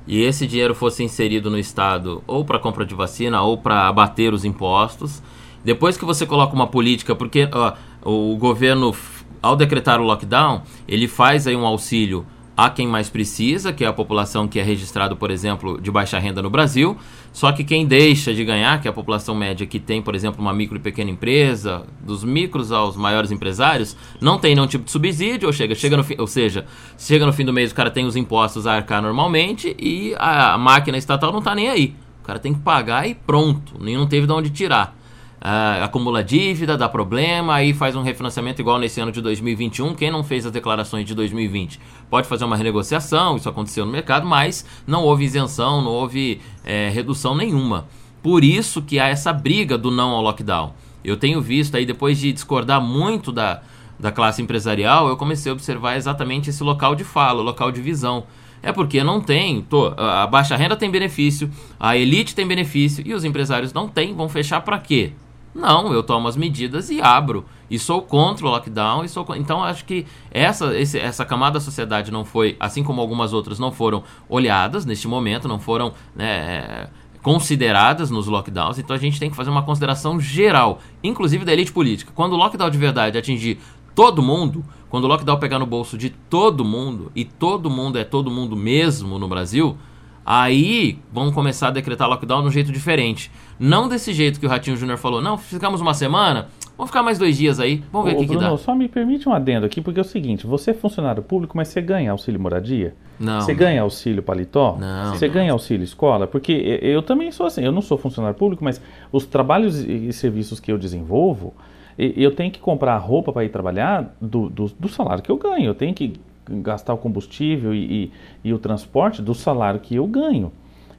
e 0.05 0.21
esse 0.21 0.45
dinheiro 0.45 0.76
fosse 0.76 1.03
inserido 1.03 1.49
no 1.49 1.57
Estado 1.57 2.21
ou 2.28 2.43
para 2.43 2.59
compra 2.59 2.86
de 2.86 2.93
vacina 2.93 3.41
ou 3.41 3.57
para 3.57 3.88
abater 3.88 4.34
os 4.34 4.43
impostos. 4.43 5.24
Depois 5.63 5.95
que 5.95 6.03
você 6.03 6.26
coloca 6.26 6.53
uma 6.53 6.67
política, 6.67 7.15
porque 7.15 7.47
ó, 7.53 7.74
o 8.03 8.36
governo, 8.36 8.93
ao 9.41 9.55
decretar 9.55 10.01
o 10.01 10.03
lockdown, 10.03 10.63
ele 10.86 11.07
faz 11.07 11.47
aí 11.47 11.55
um 11.55 11.65
auxílio 11.65 12.26
a 12.56 12.70
quem 12.70 12.88
mais 12.88 13.10
precisa, 13.10 13.74
que 13.74 13.84
é 13.84 13.88
a 13.88 13.93
população 13.93 14.47
que 14.47 14.60
é 14.60 14.64
registrado, 14.64 15.16
por 15.16 15.32
exemplo, 15.32 15.82
de 15.82 15.89
baixa 15.89 16.20
renda 16.20 16.41
no 16.41 16.49
Brasil. 16.49 16.95
Só 17.32 17.51
que 17.51 17.64
quem 17.64 17.86
deixa 17.86 18.34
de 18.34 18.45
ganhar, 18.45 18.80
que 18.80 18.88
é 18.88 18.91
a 18.91 18.93
população 18.93 19.34
média 19.34 19.66
que 19.66 19.80
tem, 19.80 20.01
por 20.01 20.14
exemplo, 20.14 20.39
uma 20.39 20.54
micro 20.54 20.78
e 20.78 20.80
pequena 20.80 21.10
empresa, 21.10 21.84
dos 21.99 22.24
micros 22.24 22.72
aos 22.72 22.95
maiores 22.95 23.32
empresários, 23.32 23.97
não 24.22 24.38
tem 24.38 24.54
nenhum 24.54 24.68
tipo 24.68 24.86
de 24.86 24.91
subsídio, 24.91 25.47
ou 25.47 25.54
chega, 25.54 25.74
chega 25.74 25.97
no 25.97 26.06
ou 26.20 26.28
seja, 26.28 26.66
chega 26.97 27.26
no 27.26 27.34
fim 27.34 27.43
do 27.45 27.51
mês 27.51 27.72
o 27.72 27.76
cara 27.76 27.89
tem 27.89 28.06
os 28.06 28.16
impostos 28.16 28.68
a 28.68 28.74
arcar 28.74 29.01
normalmente 29.01 29.76
e 29.80 30.14
a 30.18 30.58
máquina 30.58 30.97
estatal 30.97 31.32
não 31.32 31.39
está 31.39 31.56
nem 31.56 31.70
aí. 31.70 31.95
O 32.22 32.26
cara 32.26 32.39
tem 32.39 32.54
que 32.54 32.60
pagar 32.60 33.08
e 33.08 33.16
pronto, 33.16 33.74
nem 33.80 33.97
não 33.97 34.06
teve 34.06 34.28
de 34.28 34.34
onde 34.34 34.49
tirar 34.49 34.95
uh, 35.44 35.84
acumula 35.84 36.24
dívida, 36.24 36.78
dá 36.78 36.88
problema, 36.88 37.56
aí 37.56 37.74
faz 37.74 37.96
um 37.96 38.02
refinanciamento 38.02 38.62
igual 38.62 38.80
nesse 38.80 39.02
ano 39.02 39.12
de 39.12 39.22
2021. 39.22 39.94
Quem 39.94 40.10
não 40.10 40.24
fez 40.24 40.46
as 40.46 40.52
declarações 40.52 41.06
de 41.06 41.14
2020 41.14 41.80
pode 42.10 42.28
fazer 42.28 42.46
uma 42.46 42.56
renegociação, 42.56 43.36
isso 43.36 43.50
aconteceu 43.50 43.86
no 43.86 43.91
mercado, 43.91 44.26
mas 44.26 44.66
não 44.88 45.04
houve 45.04 45.26
isenção, 45.26 45.82
não 45.82 45.91
houve 45.91 46.39
é, 46.64 46.89
redução 46.89 47.36
nenhuma. 47.36 47.88
Por 48.22 48.44
isso 48.44 48.82
que 48.82 49.00
há 49.00 49.10
essa 49.10 49.34
briga 49.34 49.78
do 49.78 49.91
não 49.91 50.12
ao 50.12 50.22
lockdown. 50.22 50.74
Eu 51.04 51.18
tenho 51.18 51.41
visto 51.41 51.76
aí, 51.76 51.86
depois 51.86 52.18
de 52.18 52.32
discordar 52.32 52.82
muito 52.82 53.30
da, 53.30 53.62
da 54.00 54.10
classe 54.10 54.41
empresarial, 54.41 55.10
eu 55.10 55.18
comecei 55.18 55.52
a 55.52 55.54
observar 55.54 55.98
exatamente 55.98 56.50
esse 56.50 56.64
local 56.64 56.96
de 56.96 57.04
fala, 57.04 57.41
local 57.41 57.70
de 57.70 57.82
visão. 57.82 58.24
É 58.62 58.72
porque 58.72 59.04
não 59.04 59.20
tem, 59.20 59.62
tô, 59.62 59.94
a 59.98 60.26
baixa 60.26 60.56
renda 60.56 60.78
tem 60.78 60.89
benefício, 60.89 61.52
a 61.78 61.98
elite 61.98 62.34
tem 62.34 62.48
benefício 62.48 63.04
e 63.06 63.14
os 63.14 63.26
empresários 63.26 63.74
não 63.74 63.89
têm, 63.89 64.16
vão 64.16 64.30
fechar 64.30 64.62
para 64.62 64.80
quê? 64.80 65.12
Não, 65.54 65.93
eu 65.93 66.01
tomo 66.01 66.28
as 66.28 66.36
medidas 66.36 66.89
e 66.89 67.01
abro. 67.01 67.45
E 67.70 67.78
sou 67.78 68.01
contra 68.01 68.45
o 68.45 68.49
lockdown. 68.49 69.04
E 69.04 69.10
sou, 69.10 69.26
então, 69.36 69.64
acho 69.64 69.86
que 69.86 70.06
essa, 70.32 70.76
esse, 70.78 70.97
essa 70.97 71.24
camada 71.24 71.54
da 71.54 71.60
sociedade 71.60 72.12
não 72.12 72.26
foi, 72.26 72.58
assim 72.60 72.84
como 72.84 72.99
algumas 72.99 73.34
outras, 73.34 73.60
não 73.60 73.72
foram 73.72 74.04
olhadas 74.28 74.86
neste 74.86 75.08
momento, 75.08 75.47
não 75.47 75.60
foram 75.60 75.93
né, 76.16 76.88
consideradas 77.22 78.10
nos 78.10 78.28
lockdowns. 78.28 78.80
Então, 78.80 78.95
a 78.95 78.99
gente 78.99 79.20
tem 79.20 79.30
que 79.30 79.36
fazer 79.36 79.51
uma 79.51 79.64
consideração 79.64 80.20
geral, 80.20 80.80
inclusive 81.04 81.45
da 81.45 81.54
elite 81.54 81.72
política. 81.72 82.12
Quando 82.16 82.34
o 82.34 82.38
lockdown 82.38 82.70
de 82.70 82.78
verdade 82.78 83.18
atingir 83.18 83.60
todo 83.93 84.24
mundo, 84.24 84.66
quando 84.89 85.04
o 85.04 85.08
lockdown 85.08 85.38
pegar 85.38 85.60
no 85.60 85.66
bolso 85.68 85.97
de 85.97 86.10
todo 86.10 86.66
mundo, 86.66 87.12
e 87.16 87.24
todo 87.24 87.70
mundo 87.70 87.99
é 87.99 88.04
todo 88.04 88.32
mundo 88.32 88.56
mesmo 88.56 89.20
no 89.20 89.28
Brasil 89.28 89.78
Aí 90.26 90.97
vão 91.11 91.32
começar 91.32 91.67
a 91.67 91.71
decretar 91.71 92.07
lockdown 92.07 92.41
de 92.41 92.47
um 92.47 92.51
jeito 92.51 92.71
diferente. 92.71 93.30
Não 93.59 93.89
desse 93.89 94.13
jeito 94.13 94.39
que 94.39 94.45
o 94.45 94.49
Ratinho 94.49 94.78
Júnior 94.78 94.97
falou, 94.97 95.21
não, 95.21 95.38
ficamos 95.38 95.82
uma 95.82 95.93
semana, 95.93 96.47
vamos 96.78 96.89
ficar 96.89 97.03
mais 97.03 97.17
dois 97.17 97.38
dias 97.38 97.59
aí, 97.59 97.84
vamos 97.91 98.09
ver 98.09 98.15
o 98.15 98.19
que, 98.19 98.26
Bruno, 98.26 98.39
que 98.39 98.51
dá. 98.51 98.57
Só 98.57 98.74
me 98.74 98.88
permite 98.88 99.28
um 99.28 99.34
adendo 99.34 99.65
aqui, 99.65 99.82
porque 99.82 99.99
é 99.99 100.01
o 100.01 100.05
seguinte, 100.05 100.47
você 100.47 100.71
é 100.71 100.74
funcionário 100.74 101.21
público, 101.21 101.57
mas 101.57 101.67
você 101.67 101.82
ganha 101.82 102.11
auxílio 102.11 102.39
moradia? 102.39 102.95
Não. 103.19 103.41
Você 103.41 103.53
ganha 103.53 103.82
auxílio 103.82 104.24
paletó? 104.24 104.78
Não. 104.80 105.13
Você 105.13 105.28
ganha 105.28 105.51
auxílio 105.51 105.84
escola? 105.84 106.26
Porque 106.26 106.51
eu 106.82 107.01
também 107.01 107.32
sou 107.32 107.45
assim, 107.45 107.63
eu 107.63 107.71
não 107.71 107.82
sou 107.82 107.97
funcionário 107.97 108.38
público, 108.38 108.63
mas 108.63 108.82
os 109.11 109.26
trabalhos 109.26 109.80
e 109.80 110.11
serviços 110.13 110.59
que 110.59 110.71
eu 110.71 110.78
desenvolvo, 110.78 111.53
eu 111.97 112.32
tenho 112.32 112.51
que 112.51 112.59
comprar 112.59 112.97
roupa 112.97 113.32
para 113.32 113.43
ir 113.43 113.49
trabalhar 113.49 114.15
do, 114.19 114.49
do, 114.49 114.65
do 114.80 114.89
salário 114.89 115.21
que 115.21 115.30
eu 115.30 115.38
ganho. 115.38 115.65
Eu 115.65 115.76
tenho 115.76 115.93
que 115.93 116.13
gastar 116.50 116.94
o 116.94 116.98
combustível 116.98 117.74
e, 117.74 118.06
e, 118.06 118.12
e 118.44 118.54
o 118.54 118.60
transporte 118.60 119.22
do 119.22 119.34
salário 119.34 119.80
que 119.80 119.96
eu 119.96 120.06
ganho. 120.08 120.52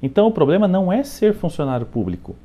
Então 0.03 0.27
o 0.27 0.33
problema 0.33 0.69
não 0.69 0.93
é 0.93 1.03
ser 1.03 1.35
funcionário 1.35 1.87
público. 1.87 2.37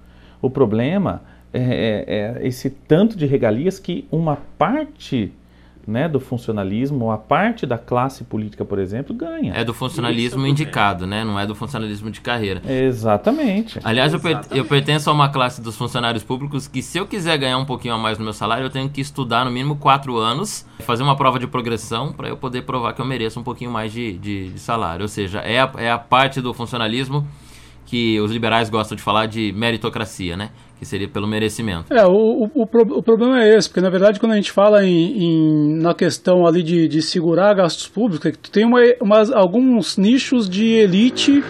O 0.42 0.50
problema 0.50 1.22
é, 1.54 1.62
é, 1.62 2.40
é 2.42 2.48
esse 2.48 2.70
tanto 2.70 3.18
de 3.18 3.26
regalias 3.26 3.80
que 3.80 4.08
uma 4.12 4.38
parte 4.58 5.34
né, 5.90 6.08
do 6.08 6.20
funcionalismo, 6.20 7.12
a 7.12 7.18
parte 7.18 7.66
da 7.66 7.78
classe 7.78 8.24
política, 8.24 8.64
por 8.64 8.78
exemplo, 8.78 9.16
ganha. 9.16 9.54
É 9.54 9.64
do 9.64 9.74
funcionalismo 9.74 10.46
indicado, 10.46 11.08
né? 11.08 11.24
Não 11.24 11.40
é 11.40 11.48
do 11.48 11.56
funcionalismo 11.56 12.12
de 12.12 12.22
carreira. 12.22 12.62
Exatamente. 12.72 13.80
Aliás, 13.84 14.14
Exatamente. 14.14 14.52
Eu, 14.52 14.58
eu, 14.58 14.66
pertenço 14.66 15.10
a 15.10 15.14
uma 15.14 15.30
classe 15.30 15.62
dos 15.62 15.76
funcionários 15.76 16.24
públicos 16.24 16.68
que 16.68 16.82
se 16.82 16.98
eu 17.00 17.08
quiser 17.08 17.38
ganhar 17.38 17.58
um 17.58 17.66
pouquinho 17.66 17.96
a 17.96 17.98
mais 17.98 18.18
no 18.20 18.24
meu 18.24 18.34
salário, 18.34 18.66
eu 18.66 18.70
tenho 18.70 18.88
que 18.90 19.02
estudar 19.02 19.44
no 19.44 19.52
mínimo 19.52 19.76
quatro 19.78 20.18
anos, 20.18 20.66
fazer 20.80 21.02
uma 21.02 21.16
prova 21.16 21.40
de 21.40 21.48
progressão 21.48 22.14
para 22.14 22.30
eu 22.30 22.38
poder 22.38 22.62
provar 22.62 22.94
que 22.94 23.02
eu 23.02 23.06
mereço 23.06 23.40
um 23.40 23.44
pouquinho 23.44 23.72
mais 23.72 23.92
de, 23.92 24.14
de, 24.14 24.50
de 24.52 24.60
salário. 24.60 25.02
Ou 25.02 25.10
seja, 25.10 25.40
é 25.40 25.60
a, 25.60 25.72
é 25.78 25.92
a 25.92 25.98
parte 25.98 26.40
do 26.40 26.54
funcionalismo 26.54 27.28
que 27.90 28.20
os 28.22 28.32
liberais 28.32 28.70
gostam 28.70 28.96
de 28.96 29.02
falar 29.02 29.26
de 29.26 29.52
meritocracia, 29.52 30.38
né? 30.38 30.52
Que 30.80 30.86
seria 30.86 31.10
pelo 31.10 31.28
merecimento. 31.28 31.94
É, 31.94 32.06
o, 32.06 32.50
o, 32.56 32.62
o, 32.62 33.04
problema 33.04 33.44
é 33.44 33.58
esse, 33.58 33.68
porque 33.68 33.82
na 33.82 33.90
verdade 33.90 34.18
quando 34.18 34.32
a 34.32 34.36
gente 34.38 34.50
fala 34.50 34.86
em, 34.86 35.24
em 35.24 35.76
na 35.76 35.94
questão 35.94 36.48
ali 36.48 36.64
de, 36.64 36.88
de 36.88 37.02
segurar 37.02 37.54
gastos 37.54 37.86
públicos, 37.86 38.26
é 38.32 38.34
tem 38.50 38.64
uma, 38.64 38.80
alguns 39.34 39.98
nichos 39.98 40.50
de 40.50 40.66
elite 40.66 41.44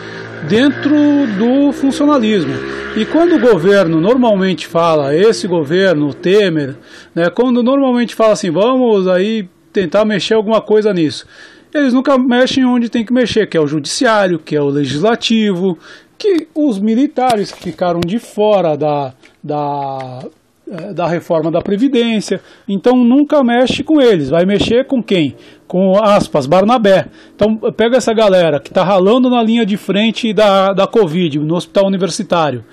dentro 0.50 0.92
do 1.38 1.72
funcionalismo. 1.72 2.54
E 2.98 3.06
quando 3.06 3.36
o 3.36 3.40
governo 3.40 4.02
normalmente 4.02 4.66
fala, 4.66 5.16
esse 5.16 5.48
governo, 5.48 6.12
Temer, 6.12 6.76
né, 7.14 7.30
quando 7.30 7.62
normalmente 7.62 8.16
fala 8.16 8.34
assim, 8.34 8.50
vamos 8.50 9.08
aí 9.08 9.48
tentar 9.72 10.06
mexer 10.06 10.34
alguma 10.34 10.60
coisa 10.60 10.92
nisso, 10.92 11.28
eles 11.72 11.94
nunca 11.94 12.18
mexem 12.18 12.66
onde 12.66 12.90
tem 12.90 13.06
que 13.06 13.14
mexer, 13.14 13.48
que 13.48 13.56
é 13.56 13.62
o 13.62 13.68
judiciário, 13.68 14.40
que 14.40 14.56
é 14.56 14.62
o 14.62 14.70
legislativo, 14.70 15.78
que 16.20 16.50
os 16.54 16.78
militares 16.78 17.52
que 17.52 17.64
ficaram 17.64 18.02
de 18.02 18.20
fora 18.20 18.76
da, 18.76 19.14
da, 19.42 20.26
eh, 20.70 20.94
da 20.94 21.08
reforma 21.08 21.50
da 21.50 21.62
Previdência, 21.62 22.42
então 22.68 22.98
nunca 22.98 23.42
mexe 23.42 23.84
com 23.84 24.02
eles, 24.02 24.30
vai 24.30 24.46
mexer 24.46 24.86
com 24.86 25.02
quem? 25.02 25.38
Com 25.66 25.98
aspas, 25.98 26.46
Barnabé. 26.46 27.08
Então 27.34 27.56
pega 27.56 27.96
essa 27.96 28.14
galera 28.14 28.60
que 28.60 28.70
está 28.70 28.84
ralando 28.84 29.30
na 29.30 29.42
linha 29.42 29.66
de 29.66 29.78
frente 29.78 30.34
da, 30.34 30.74
da 30.74 30.86
Covid, 30.86 31.40
no 31.40 31.56
hospital 31.56 31.88
universitário 31.88 32.66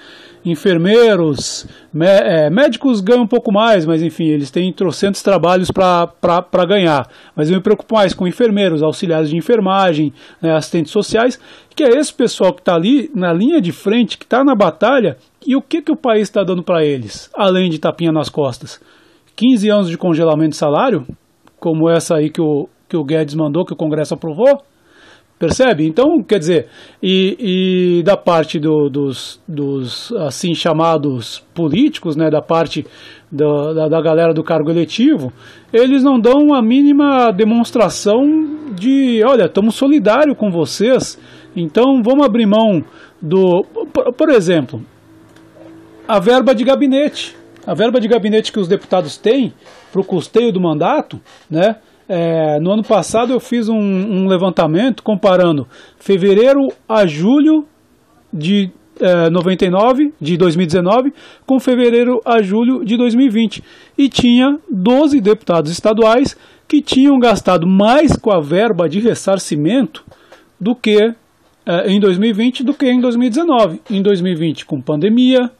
enfermeiros, 0.50 1.66
é, 2.00 2.48
médicos 2.48 3.00
ganham 3.00 3.24
um 3.24 3.26
pouco 3.26 3.52
mais, 3.52 3.84
mas 3.84 4.02
enfim, 4.02 4.26
eles 4.26 4.50
têm 4.50 4.72
trocentos 4.72 5.22
trabalhos 5.22 5.70
para 5.70 6.64
ganhar. 6.66 7.08
Mas 7.34 7.50
eu 7.50 7.56
me 7.56 7.62
preocupo 7.62 7.94
mais 7.94 8.14
com 8.14 8.26
enfermeiros, 8.26 8.82
auxiliares 8.82 9.28
de 9.28 9.36
enfermagem, 9.36 10.12
né, 10.40 10.54
assistentes 10.54 10.92
sociais, 10.92 11.38
que 11.74 11.82
é 11.82 11.88
esse 11.88 12.14
pessoal 12.14 12.52
que 12.52 12.60
está 12.60 12.74
ali 12.74 13.10
na 13.14 13.32
linha 13.32 13.60
de 13.60 13.72
frente, 13.72 14.16
que 14.16 14.24
está 14.24 14.44
na 14.44 14.54
batalha, 14.54 15.16
e 15.46 15.56
o 15.56 15.62
que, 15.62 15.82
que 15.82 15.92
o 15.92 15.96
país 15.96 16.22
está 16.22 16.42
dando 16.42 16.62
para 16.62 16.84
eles, 16.84 17.30
além 17.34 17.68
de 17.68 17.78
tapinha 17.78 18.12
nas 18.12 18.28
costas? 18.28 18.80
15 19.34 19.68
anos 19.68 19.88
de 19.88 19.98
congelamento 19.98 20.50
de 20.50 20.56
salário, 20.56 21.06
como 21.58 21.90
essa 21.90 22.16
aí 22.16 22.30
que 22.30 22.40
o, 22.40 22.68
que 22.88 22.96
o 22.96 23.04
Guedes 23.04 23.34
mandou, 23.34 23.64
que 23.64 23.72
o 23.72 23.76
Congresso 23.76 24.14
aprovou, 24.14 24.62
Percebe? 25.38 25.86
Então, 25.86 26.22
quer 26.22 26.38
dizer, 26.38 26.66
e, 27.02 27.98
e 27.98 28.02
da 28.02 28.16
parte 28.16 28.58
do, 28.58 28.88
dos, 28.88 29.38
dos 29.46 30.10
assim 30.12 30.54
chamados 30.54 31.44
políticos, 31.54 32.16
né, 32.16 32.30
da 32.30 32.40
parte 32.40 32.86
do, 33.30 33.74
da, 33.74 33.86
da 33.86 34.00
galera 34.00 34.32
do 34.32 34.42
cargo 34.42 34.70
eletivo, 34.70 35.30
eles 35.70 36.02
não 36.02 36.18
dão 36.18 36.54
a 36.54 36.62
mínima 36.62 37.30
demonstração 37.32 38.24
de, 38.74 39.22
olha, 39.26 39.44
estamos 39.44 39.74
solidários 39.74 40.38
com 40.38 40.50
vocês, 40.50 41.18
então 41.54 42.02
vamos 42.02 42.24
abrir 42.24 42.46
mão 42.46 42.82
do. 43.20 43.62
Por, 43.92 44.12
por 44.14 44.30
exemplo, 44.30 44.82
a 46.08 46.18
verba 46.18 46.54
de 46.54 46.64
gabinete. 46.64 47.36
A 47.66 47.74
verba 47.74 48.00
de 48.00 48.06
gabinete 48.06 48.52
que 48.52 48.60
os 48.60 48.68
deputados 48.68 49.18
têm 49.18 49.52
para 49.90 50.00
o 50.00 50.04
custeio 50.04 50.52
do 50.52 50.60
mandato, 50.60 51.20
né? 51.50 51.76
É, 52.08 52.60
no 52.60 52.72
ano 52.72 52.84
passado 52.84 53.32
eu 53.32 53.40
fiz 53.40 53.68
um, 53.68 53.76
um, 53.76 54.28
levantamento 54.28 55.02
comparando 55.02 55.66
fevereiro 55.98 56.68
a 56.88 57.04
julho 57.04 57.66
de 58.32 58.70
é, 59.00 59.28
99, 59.28 60.12
de 60.20 60.36
2019, 60.36 61.12
com 61.44 61.58
fevereiro 61.58 62.20
a 62.24 62.40
julho 62.40 62.84
de 62.84 62.96
2020. 62.96 63.62
E 63.98 64.08
tinha 64.08 64.58
12 64.70 65.20
deputados 65.20 65.70
estaduais 65.70 66.36
que 66.68 66.80
tinham 66.80 67.18
gastado 67.18 67.66
mais 67.66 68.16
com 68.16 68.30
a 68.30 68.40
verba 68.40 68.88
de 68.88 69.00
ressarcimento 69.00 70.04
do 70.60 70.74
que 70.74 71.14
é, 71.66 71.90
em 71.90 71.98
2020 71.98 72.62
do 72.62 72.72
que 72.72 72.86
em 72.86 73.00
2019. 73.00 73.80
Em 73.90 74.00
2020 74.00 74.64
com 74.64 74.80
pandemia, 74.80 75.50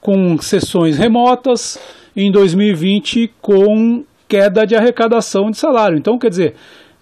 com 0.00 0.38
sessões 0.38 0.98
remotas, 0.98 1.78
em 2.14 2.30
2020 2.30 3.32
com 3.40 4.04
queda 4.28 4.66
de 4.66 4.74
arrecadação 4.74 5.50
de 5.50 5.56
salário. 5.56 5.98
Então, 5.98 6.18
quer 6.18 6.30
dizer, 6.30 6.54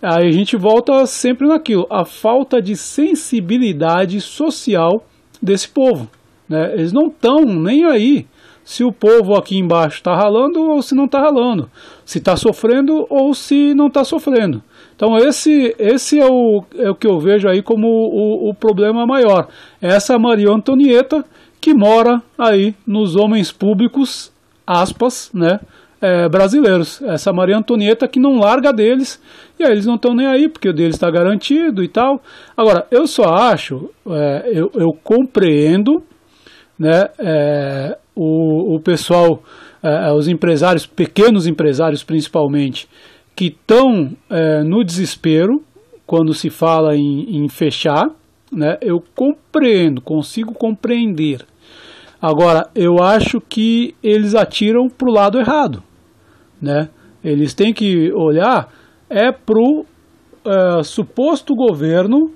aí 0.03 0.29
a 0.29 0.33
gente 0.33 0.57
volta 0.57 1.07
sempre 1.07 1.47
naquilo, 1.47 1.87
a 1.91 2.05
falta 2.05 2.61
de 2.61 2.77
sensibilidade 2.77 4.21
social 4.21 5.05
desse 5.41 5.69
povo. 5.69 6.09
Né? 6.49 6.73
Eles 6.75 6.93
não 6.93 7.07
estão 7.07 7.45
nem 7.45 7.85
aí 7.85 8.27
se 8.65 8.83
o 8.83 8.91
povo 8.91 9.35
aqui 9.35 9.59
embaixo 9.59 9.99
está 9.99 10.15
ralando 10.15 10.63
ou 10.63 10.81
se 10.81 10.95
não 10.95 11.05
está 11.05 11.21
ralando, 11.21 11.71
se 12.05 12.19
está 12.19 12.35
sofrendo 12.35 13.07
ou 13.11 13.35
se 13.35 13.75
não 13.75 13.89
está 13.89 14.03
sofrendo. 14.05 14.63
Então 14.97 15.19
esse, 15.19 15.75
esse 15.79 16.19
é, 16.19 16.27
o, 16.27 16.65
é 16.79 16.91
o 16.91 16.95
que 16.95 17.07
eu 17.07 17.19
vejo 17.19 17.47
aí 17.47 17.63
como 17.63 17.87
o, 17.87 18.49
o 18.49 18.55
problema 18.55 19.07
maior. 19.07 19.49
Essa 19.83 20.19
Maria 20.19 20.51
Antonieta 20.51 21.25
que 21.61 21.75
mora 21.75 22.23
aí 22.39 22.75
nos 22.87 23.17
homens 23.17 23.51
públicos, 23.51 24.33
aspas, 24.67 25.31
né, 25.33 25.61
é, 26.05 26.29
brasileiros. 26.29 27.01
Essa 27.03 27.33
Maria 27.33 27.57
Antonieta 27.57 28.07
que 28.07 28.21
não 28.21 28.39
larga 28.39 28.73
deles, 28.73 29.19
e 29.59 29.65
aí 29.65 29.73
eles 29.73 29.87
não 29.87 29.95
estão 29.95 30.15
nem 30.15 30.27
aí, 30.27 30.49
porque 30.51 30.69
o 30.69 30.73
deles 30.73 30.97
está 30.97 31.11
garantido 31.11 31.83
e 31.83 31.89
tal. 31.89 32.23
Agora, 32.55 32.87
eu 32.91 33.07
só 33.07 33.35
acho, 33.35 33.91
é, 34.11 34.51
eu, 34.53 34.71
eu, 34.75 34.93
compreendo 34.93 36.03
né, 36.79 37.09
é, 37.19 37.97
o, 38.15 38.75
o 38.75 38.81
pessoal, 38.81 39.43
é, 39.83 40.13
os 40.13 40.29
empresários, 40.29 40.85
pequenos 40.85 41.47
empresários 41.47 42.05
principalmente, 42.05 42.87
que 43.35 43.47
estão 43.47 44.13
é, 44.29 44.63
no 44.63 44.85
desespero 44.85 45.63
quando 46.07 46.35
se 46.35 46.51
fala 46.51 46.95
em, 46.95 47.39
em 47.39 47.49
fechar, 47.49 48.11
né, 48.53 48.77
eu 48.83 49.03
compreendo, 49.15 50.03
consigo 50.03 50.53
compreender. 50.53 51.47
Agora, 52.21 52.69
eu 52.75 53.03
acho 53.03 53.41
que 53.41 53.95
eles 54.03 54.35
atiram 54.35 54.89
para 54.89 55.09
o 55.09 55.13
lado 55.13 55.39
errado 55.39 55.83
né? 56.65 56.89
Eles 57.23 57.55
têm 57.55 57.73
que 57.73 58.13
olhar 58.13 58.69
é 59.09 59.31
para 59.31 59.59
o 59.59 59.85
é, 60.45 60.83
suposto 60.83 61.55
governo 61.55 62.33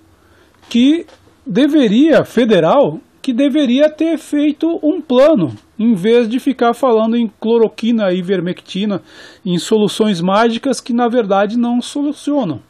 que 0.68 1.07
deveria, 1.47 2.24
federal, 2.24 3.01
que 3.22 3.33
deveria 3.33 3.91
ter 3.91 4.16
feito 4.18 4.79
um 4.83 5.01
plano, 5.01 5.53
em 5.79 5.95
vez 5.95 6.29
de 6.29 6.39
ficar 6.39 6.74
falando 6.74 7.16
em 7.16 7.31
cloroquina 7.41 8.12
e 8.12 8.18
ivermectina, 8.18 9.03
em 9.45 9.59
soluções 9.59 10.20
mágicas 10.20 10.81
que 10.81 10.93
na 10.93 11.09
verdade 11.09 11.59
não 11.59 11.81
solucionam. 11.81 12.61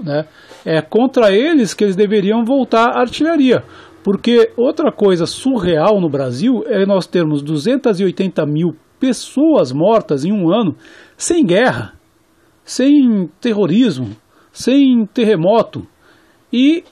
Né? 0.00 0.24
É 0.64 0.80
contra 0.80 1.32
eles 1.32 1.74
que 1.74 1.84
eles 1.84 1.96
deveriam 1.96 2.44
voltar 2.44 2.96
à 2.96 3.00
artilharia. 3.00 3.64
Porque 4.04 4.52
outra 4.56 4.92
coisa 4.92 5.26
surreal 5.26 6.00
no 6.00 6.08
Brasil 6.08 6.64
é 6.66 6.86
nós 6.86 7.06
termos 7.06 7.42
280 7.42 8.46
mil 8.46 8.76
pessoas 8.98 9.72
mortas 9.72 10.24
em 10.24 10.32
um 10.32 10.52
ano 10.52 10.76
sem 11.16 11.44
guerra, 11.44 11.94
sem 12.64 13.28
terrorismo, 13.40 14.16
sem 14.52 15.06
terremoto. 15.06 15.86
E 16.52 16.84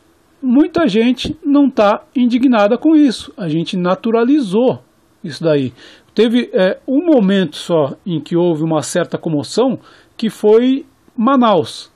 muita 0.43 0.87
gente 0.87 1.37
não 1.45 1.67
está 1.67 2.03
indignada 2.15 2.79
com 2.79 2.95
isso. 2.95 3.33
A 3.37 3.49
gente 3.49 3.77
naturalizou 3.77 4.83
isso 5.23 5.43
daí. 5.43 5.73
Teve 6.15 6.51
é, 6.55 6.79
um 6.89 7.05
momento 7.05 7.57
só 7.57 7.95
em 8.07 8.21
que 8.21 8.37
houve 8.37 8.63
uma 8.63 8.81
certa 8.83 9.19
comoção, 9.19 9.79
que 10.17 10.31
foi 10.31 10.87
Manaus. 11.15 11.93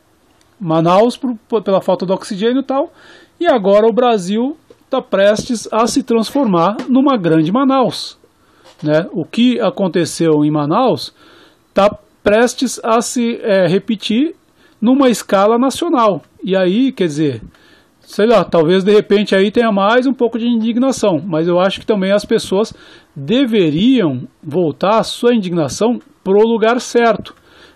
Manaus 0.61 1.17
por, 1.17 1.63
pela 1.63 1.81
falta 1.81 2.05
de 2.05 2.13
oxigênio 2.13 2.61
e 2.61 2.65
tal. 2.65 2.93
E 3.39 3.47
agora 3.47 3.87
o 3.87 3.93
Brasil 3.93 4.57
está 4.85 5.01
prestes 5.01 5.67
a 5.73 5.87
se 5.87 6.03
transformar 6.03 6.77
numa 6.89 7.17
grande 7.17 7.51
Manaus. 7.51 8.20
Né? 8.83 9.07
O 9.13 9.25
que 9.25 9.61
aconteceu 9.61 10.45
em 10.45 10.51
Manaus 10.51 11.15
está 11.69 11.97
prestes 12.23 12.81
a 12.83 13.01
se 13.01 13.41
é, 13.43 13.67
repetir 13.67 14.35
numa 14.81 15.09
escala 15.09 15.59
nacional. 15.59 16.23
E 16.43 16.57
aí, 16.57 16.93
quer 16.93 17.07
dizer, 17.07 17.43
sei 18.01 18.27
lá, 18.27 18.45
talvez 18.45 18.83
de 18.83 18.93
repente 18.93 19.35
aí 19.35 19.51
tenha 19.51 19.71
mais 19.71 20.07
um 20.07 20.15
pouco 20.15 20.39
de 20.39 20.47
indignação, 20.47 21.23
mas 21.25 21.47
eu 21.47 21.61
acho 21.61 21.81
que 21.81 21.87
também 21.87 22.13
as 22.13 22.25
pessoas 22.25 22.73
deveriam 23.15 24.23
voltar 24.43 24.99
a 24.99 25.05
sua 25.05 25.35
indignação 25.35 26.01
para 26.25 26.37
o 26.37 26.47
lugar 26.47 26.81
certo, 26.81 27.35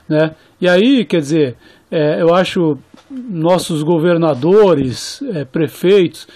né? 0.08 0.34
E 0.60 0.68
aí, 0.68 1.04
quer 1.04 1.20
dizer, 1.20 1.56
é, 1.90 2.20
eu 2.20 2.34
acho 2.34 2.78
nossos 3.10 3.82
governadores, 3.82 5.22
é, 5.34 5.44
prefeitos, 5.44 6.26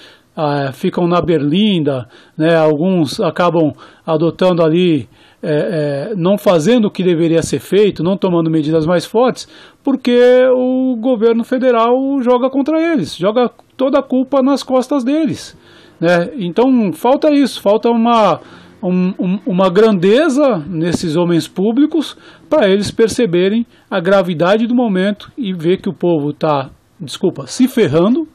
ah, 0.41 0.71
ficam 0.73 1.09
na 1.09 1.21
berlinda, 1.21 2.09
né? 2.37 2.55
Alguns 2.55 3.19
acabam 3.19 3.73
adotando 4.07 4.63
ali 4.63 5.09
é, 5.43 6.11
é, 6.13 6.15
não 6.15 6.39
fazendo 6.39 6.85
o 6.85 6.91
que 6.93 7.03
deveria 7.03 7.43
ser 7.43 7.59
feito, 7.59 8.05
não 8.05 8.17
tomando 8.17 8.49
medidas 8.49 8.87
mais 8.87 9.05
fortes, 9.05 9.49
porque 9.83 10.17
o 10.55 10.95
governo 10.95 11.43
federal 11.43 11.97
joga 12.23 12.49
contra 12.49 12.81
eles, 12.81 13.17
joga 13.17 13.51
toda 13.77 13.99
a 13.99 14.03
culpa 14.03 14.41
nas 14.41 14.63
costas 14.63 15.03
deles. 15.03 15.57
Né? 15.99 16.31
Então 16.37 16.93
falta 16.93 17.33
isso, 17.33 17.61
falta 17.61 17.91
uma, 17.91 18.41
um, 18.81 19.13
um, 19.19 19.41
uma 19.45 19.69
grandeza 19.69 20.59
nesses 20.69 21.17
homens 21.17 21.49
públicos 21.49 22.17
para 22.49 22.69
eles 22.69 22.93
perceberem 22.93 23.67
a 23.91 23.99
gravidade 23.99 24.69
do 24.69 24.75
momento 24.75 25.33
e 25.37 25.53
ver 25.53 25.79
que 25.79 25.89
o 25.89 25.93
povo 25.93 26.31
está, 26.31 26.71
desculpa, 27.01 27.49
se 27.49 27.67
ferrando, 27.67 28.29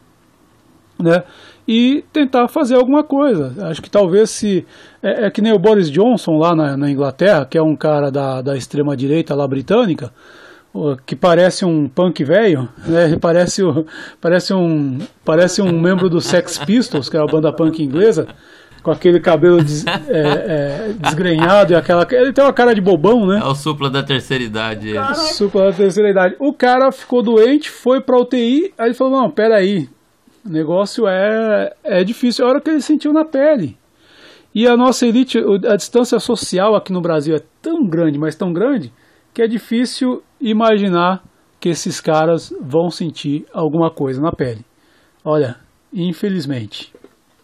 né? 0.99 1.23
E 1.67 2.03
tentar 2.11 2.47
fazer 2.47 2.75
alguma 2.75 3.03
coisa. 3.03 3.53
Acho 3.67 3.81
que 3.81 3.89
talvez 3.89 4.29
se. 4.29 4.65
É, 5.01 5.25
é 5.25 5.31
que 5.31 5.41
nem 5.41 5.53
o 5.53 5.59
Boris 5.59 5.89
Johnson 5.89 6.37
lá 6.37 6.55
na, 6.55 6.77
na, 6.77 6.89
Inglaterra, 6.89 7.45
que 7.45 7.57
é 7.57 7.61
um 7.61 7.75
cara 7.75 8.11
da, 8.11 8.41
da 8.41 8.57
extrema-direita 8.57 9.33
lá 9.33 9.47
britânica, 9.47 10.11
que 11.05 11.15
parece 11.15 11.65
um 11.65 11.87
punk 11.87 12.23
velho, 12.23 12.67
né? 12.85 13.17
parece, 13.21 13.61
parece, 14.19 14.53
um, 14.53 14.99
parece 15.23 15.61
um 15.61 15.79
membro 15.79 16.09
do 16.09 16.19
Sex 16.19 16.57
Pistols, 16.57 17.09
que 17.09 17.15
é 17.15 17.19
a 17.19 17.25
banda 17.25 17.53
punk 17.53 17.81
inglesa, 17.81 18.27
com 18.81 18.91
aquele 18.91 19.21
cabelo 19.21 19.63
des, 19.63 19.85
é, 19.87 19.93
é, 20.09 20.93
desgrenhado 20.99 21.71
e 21.71 21.75
aquela. 21.75 22.05
Ele 22.11 22.33
tem 22.33 22.43
uma 22.43 22.51
cara 22.51 22.75
de 22.75 22.81
bobão, 22.81 23.25
né? 23.25 23.39
É 23.41 23.45
o 23.45 23.55
supla 23.55 23.89
da 23.89 24.03
terceira 24.03 24.43
idade. 24.43 24.93
Cara, 24.93 25.13
supla 25.13 25.71
da 25.71 25.73
terceira 25.73 26.09
idade. 26.09 26.35
O 26.39 26.51
cara 26.51 26.91
ficou 26.91 27.23
doente, 27.23 27.69
foi 27.69 28.01
pra 28.01 28.19
UTI, 28.19 28.73
aí 28.77 28.87
ele 28.87 28.93
falou: 28.93 29.21
Não, 29.21 29.29
peraí, 29.29 29.87
o 30.45 30.49
negócio 30.49 31.07
é, 31.07 31.73
é 31.83 32.03
difícil. 32.03 32.43
É 32.43 32.47
a 32.47 32.51
hora 32.51 32.61
que 32.61 32.69
ele 32.69 32.81
sentiu 32.81 33.13
na 33.13 33.23
pele. 33.23 33.77
E 34.53 34.67
a 34.67 34.77
nossa 34.77 35.07
elite, 35.07 35.39
a 35.67 35.75
distância 35.75 36.19
social 36.19 36.75
aqui 36.75 36.93
no 36.93 37.01
Brasil 37.01 37.35
é 37.35 37.41
tão 37.61 37.85
grande, 37.85 38.19
mas 38.19 38.35
tão 38.35 38.53
grande, 38.53 38.93
que 39.33 39.41
é 39.41 39.47
difícil 39.47 40.21
imaginar 40.39 41.23
que 41.59 41.69
esses 41.69 41.99
caras 41.99 42.53
vão 42.61 42.91
sentir 42.91 43.45
alguma 43.51 43.89
coisa 43.89 44.21
na 44.21 44.31
pele. 44.31 44.63
Olha, 45.23 45.57
infelizmente, 45.91 46.93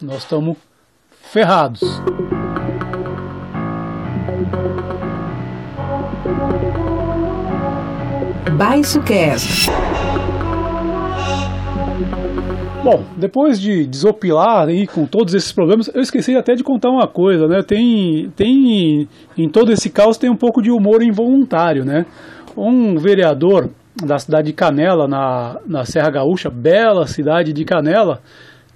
nós 0.02 0.18
estamos 0.18 0.58
ferrados. 1.32 1.82
Baixo 8.56 9.02
Cast. 9.04 9.70
Bom, 12.84 13.04
depois 13.18 13.60
de 13.60 13.86
desopilar 13.86 14.68
aí 14.70 14.88
com 14.88 15.06
todos 15.06 15.34
esses 15.34 15.52
problemas, 15.52 15.92
eu 15.94 16.02
esqueci 16.02 16.36
até 16.36 16.56
de 16.56 16.64
contar 16.64 16.90
uma 16.90 17.08
coisa, 17.08 17.46
né? 17.46 17.62
Tem, 17.62 18.32
tem 18.36 19.08
em 19.38 19.50
todo 19.50 19.72
esse 19.72 19.90
caos 19.90 20.18
tem 20.18 20.30
um 20.30 20.36
pouco 20.36 20.62
de 20.62 20.72
humor 20.72 21.04
involuntário, 21.04 21.84
né? 21.84 22.06
Um 22.56 22.96
vereador 22.98 23.70
da 24.02 24.18
cidade 24.18 24.48
de 24.48 24.54
Canela, 24.54 25.08
na, 25.08 25.58
na 25.68 25.84
Serra 25.84 26.10
Gaúcha, 26.10 26.50
bela 26.50 27.06
cidade 27.06 27.52
de 27.52 27.66
Canela, 27.66 28.22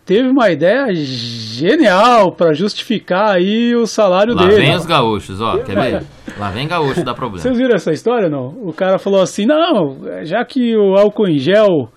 teve 0.06 0.28
uma 0.28 0.52
ideia 0.52 0.88
genial 0.94 2.34
para 2.34 2.54
justificar 2.54 3.38
aí 3.38 3.74
o 3.74 3.86
salário 3.86 4.36
Lá 4.36 4.46
dele. 4.46 4.62
vem 4.62 4.76
os 4.76 4.86
gaúchos, 4.86 5.40
ó, 5.40 5.58
quer 5.60 5.80
ver? 5.80 6.04
Lá 6.38 6.50
vem 6.50 6.68
gaúcho, 6.68 7.06
dá 7.06 7.14
problema. 7.14 7.42
Vocês 7.42 7.58
viram 7.58 7.76
essa 7.76 7.92
história, 7.94 8.28
não? 8.28 8.48
O 8.64 8.74
cara 8.74 9.00
falou 9.00 9.22
assim, 9.22 9.46
não, 9.46 9.98
já 10.24 10.44
que 10.44 10.76
o 10.76 10.98
álcool 10.98 11.30
em 11.30 11.38
gel 11.38 11.90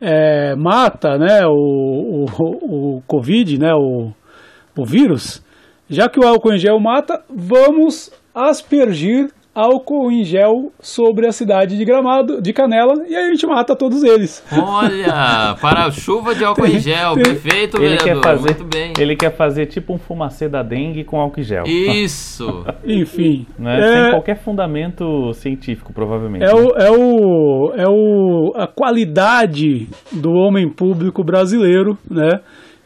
é, 0.00 0.54
mata, 0.54 1.18
né, 1.18 1.46
o, 1.46 2.26
o, 2.38 2.96
o 2.96 3.02
Covid, 3.06 3.58
né, 3.58 3.74
o, 3.74 4.12
o 4.76 4.84
vírus, 4.84 5.42
já 5.88 6.08
que 6.08 6.20
o 6.20 6.26
álcool 6.26 6.54
em 6.54 6.58
gel 6.58 6.78
mata, 6.80 7.22
vamos 7.28 8.10
aspergir 8.34 9.30
álcool 9.58 10.10
em 10.12 10.22
gel 10.22 10.70
sobre 10.78 11.26
a 11.26 11.32
cidade 11.32 11.78
de 11.78 11.84
Gramado, 11.84 12.42
de 12.42 12.52
Canela, 12.52 13.02
e 13.08 13.16
aí 13.16 13.24
a 13.24 13.30
gente 13.30 13.46
mata 13.46 13.74
todos 13.74 14.02
eles. 14.04 14.44
Olha, 14.52 15.56
para 15.60 15.90
chuva 15.90 16.34
de 16.34 16.44
álcool 16.44 16.66
em 16.66 16.78
gel, 16.78 17.14
perfeito, 17.14 17.78
Ele 17.78 17.96
vereador, 17.96 18.22
quer, 18.22 18.28
fazer, 18.30 18.54
muito 18.58 18.64
bem. 18.64 18.92
ele 18.98 19.16
quer 19.16 19.34
fazer 19.34 19.64
tipo 19.66 19.94
um 19.94 19.98
fumacê 19.98 20.46
da 20.48 20.62
dengue 20.62 21.04
com 21.04 21.18
álcool 21.18 21.40
em 21.40 21.42
gel. 21.42 21.64
Isso. 21.66 22.64
Enfim, 22.84 23.46
Né? 23.58 23.78
é, 23.78 23.92
Sem 24.02 24.10
qualquer 24.10 24.36
fundamento 24.42 25.32
científico, 25.32 25.92
provavelmente. 25.92 26.44
é, 26.44 26.54
o, 26.54 26.68
é, 26.76 26.90
o, 26.90 27.72
é 27.76 27.88
o, 27.88 28.52
a 28.56 28.66
qualidade 28.66 29.88
do 30.12 30.32
homem 30.32 30.68
público 30.68 31.24
brasileiro, 31.24 31.96
né? 32.10 32.40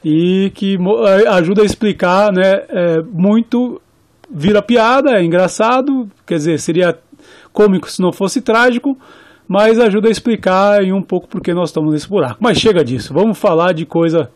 E 0.05 0.51
que 0.55 0.79
a- 1.29 1.35
ajuda 1.37 1.63
a 1.63 1.65
explicar, 1.65 2.33
né? 2.33 2.63
é, 2.69 3.03
muito 3.13 3.81
vira 4.31 4.63
piada, 4.63 5.19
é 5.19 5.25
engraçado, 5.25 6.09
quer 6.27 6.37
dizer, 6.37 6.59
seria 6.59 6.99
cômico 7.53 7.91
se 7.91 8.01
não 8.01 8.13
fosse 8.13 8.41
trágico, 8.41 8.97
mas 9.47 9.79
ajuda 9.79 10.09
a 10.09 10.11
explicar 10.11 10.83
em 10.85 10.93
um 10.93 11.03
pouco 11.03 11.29
porque 11.29 11.53
nós 11.53 11.71
estamos 11.71 11.93
nesse 11.93 12.09
buraco. 12.09 12.37
Mas 12.41 12.59
chega 12.59 12.85
disso, 12.85 13.13
vamos 13.13 13.39
falar 13.39 13.73
de 13.73 13.85
coisa 13.85 14.31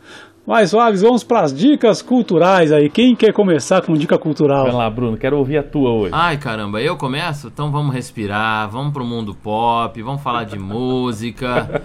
mais 0.47 0.71
suaves, 0.71 1.01
vamos 1.01 1.25
para 1.25 1.41
as 1.41 1.55
dicas 1.55 2.03
culturais 2.03 2.71
aí. 2.71 2.91
Quem 2.91 3.17
quer 3.17 3.33
começar 3.33 3.81
com 3.81 3.95
dica 3.95 4.19
cultural? 4.19 4.65
Vai 4.65 4.75
lá, 4.75 4.91
Bruno, 4.91 5.17
quero 5.17 5.39
ouvir 5.39 5.57
a 5.57 5.63
tua 5.63 5.91
hoje. 5.91 6.11
Ai, 6.13 6.37
caramba, 6.37 6.83
eu 6.83 6.97
começo? 6.97 7.47
Então 7.47 7.71
vamos 7.71 7.95
respirar, 7.95 8.69
vamos 8.69 8.93
pro 8.93 9.05
mundo 9.05 9.35
pop, 9.35 10.03
vamos 10.03 10.23
falar 10.23 10.45
de 10.45 10.59
música. 10.59 11.83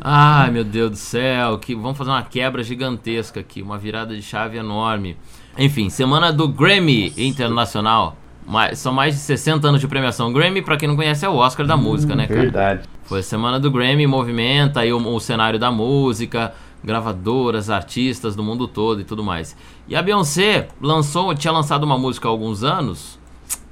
Ai, 0.00 0.50
meu 0.50 0.62
Deus 0.62 0.90
do 0.90 0.96
céu, 0.96 1.58
que 1.58 1.74
vamos 1.74 1.98
fazer 1.98 2.10
uma 2.10 2.22
quebra 2.22 2.62
gigantesca 2.62 3.40
aqui, 3.40 3.60
uma 3.60 3.76
virada 3.76 4.14
de 4.14 4.22
chave 4.22 4.56
enorme. 4.56 5.16
Enfim, 5.62 5.90
semana 5.90 6.32
do 6.32 6.48
Grammy 6.48 7.12
Internacional. 7.18 8.16
Mais- 8.46 8.78
são 8.78 8.92
mais 8.94 9.14
de 9.14 9.20
60 9.20 9.68
anos 9.68 9.80
de 9.80 9.86
premiação. 9.86 10.32
Grammy, 10.32 10.62
pra 10.62 10.76
quem 10.78 10.88
não 10.88 10.96
conhece, 10.96 11.24
é 11.24 11.28
o 11.28 11.36
Oscar 11.36 11.66
da 11.66 11.76
música, 11.76 12.16
né, 12.16 12.26
cara? 12.26 12.40
Verdade. 12.40 12.80
Foi 13.04 13.20
a 13.20 13.22
semana 13.22 13.60
do 13.60 13.70
Grammy, 13.70 14.06
movimenta 14.06 14.80
aí 14.80 14.90
o, 14.90 14.96
o 15.14 15.20
cenário 15.20 15.58
da 15.58 15.70
música, 15.70 16.54
gravadoras, 16.82 17.68
artistas 17.68 18.34
do 18.34 18.42
mundo 18.42 18.66
todo 18.66 19.02
e 19.02 19.04
tudo 19.04 19.22
mais. 19.22 19.54
E 19.86 19.94
a 19.94 20.00
Beyoncé 20.02 20.68
lançou, 20.80 21.34
tinha 21.34 21.52
lançado 21.52 21.84
uma 21.84 21.98
música 21.98 22.26
há 22.26 22.30
alguns 22.30 22.64
anos, 22.64 23.18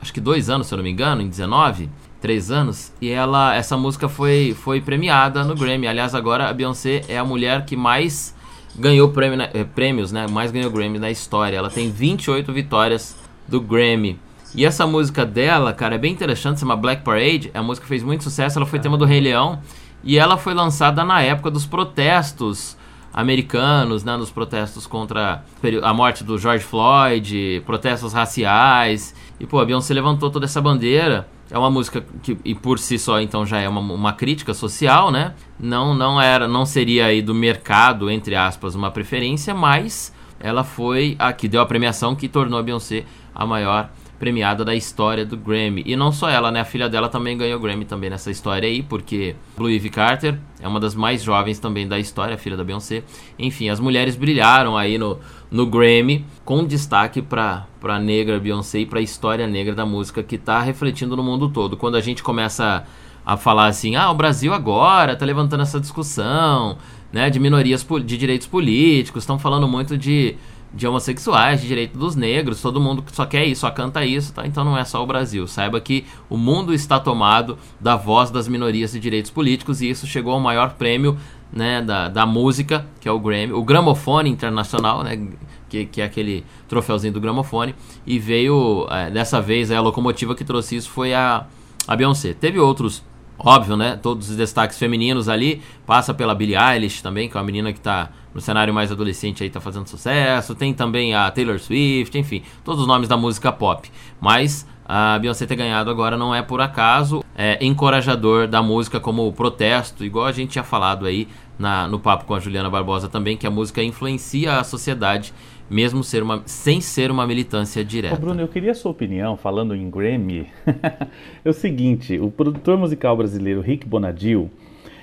acho 0.00 0.12
que 0.12 0.20
dois 0.20 0.50
anos, 0.50 0.66
se 0.66 0.74
eu 0.74 0.76
não 0.76 0.84
me 0.84 0.90
engano, 0.90 1.22
em 1.22 1.28
19, 1.28 1.88
três 2.20 2.50
anos, 2.50 2.92
e 3.00 3.08
ela, 3.08 3.54
essa 3.54 3.76
música 3.78 4.08
foi, 4.10 4.54
foi 4.62 4.80
premiada 4.82 5.42
no 5.42 5.54
Grammy. 5.54 5.88
Aliás, 5.88 6.14
agora 6.14 6.48
a 6.48 6.52
Beyoncé 6.52 7.00
é 7.08 7.16
a 7.18 7.24
mulher 7.24 7.64
que 7.64 7.76
mais 7.76 8.36
ganhou 8.76 9.08
prêmio, 9.10 9.40
eh, 9.40 9.64
prêmios, 9.64 10.12
né? 10.12 10.26
Mais 10.28 10.50
ganhou 10.50 10.70
Grammy 10.70 10.98
na 10.98 11.10
história. 11.10 11.56
Ela 11.56 11.70
tem 11.70 11.90
28 11.90 12.52
vitórias 12.52 13.16
do 13.46 13.60
Grammy. 13.60 14.18
E 14.54 14.64
essa 14.64 14.86
música 14.86 15.26
dela, 15.26 15.72
cara, 15.72 15.96
é 15.96 15.98
bem 15.98 16.12
interessante, 16.12 16.56
se 16.56 16.60
chama 16.60 16.76
Black 16.76 17.02
Parade. 17.02 17.50
A 17.52 17.62
música 17.62 17.86
fez 17.86 18.02
muito 18.02 18.24
sucesso, 18.24 18.58
ela 18.58 18.66
foi 18.66 18.78
tema 18.78 18.96
do 18.96 19.04
Rei 19.04 19.20
Leão. 19.20 19.60
E 20.02 20.18
ela 20.18 20.36
foi 20.36 20.54
lançada 20.54 21.04
na 21.04 21.20
época 21.20 21.50
dos 21.50 21.66
protestos 21.66 22.76
americanos, 23.12 24.04
né? 24.04 24.16
Nos 24.16 24.30
protestos 24.30 24.86
contra 24.86 25.42
a 25.82 25.94
morte 25.94 26.22
do 26.22 26.38
George 26.38 26.64
Floyd, 26.64 27.62
protestos 27.66 28.12
raciais. 28.12 29.14
E, 29.40 29.46
pô, 29.46 29.58
a 29.60 29.64
Beyoncé 29.64 29.92
levantou 29.92 30.30
toda 30.30 30.46
essa 30.46 30.60
bandeira. 30.60 31.28
É 31.50 31.58
uma 31.58 31.70
música 31.70 32.04
que, 32.22 32.36
e 32.44 32.54
por 32.54 32.78
si 32.78 32.98
só, 32.98 33.20
então, 33.20 33.46
já 33.46 33.58
é 33.58 33.68
uma, 33.68 33.80
uma 33.80 34.12
crítica 34.12 34.52
social, 34.52 35.10
né? 35.10 35.34
Não, 35.58 35.94
não 35.94 36.20
era, 36.20 36.46
não 36.46 36.66
seria 36.66 37.06
aí 37.06 37.22
do 37.22 37.34
mercado, 37.34 38.10
entre 38.10 38.34
aspas, 38.34 38.74
uma 38.74 38.90
preferência, 38.90 39.54
mas 39.54 40.12
ela 40.38 40.62
foi 40.62 41.16
a 41.18 41.32
que 41.32 41.48
deu 41.48 41.60
a 41.60 41.66
premiação 41.66 42.14
que 42.14 42.28
tornou 42.28 42.58
a 42.58 42.62
Beyoncé 42.62 43.04
a 43.34 43.46
maior 43.46 43.90
premiada 44.18 44.64
da 44.64 44.74
história 44.74 45.24
do 45.24 45.36
Grammy. 45.36 45.82
E 45.86 45.94
não 45.94 46.10
só 46.10 46.28
ela, 46.28 46.50
né? 46.50 46.60
A 46.60 46.64
filha 46.64 46.88
dela 46.88 47.08
também 47.08 47.38
ganhou 47.38 47.60
Grammy 47.60 47.84
também 47.84 48.10
nessa 48.10 48.30
história 48.30 48.68
aí, 48.68 48.82
porque 48.82 49.36
Blue 49.56 49.70
Ivy 49.70 49.90
Carter 49.90 50.38
é 50.60 50.66
uma 50.66 50.80
das 50.80 50.94
mais 50.94 51.22
jovens 51.22 51.58
também 51.58 51.86
da 51.86 51.98
história, 51.98 52.36
filha 52.36 52.56
da 52.56 52.64
Beyoncé. 52.64 53.04
Enfim, 53.38 53.68
as 53.68 53.78
mulheres 53.78 54.16
brilharam 54.16 54.76
aí 54.76 54.98
no, 54.98 55.18
no 55.50 55.66
Grammy, 55.66 56.24
com 56.44 56.64
destaque 56.64 57.22
para 57.22 57.66
a 57.82 57.98
negra 57.98 58.38
Beyoncé 58.38 58.80
e 58.80 58.86
para 58.86 58.98
a 58.98 59.02
história 59.02 59.46
negra 59.46 59.74
da 59.74 59.86
música 59.86 60.22
que 60.22 60.36
está 60.36 60.60
refletindo 60.60 61.16
no 61.16 61.22
mundo 61.22 61.48
todo. 61.48 61.76
Quando 61.76 61.96
a 61.96 62.00
gente 62.00 62.22
começa 62.22 62.84
a 63.24 63.36
falar 63.36 63.66
assim, 63.66 63.96
ah, 63.96 64.10
o 64.10 64.14
Brasil 64.14 64.52
agora 64.52 65.16
tá 65.16 65.24
levantando 65.24 65.62
essa 65.62 65.80
discussão, 65.80 66.78
né, 67.12 67.30
de 67.30 67.38
minorias, 67.38 67.86
de 68.04 68.16
direitos 68.18 68.46
políticos, 68.46 69.22
estão 69.22 69.38
falando 69.38 69.66
muito 69.66 69.96
de, 69.96 70.36
de 70.72 70.86
homossexuais, 70.86 71.60
de 71.60 71.66
direito 71.66 71.98
dos 71.98 72.14
negros, 72.14 72.60
todo 72.60 72.80
mundo 72.80 73.02
só 73.12 73.24
quer 73.24 73.46
isso, 73.46 73.62
só 73.62 73.70
canta 73.70 74.04
isso, 74.04 74.32
tá? 74.32 74.46
Então 74.46 74.64
não 74.64 74.76
é 74.76 74.84
só 74.84 75.02
o 75.02 75.06
Brasil. 75.06 75.46
Saiba 75.46 75.80
que 75.80 76.04
o 76.28 76.36
mundo 76.36 76.74
está 76.74 77.00
tomado 77.00 77.58
da 77.80 77.96
voz 77.96 78.30
das 78.30 78.46
minorias 78.46 78.94
e 78.94 79.00
direitos 79.00 79.30
políticos 79.30 79.80
e 79.80 79.88
isso 79.88 80.06
chegou 80.06 80.34
ao 80.34 80.40
maior 80.40 80.74
prêmio, 80.74 81.18
né, 81.52 81.80
da, 81.80 82.08
da 82.08 82.26
música, 82.26 82.86
que 83.00 83.08
é 83.08 83.12
o 83.12 83.18
Grammy, 83.18 83.52
o 83.52 83.64
Gramofone 83.64 84.28
Internacional, 84.28 85.02
né, 85.02 85.28
que, 85.68 85.86
que 85.86 86.00
é 86.00 86.04
aquele 86.04 86.44
troféuzinho 86.68 87.12
do 87.12 87.20
gramofone, 87.20 87.74
e 88.06 88.18
veio, 88.18 88.86
é, 88.90 89.10
dessa 89.10 89.40
vez, 89.40 89.70
a 89.70 89.80
locomotiva 89.80 90.34
que 90.34 90.44
trouxe 90.44 90.76
isso 90.76 90.90
foi 90.90 91.14
a, 91.14 91.46
a 91.86 91.96
Beyoncé. 91.96 92.34
Teve 92.34 92.58
outros, 92.58 93.02
óbvio, 93.38 93.76
né, 93.76 93.98
todos 94.02 94.30
os 94.30 94.36
destaques 94.36 94.78
femininos 94.78 95.28
ali, 95.28 95.62
passa 95.86 96.12
pela 96.12 96.34
Billie 96.34 96.56
Eilish 96.56 97.02
também, 97.02 97.28
que 97.28 97.36
é 97.36 97.40
uma 97.40 97.46
menina 97.46 97.72
que 97.72 97.80
tá 97.80 98.10
no 98.34 98.40
cenário 98.40 98.74
mais 98.74 98.90
adolescente 98.90 99.42
aí, 99.42 99.50
tá 99.50 99.60
fazendo 99.60 99.88
sucesso, 99.88 100.54
tem 100.54 100.74
também 100.74 101.14
a 101.14 101.30
Taylor 101.30 101.58
Swift, 101.58 102.16
enfim, 102.18 102.42
todos 102.64 102.80
os 102.80 102.86
nomes 102.86 103.08
da 103.08 103.16
música 103.16 103.52
pop, 103.52 103.90
mas... 104.20 104.66
A 104.90 105.18
Beyoncé 105.18 105.44
ter 105.44 105.54
ganhado 105.54 105.90
agora 105.90 106.16
não 106.16 106.34
é 106.34 106.40
por 106.40 106.62
acaso, 106.62 107.22
é 107.36 107.62
encorajador 107.62 108.48
da 108.48 108.62
música 108.62 108.98
como 108.98 109.30
protesto, 109.34 110.02
igual 110.02 110.24
a 110.24 110.32
gente 110.32 110.52
tinha 110.52 110.64
falado 110.64 111.04
aí 111.04 111.28
na, 111.58 111.86
no 111.86 111.98
papo 111.98 112.24
com 112.24 112.34
a 112.34 112.40
Juliana 112.40 112.70
Barbosa 112.70 113.06
também, 113.06 113.36
que 113.36 113.46
a 113.46 113.50
música 113.50 113.82
influencia 113.82 114.58
a 114.58 114.64
sociedade, 114.64 115.34
mesmo 115.70 116.02
ser 116.02 116.22
uma, 116.22 116.42
sem 116.46 116.80
ser 116.80 117.10
uma 117.10 117.26
militância 117.26 117.82
Ô, 117.82 117.84
direta. 117.84 118.16
Bruno, 118.16 118.40
eu 118.40 118.48
queria 118.48 118.72
a 118.72 118.74
sua 118.74 118.90
opinião, 118.90 119.36
falando 119.36 119.74
em 119.74 119.90
Grammy. 119.90 120.46
é 121.44 121.48
o 121.48 121.52
seguinte, 121.52 122.18
o 122.18 122.30
produtor 122.30 122.78
musical 122.78 123.16
brasileiro 123.16 123.60
Rick 123.60 123.86
Bonadil, 123.86 124.50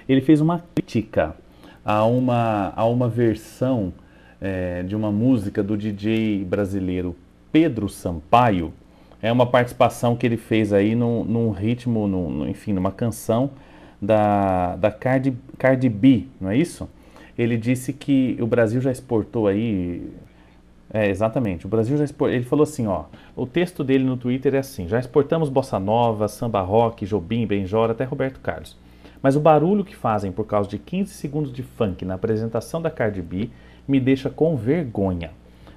ele 0.07 0.22
fez 0.22 0.41
uma 0.41 0.63
crítica 0.74 1.36
a 1.84 2.03
uma, 2.05 2.74
a 2.76 2.86
uma 2.86 3.07
versão 3.07 3.93
eh, 4.41 4.84
de 4.84 4.95
uma 4.95 5.11
música 5.11 5.61
do 5.63 5.78
DJ 5.78 6.43
brasileiro 6.45 7.16
Pedro 7.51 7.88
Sampaio. 7.88 8.74
É 9.22 9.32
uma 9.32 9.45
participação 9.45 10.16
que 10.16 10.26
ele 10.26 10.38
fez 10.38 10.74
aí 10.74 10.95
num, 10.95 11.24
num 11.24 11.51
ritmo, 11.51 12.07
num, 12.07 12.30
num- 12.30 12.47
enfim, 12.49 12.74
numa 12.74 12.91
canção 12.91 13.51
da, 14.01 14.76
da 14.76 14.91
Cardi, 14.91 15.34
Cardi 15.57 15.89
B, 15.89 16.26
não 16.39 16.49
é 16.49 16.57
isso? 16.57 16.89
Ele 17.38 17.57
disse 17.57 17.91
que 17.93 18.38
o 18.39 18.47
Brasil 18.47 18.80
já 18.82 18.91
exportou 18.91 19.47
aí 19.47 20.01
é, 20.95 21.09
exatamente. 21.09 21.65
O 21.65 21.69
Brasil 21.69 21.97
já 21.97 22.05
exportou. 22.05 22.33
Ele 22.33 22.45
falou 22.45 22.63
assim, 22.63 22.87
ó. 22.87 23.03
O 23.35 23.45
texto 23.45 23.83
dele 23.83 24.05
no 24.05 24.15
Twitter 24.15 24.55
é 24.55 24.59
assim: 24.59 24.87
já 24.87 24.97
exportamos 24.97 25.49
bossa 25.49 25.77
nova, 25.77 26.29
samba 26.29 26.61
rock, 26.61 27.05
Jobim, 27.05 27.45
Benjora, 27.45 27.91
até 27.91 28.05
Roberto 28.05 28.39
Carlos. 28.39 28.77
Mas 29.21 29.35
o 29.35 29.41
barulho 29.41 29.83
que 29.83 29.93
fazem 29.93 30.31
por 30.31 30.45
causa 30.45 30.69
de 30.69 30.77
15 30.77 31.13
segundos 31.13 31.51
de 31.51 31.63
funk 31.63 32.05
na 32.05 32.13
apresentação 32.13 32.81
da 32.81 32.89
Cardi 32.89 33.21
B 33.21 33.49
me 33.85 33.99
deixa 33.99 34.29
com 34.29 34.55
vergonha. 34.55 35.31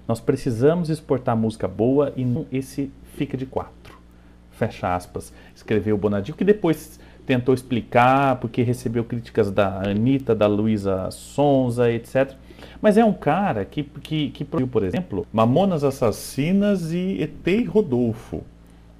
Nós 0.06 0.20
precisamos 0.20 0.88
exportar 0.88 1.36
música 1.36 1.66
boa 1.66 2.12
e 2.14 2.24
não 2.24 2.46
esse 2.52 2.92
fica 3.16 3.36
de 3.36 3.44
quatro. 3.44 3.98
Fecha 4.52 4.94
aspas. 4.94 5.32
Escreveu 5.52 5.96
o 5.96 5.98
Bonadil, 5.98 6.36
que 6.36 6.44
depois 6.44 7.00
tentou 7.26 7.52
explicar 7.52 8.36
porque 8.36 8.62
recebeu 8.62 9.02
críticas 9.02 9.50
da 9.50 9.82
Anitta, 9.82 10.32
da 10.32 10.46
Luísa 10.46 11.10
Sonza, 11.10 11.90
etc. 11.90 12.36
Mas 12.80 12.96
é 12.96 13.04
um 13.04 13.12
cara 13.12 13.64
que, 13.64 13.82
que, 13.82 14.30
que 14.30 14.44
produziu, 14.44 14.68
por 14.68 14.82
exemplo, 14.82 15.26
Mamonas 15.32 15.84
Assassinas 15.84 16.92
e 16.92 17.22
ET 17.22 17.46
e 17.46 17.64
Rodolfo, 17.64 18.42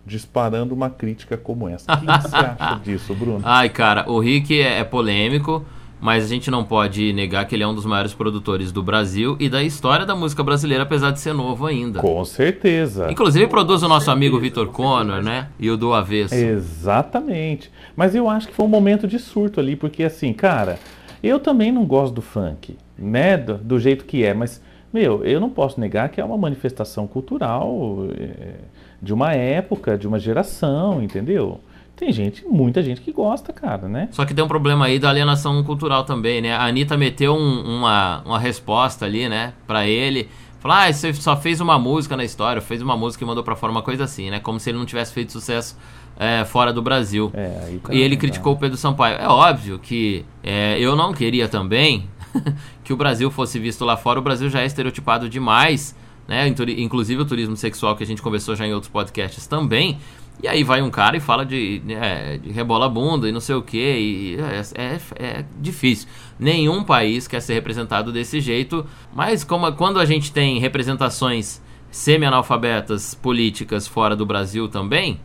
disparando 0.07 0.75
uma 0.75 0.91
crítica 0.91 1.37
como 1.37 1.69
essa. 1.69 1.93
O 1.93 2.01
que 2.01 2.07
você 2.07 2.37
acha 2.37 2.81
disso, 2.85 3.15
Bruno? 3.15 3.41
Ai, 3.45 3.69
cara, 3.69 4.11
o 4.11 4.19
Rick 4.19 4.61
é, 4.61 4.79
é 4.79 4.85
polêmico. 4.85 5.65
mas 6.01 6.25
a 6.25 6.29
gente 6.29 6.51
não 6.51 6.63
pode 6.65 7.13
negar 7.13 7.45
que 7.45 7.55
ele 7.57 7.65
é 7.65 7.67
um 7.67 7.75
dos 7.75 7.85
maiores 7.85 8.15
produtores 8.15 8.71
do 8.71 8.83
Brasil 8.83 9.37
e 9.41 9.49
da 9.49 9.63
história 9.65 10.07
da 10.07 10.15
música 10.15 10.45
brasileira, 10.45 10.85
apesar 10.85 11.11
de 11.11 11.19
ser 11.19 11.33
novo 11.35 11.67
ainda. 11.67 11.99
Com 12.01 12.25
certeza. 12.25 13.11
Inclusive 13.11 13.49
produz 13.49 13.83
o 13.83 13.89
nosso 13.89 14.09
amigo 14.11 14.39
Vitor 14.39 14.69
Conor, 14.69 15.23
né? 15.23 15.49
E 15.59 15.69
o 15.71 15.77
do 15.77 15.93
Avesso. 15.93 16.35
Exatamente. 16.35 17.71
Mas 17.97 18.15
eu 18.15 18.29
acho 18.29 18.47
que 18.49 18.55
foi 18.55 18.65
um 18.65 18.69
momento 18.69 19.09
de 19.09 19.19
surto 19.19 19.59
ali, 19.59 19.75
porque 19.75 20.05
assim, 20.05 20.33
cara, 20.33 20.79
eu 21.23 21.39
também 21.39 21.73
não 21.73 21.85
gosto 21.85 22.15
do 22.15 22.23
funk, 22.23 22.77
né? 22.99 23.37
Do, 23.37 23.59
do 23.59 23.79
jeito 23.79 24.05
que 24.05 24.25
é, 24.25 24.35
mas, 24.35 24.63
meu, 24.93 25.25
eu 25.25 25.41
não 25.41 25.51
posso 25.51 25.81
negar 25.81 26.09
que 26.09 26.21
é 26.21 26.25
uma 26.25 26.39
manifestação 26.39 27.07
cultural 27.07 28.07
é, 28.19 28.55
de 29.01 29.13
uma 29.13 29.33
época, 29.33 29.97
de 29.97 30.07
uma 30.07 30.19
geração, 30.19 31.03
entendeu? 31.03 31.61
Tem 31.97 32.13
gente, 32.13 32.47
muita 32.47 32.81
gente 32.81 33.01
que 33.01 33.11
gosta, 33.11 33.53
cara, 33.53 33.89
né? 33.89 34.09
Só 34.13 34.25
que 34.25 34.33
tem 34.33 34.45
um 34.45 34.49
problema 34.49 34.87
aí 34.87 35.01
da 35.01 35.11
alienação 35.11 35.61
cultural 35.65 36.05
também, 36.05 36.41
né? 36.41 36.55
A 36.55 36.67
Anitta 36.67 36.97
meteu 36.97 37.35
um, 37.35 37.79
uma, 37.79 38.23
uma 38.25 38.39
resposta 38.39 39.05
ali, 39.05 39.29
né, 39.29 39.53
pra 39.67 39.85
ele. 39.85 40.29
Falar, 40.61 40.87
ah, 40.87 40.93
você 40.93 41.13
só 41.15 41.37
fez 41.37 41.61
uma 41.61 41.77
música 41.77 42.17
na 42.17 42.25
história, 42.25 42.63
fez 42.63 42.83
uma 42.83 42.97
música 42.97 43.25
e 43.25 43.27
mandou 43.27 43.43
pra 43.43 43.57
fora 43.57 43.73
uma 43.73 43.83
coisa 43.83 44.05
assim, 44.05 44.31
né? 44.31 44.39
Como 44.39 44.61
se 44.61 44.71
ele 44.71 44.79
não 44.79 44.87
tivesse 44.87 45.13
feito 45.13 45.33
sucesso 45.33 45.77
é, 46.19 46.45
fora 46.45 46.73
do 46.73 46.83
Brasil. 46.83 47.31
É, 47.33 47.79
e 47.91 48.01
ele 48.01 48.17
criticou 48.17 48.55
o 48.55 48.57
Pedro 48.57 48.77
Sampaio. 48.77 49.17
É 49.17 49.29
óbvio 49.29 49.79
que 49.79 50.25
é, 50.43 50.77
eu 50.81 50.97
não 50.97 51.15
queria 51.15 51.49
também 51.49 52.11
que 52.83 52.93
o 52.93 52.97
Brasil 52.97 53.31
fosse 53.31 53.59
visto 53.59 53.85
lá 53.85 53.97
fora. 53.97 54.19
O 54.19 54.23
Brasil 54.23 54.51
já 54.51 54.63
é 54.63 54.67
estereotipado 54.67 55.29
demais, 55.29 55.95
né? 56.27 56.49
Inclusive 56.49 57.23
o 57.23 57.25
turismo 57.25 57.57
sexual 57.57 57.95
que 57.95 58.03
a 58.03 58.07
gente 58.07 58.21
conversou 58.21 58.57
já 58.57 58.67
em 58.67 58.75
outros 58.75 58.91
podcasts 58.91 59.47
também. 59.47 59.99
E 60.43 60.47
aí 60.47 60.63
vai 60.63 60.83
um 60.83 60.91
cara 60.91 61.17
e 61.17 61.21
fala 61.21 61.45
de, 61.45 61.83
é, 61.89 62.39
de 62.39 62.51
rebola 62.51 62.89
bunda 62.89 63.29
e 63.29 63.33
não 63.33 63.41
sei 63.41 63.57
o 63.57 63.63
que, 63.63 64.37
é, 64.39 64.81
é, 64.81 65.01
é, 65.17 65.45
difícil. 65.61 66.09
Nenhum 66.39 66.85
país 66.85 67.27
quer 67.27 67.41
ser 67.41 67.55
representado 67.55 68.13
desse 68.13 68.41
jeito, 68.41 68.87
mas 69.13 69.43
como, 69.43 69.73
quando 69.73 69.99
a 69.99 70.05
gente 70.05 70.31
tem 70.31 70.61
representações 70.61 71.61
semi-analfabetas 71.91 73.15
políticas 73.15 73.89
fora 73.89 74.15
do 74.15 74.25
Brasil 74.25 74.69
também, 74.69 75.19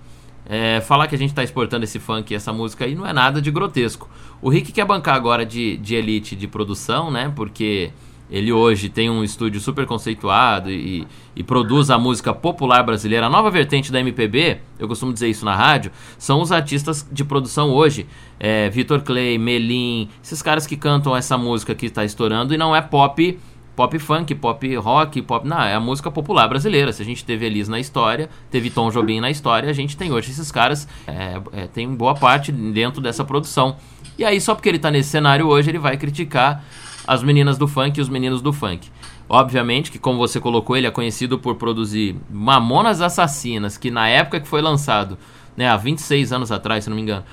é, 0.45 0.81
falar 0.81 1.07
que 1.07 1.15
a 1.15 1.17
gente 1.17 1.29
está 1.29 1.43
exportando 1.43 1.83
esse 1.83 1.99
funk 1.99 2.31
e 2.31 2.35
essa 2.35 2.51
música 2.51 2.85
aí 2.85 2.95
não 2.95 3.05
é 3.05 3.13
nada 3.13 3.41
de 3.41 3.49
grotesco. 3.51 4.09
O 4.41 4.49
Rick 4.49 4.71
quer 4.71 4.85
bancar 4.85 5.15
agora 5.15 5.45
de, 5.45 5.77
de 5.77 5.95
elite 5.95 6.35
de 6.35 6.47
produção, 6.47 7.09
né? 7.09 7.31
Porque 7.35 7.91
ele 8.29 8.51
hoje 8.51 8.89
tem 8.89 9.09
um 9.09 9.23
estúdio 9.23 9.61
super 9.61 9.85
conceituado 9.85 10.71
e, 10.71 11.07
e, 11.35 11.43
produz 11.43 11.89
a 11.89 11.99
música 11.99 12.33
popular 12.33 12.81
brasileira. 12.81 13.27
A 13.27 13.29
nova 13.29 13.51
vertente 13.51 13.91
da 13.91 13.99
MPB, 13.99 14.57
eu 14.79 14.87
costumo 14.87 15.13
dizer 15.13 15.29
isso 15.29 15.45
na 15.45 15.55
rádio, 15.55 15.91
são 16.17 16.41
os 16.41 16.51
artistas 16.51 17.07
de 17.11 17.23
produção 17.23 17.69
hoje. 17.69 18.07
É, 18.39 18.69
Vitor 18.69 19.01
Clay, 19.01 19.37
Melim, 19.37 20.09
esses 20.23 20.41
caras 20.41 20.65
que 20.65 20.75
cantam 20.75 21.15
essa 21.15 21.37
música 21.37 21.75
que 21.75 21.85
está 21.85 22.03
estourando 22.03 22.53
e 22.53 22.57
não 22.57 22.75
é 22.75 22.81
pop 22.81 23.37
pop 23.75 23.97
funk, 23.99 24.35
pop 24.35 24.75
rock, 24.75 25.21
pop. 25.21 25.47
Não, 25.47 25.61
é 25.61 25.73
a 25.73 25.79
música 25.79 26.11
popular 26.11 26.47
brasileira. 26.47 26.91
Se 26.93 27.01
a 27.01 27.05
gente 27.05 27.25
teve 27.25 27.45
Elis 27.45 27.67
na 27.67 27.79
história, 27.79 28.29
teve 28.51 28.69
Tom 28.69 28.89
Jobim 28.89 29.19
na 29.19 29.29
história, 29.29 29.69
a 29.69 29.73
gente 29.73 29.97
tem 29.97 30.11
hoje 30.11 30.31
esses 30.31 30.51
caras, 30.51 30.87
é, 31.07 31.41
é, 31.51 31.67
tem 31.67 31.87
boa 31.93 32.15
parte 32.15 32.51
dentro 32.51 33.01
dessa 33.01 33.23
produção. 33.23 33.75
E 34.17 34.23
aí, 34.23 34.39
só 34.39 34.53
porque 34.53 34.69
ele 34.69 34.77
está 34.77 34.91
nesse 34.91 35.09
cenário 35.09 35.47
hoje, 35.47 35.71
ele 35.71 35.79
vai 35.79 35.97
criticar 35.97 36.63
as 37.05 37.23
meninas 37.23 37.57
do 37.57 37.67
funk 37.67 37.97
e 37.97 38.01
os 38.01 38.09
meninos 38.09 38.41
do 38.41 38.53
funk. 38.53 38.89
Obviamente 39.27 39.91
que, 39.91 39.97
como 39.97 40.17
você 40.17 40.39
colocou, 40.39 40.77
ele 40.77 40.87
é 40.87 40.91
conhecido 40.91 41.39
por 41.39 41.55
produzir 41.55 42.15
Mamonas 42.29 43.01
Assassinas, 43.01 43.77
que 43.77 43.89
na 43.89 44.07
época 44.07 44.39
que 44.39 44.47
foi 44.47 44.61
lançado, 44.61 45.17
né, 45.57 45.67
há 45.67 45.77
26 45.77 46.31
anos 46.31 46.51
atrás, 46.51 46.83
se 46.83 46.89
não 46.89 46.95
me 46.95 47.01
engano, 47.01 47.23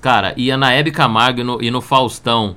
cara, 0.00 0.34
ia 0.36 0.56
na 0.56 0.72
Hebe 0.72 0.90
Camargo 0.90 1.40
e 1.40 1.44
no, 1.44 1.62
e 1.62 1.70
no 1.70 1.80
Faustão 1.80 2.56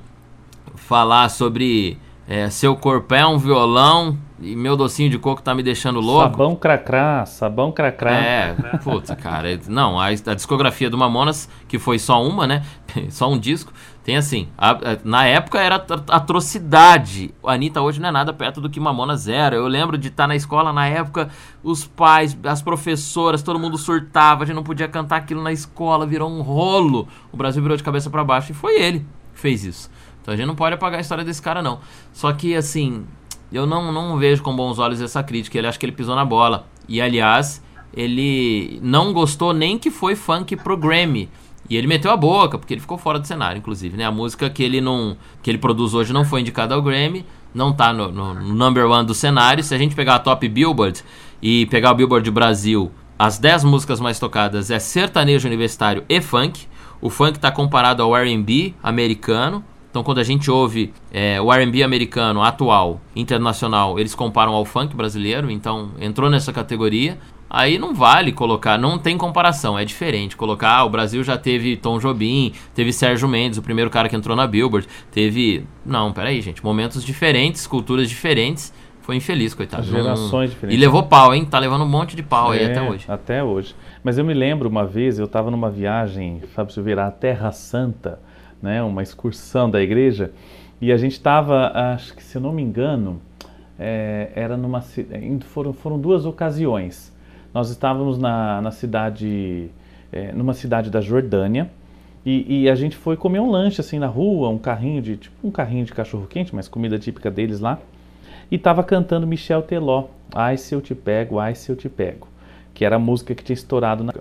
falar 0.74 1.28
sobre 1.28 1.98
é, 2.26 2.48
seu 2.50 2.76
corpo 2.76 3.14
é 3.14 3.26
um 3.26 3.36
violão 3.36 4.16
e 4.40 4.56
meu 4.56 4.76
docinho 4.76 5.10
de 5.10 5.18
coco 5.18 5.42
tá 5.42 5.54
me 5.54 5.62
deixando 5.62 6.00
louco. 6.00 6.30
Sabão 6.30 6.56
cracrá, 6.56 7.26
sabão 7.26 7.70
cracrá. 7.70 8.12
É, 8.12 8.54
puta, 8.82 9.14
cara. 9.14 9.60
Não, 9.68 9.98
a, 10.00 10.06
a, 10.06 10.34
discografia 10.34 10.88
do 10.88 10.98
Mamonas, 10.98 11.48
que 11.68 11.78
foi 11.78 11.98
só 11.98 12.24
uma, 12.24 12.46
né? 12.46 12.64
só 13.10 13.30
um 13.30 13.38
disco, 13.38 13.72
tem 14.04 14.16
assim. 14.16 14.48
A, 14.56 14.70
a, 14.70 14.78
na 15.04 15.24
época 15.26 15.60
era 15.60 15.76
atrocidade. 16.08 17.32
A 17.44 17.52
Anitta 17.52 17.80
hoje 17.80 18.00
não 18.00 18.08
é 18.08 18.12
nada 18.12 18.32
perto 18.32 18.60
do 18.60 18.70
que 18.70 18.80
Mamonas 18.80 19.28
era. 19.28 19.56
Eu 19.56 19.66
lembro 19.66 19.98
de 19.98 20.08
estar 20.08 20.24
tá 20.24 20.28
na 20.28 20.36
escola 20.36 20.72
na 20.72 20.86
época, 20.86 21.28
os 21.62 21.84
pais, 21.84 22.36
as 22.44 22.62
professoras, 22.62 23.42
todo 23.42 23.58
mundo 23.58 23.78
surtava, 23.78 24.42
a 24.42 24.46
gente 24.46 24.56
não 24.56 24.64
podia 24.64 24.88
cantar 24.88 25.16
aquilo 25.16 25.42
na 25.42 25.52
escola, 25.52 26.06
virou 26.06 26.30
um 26.30 26.40
rolo. 26.40 27.06
O 27.32 27.36
Brasil 27.36 27.62
virou 27.62 27.76
de 27.76 27.82
cabeça 27.82 28.10
para 28.10 28.24
baixo 28.24 28.52
e 28.52 28.54
foi 28.54 28.80
ele 28.80 29.06
que 29.32 29.40
fez 29.40 29.64
isso. 29.64 29.90
Então 30.22 30.32
a 30.32 30.36
gente 30.36 30.46
não 30.46 30.54
pode 30.54 30.74
apagar 30.74 30.98
a 30.98 31.00
história 31.00 31.24
desse 31.24 31.42
cara, 31.42 31.60
não. 31.60 31.80
Só 32.12 32.32
que, 32.32 32.54
assim, 32.54 33.04
eu 33.52 33.66
não, 33.66 33.92
não 33.92 34.16
vejo 34.16 34.42
com 34.42 34.54
bons 34.54 34.78
olhos 34.78 35.00
essa 35.00 35.22
crítica. 35.22 35.58
Ele 35.58 35.66
acha 35.66 35.78
que 35.78 35.84
ele 35.84 35.92
pisou 35.92 36.14
na 36.14 36.24
bola. 36.24 36.66
E, 36.88 37.00
aliás, 37.00 37.62
ele 37.94 38.78
não 38.82 39.12
gostou 39.12 39.52
nem 39.52 39.78
que 39.78 39.90
foi 39.90 40.16
funk 40.16 40.56
pro 40.56 40.76
Grammy. 40.76 41.28
E 41.68 41.76
ele 41.76 41.86
meteu 41.86 42.10
a 42.10 42.16
boca, 42.16 42.58
porque 42.58 42.74
ele 42.74 42.80
ficou 42.80 42.98
fora 42.98 43.18
do 43.18 43.26
cenário, 43.26 43.58
inclusive, 43.58 43.96
né? 43.96 44.04
A 44.04 44.10
música 44.10 44.50
que 44.50 44.62
ele 44.62 44.80
não 44.80 45.16
que 45.42 45.50
ele 45.50 45.58
produz 45.58 45.94
hoje 45.94 46.12
não 46.12 46.24
foi 46.24 46.40
indicada 46.40 46.74
ao 46.74 46.82
Grammy, 46.82 47.24
não 47.54 47.72
tá 47.72 47.92
no, 47.92 48.10
no, 48.10 48.34
number 48.34 48.86
one 48.86 49.06
do 49.06 49.14
cenário. 49.14 49.62
Se 49.62 49.74
a 49.74 49.78
gente 49.78 49.94
pegar 49.94 50.16
a 50.16 50.18
top 50.18 50.48
Billboard 50.48 51.02
e 51.40 51.66
pegar 51.66 51.92
o 51.92 51.94
Billboard 51.94 52.30
Brasil, 52.30 52.90
as 53.18 53.38
10 53.38 53.64
músicas 53.64 54.00
mais 54.00 54.18
tocadas 54.18 54.70
é 54.70 54.78
sertanejo 54.78 55.46
universitário 55.46 56.04
e 56.08 56.20
funk. 56.20 56.66
O 57.00 57.08
funk 57.08 57.36
está 57.36 57.50
comparado 57.50 58.02
ao 58.02 58.16
R&B 58.16 58.74
americano. 58.82 59.64
Então, 59.92 60.02
quando 60.02 60.20
a 60.20 60.24
gente 60.24 60.50
ouve 60.50 60.90
é, 61.12 61.38
o 61.38 61.52
R&B 61.52 61.82
americano 61.82 62.42
atual, 62.42 62.98
internacional, 63.14 63.98
eles 63.98 64.14
comparam 64.14 64.54
ao 64.54 64.64
funk 64.64 64.96
brasileiro. 64.96 65.50
Então, 65.50 65.90
entrou 66.00 66.30
nessa 66.30 66.50
categoria. 66.50 67.18
Aí 67.48 67.78
não 67.78 67.94
vale 67.94 68.32
colocar, 68.32 68.78
não 68.78 68.98
tem 68.98 69.18
comparação, 69.18 69.78
é 69.78 69.84
diferente. 69.84 70.34
Colocar, 70.34 70.78
ah, 70.78 70.84
o 70.84 70.88
Brasil 70.88 71.22
já 71.22 71.36
teve 71.36 71.76
Tom 71.76 71.98
Jobim, 71.98 72.54
teve 72.74 72.90
Sérgio 72.90 73.28
Mendes, 73.28 73.58
o 73.58 73.62
primeiro 73.62 73.90
cara 73.90 74.08
que 74.08 74.16
entrou 74.16 74.34
na 74.34 74.46
Billboard, 74.46 74.88
teve. 75.10 75.66
Não, 75.84 76.10
peraí, 76.10 76.40
gente. 76.40 76.64
Momentos 76.64 77.04
diferentes, 77.04 77.66
culturas 77.66 78.08
diferentes. 78.08 78.72
Foi 79.02 79.16
infeliz, 79.16 79.52
coitado. 79.52 79.82
Gerações 79.82 80.52
diferentes. 80.52 80.80
E 80.80 80.82
levou 80.82 81.02
pau, 81.02 81.34
hein? 81.34 81.44
Tá 81.44 81.58
levando 81.58 81.84
um 81.84 81.88
monte 81.88 82.16
de 82.16 82.22
pau 82.22 82.54
é, 82.54 82.60
aí 82.60 82.64
até 82.70 82.80
hoje. 82.80 83.04
Até 83.06 83.44
hoje. 83.44 83.74
Mas 84.02 84.16
eu 84.16 84.24
me 84.24 84.32
lembro 84.32 84.70
uma 84.70 84.86
vez, 84.86 85.18
eu 85.18 85.26
estava 85.26 85.50
numa 85.50 85.68
viagem, 85.68 86.40
Fábio 86.54 86.72
Silveira, 86.72 87.06
à 87.06 87.10
Terra 87.10 87.52
Santa 87.52 88.18
né, 88.62 88.82
uma 88.82 89.02
excursão 89.02 89.68
da 89.68 89.82
igreja, 89.82 90.32
e 90.80 90.92
a 90.92 90.96
gente 90.96 91.12
estava, 91.12 91.72
acho 91.74 92.14
que 92.14 92.22
se 92.22 92.36
eu 92.36 92.42
não 92.42 92.52
me 92.52 92.62
engano, 92.62 93.20
é, 93.78 94.30
era 94.34 94.56
numa 94.56 94.82
foram, 95.46 95.72
foram 95.72 95.98
duas 95.98 96.24
ocasiões. 96.24 97.12
Nós 97.52 97.70
estávamos 97.70 98.18
na, 98.18 98.62
na 98.62 98.70
cidade, 98.70 99.68
é, 100.12 100.32
numa 100.32 100.54
cidade 100.54 100.90
da 100.90 101.00
Jordânia, 101.00 101.70
e, 102.24 102.62
e, 102.62 102.70
a 102.70 102.76
gente 102.76 102.96
foi 102.96 103.16
comer 103.16 103.40
um 103.40 103.50
lanche 103.50 103.80
assim 103.80 103.98
na 103.98 104.06
rua, 104.06 104.48
um 104.48 104.58
carrinho 104.58 105.02
de 105.02 105.16
tipo 105.16 105.34
um 105.44 105.50
carrinho 105.50 105.84
de 105.84 105.92
cachorro 105.92 106.24
quente, 106.28 106.54
mas 106.54 106.68
comida 106.68 106.96
típica 106.96 107.28
deles 107.28 107.58
lá. 107.58 107.80
E 108.48 108.54
estava 108.54 108.84
cantando 108.84 109.26
Michel 109.26 109.62
Teló, 109.62 110.06
Ai 110.34 110.56
se 110.56 110.74
eu 110.74 110.80
te 110.80 110.94
pego, 110.94 111.38
ai 111.38 111.54
se 111.54 111.70
eu 111.70 111.76
te 111.76 111.88
pego, 111.88 112.26
que 112.72 112.84
era 112.84 112.96
a 112.96 112.98
música 112.98 113.34
que 113.34 113.44
tinha 113.44 113.54
estourado 113.54 114.02
na. 114.02 114.14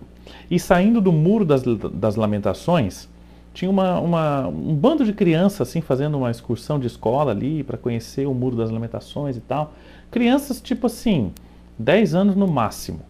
E 0.49 0.59
saindo 0.59 0.99
do 0.99 1.11
muro 1.11 1.45
das, 1.45 1.63
das 1.63 2.15
lamentações, 2.15 3.07
tinha 3.53 3.69
uma, 3.69 3.99
uma, 3.99 4.47
um 4.47 4.73
bando 4.75 5.03
de 5.03 5.13
crianças 5.13 5.67
assim 5.67 5.81
fazendo 5.81 6.17
uma 6.17 6.31
excursão 6.31 6.79
de 6.79 6.87
escola 6.87 7.31
ali 7.31 7.63
para 7.63 7.77
conhecer 7.77 8.25
o 8.25 8.33
Muro 8.33 8.55
das 8.55 8.71
Lamentações 8.71 9.35
e 9.35 9.41
tal. 9.41 9.73
Crianças 10.09 10.61
tipo 10.61 10.87
assim, 10.87 11.31
10 11.77 12.15
anos 12.15 12.35
no 12.35 12.47
máximo. 12.47 13.01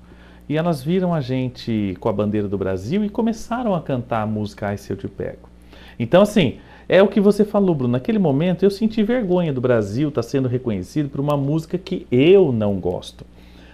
E 0.50 0.58
elas 0.58 0.84
viram 0.84 1.14
a 1.14 1.22
gente 1.22 1.96
com 2.00 2.10
a 2.10 2.14
bandeira 2.14 2.48
do 2.48 2.58
Brasil 2.58 3.06
e 3.06 3.10
começaram 3.10 3.74
a 3.74 3.82
cantar 3.82 4.24
a 4.24 4.26
música 4.26 4.68
Ai 4.68 4.78
Se 4.78 4.92
Eu 4.92 4.98
Te 4.98 5.08
Pego. 5.08 5.48
Então 5.98 6.24
assim, 6.24 6.58
é 6.90 7.02
o 7.02 7.08
que 7.08 7.22
você 7.22 7.46
falou, 7.46 7.76
Bruno. 7.76 7.94
Naquele 7.94 8.20
momento 8.20 8.64
eu 8.64 8.72
senti 8.72 9.04
vergonha 9.04 9.54
do 9.54 9.62
Brasil 9.62 10.10
estar 10.10 10.22
tá 10.22 10.28
sendo 10.28 10.48
reconhecido 10.48 11.10
por 11.10 11.22
uma 11.22 11.38
música 11.38 11.78
que 11.78 12.06
eu 12.12 12.52
não 12.52 12.80
gosto. 12.80 13.26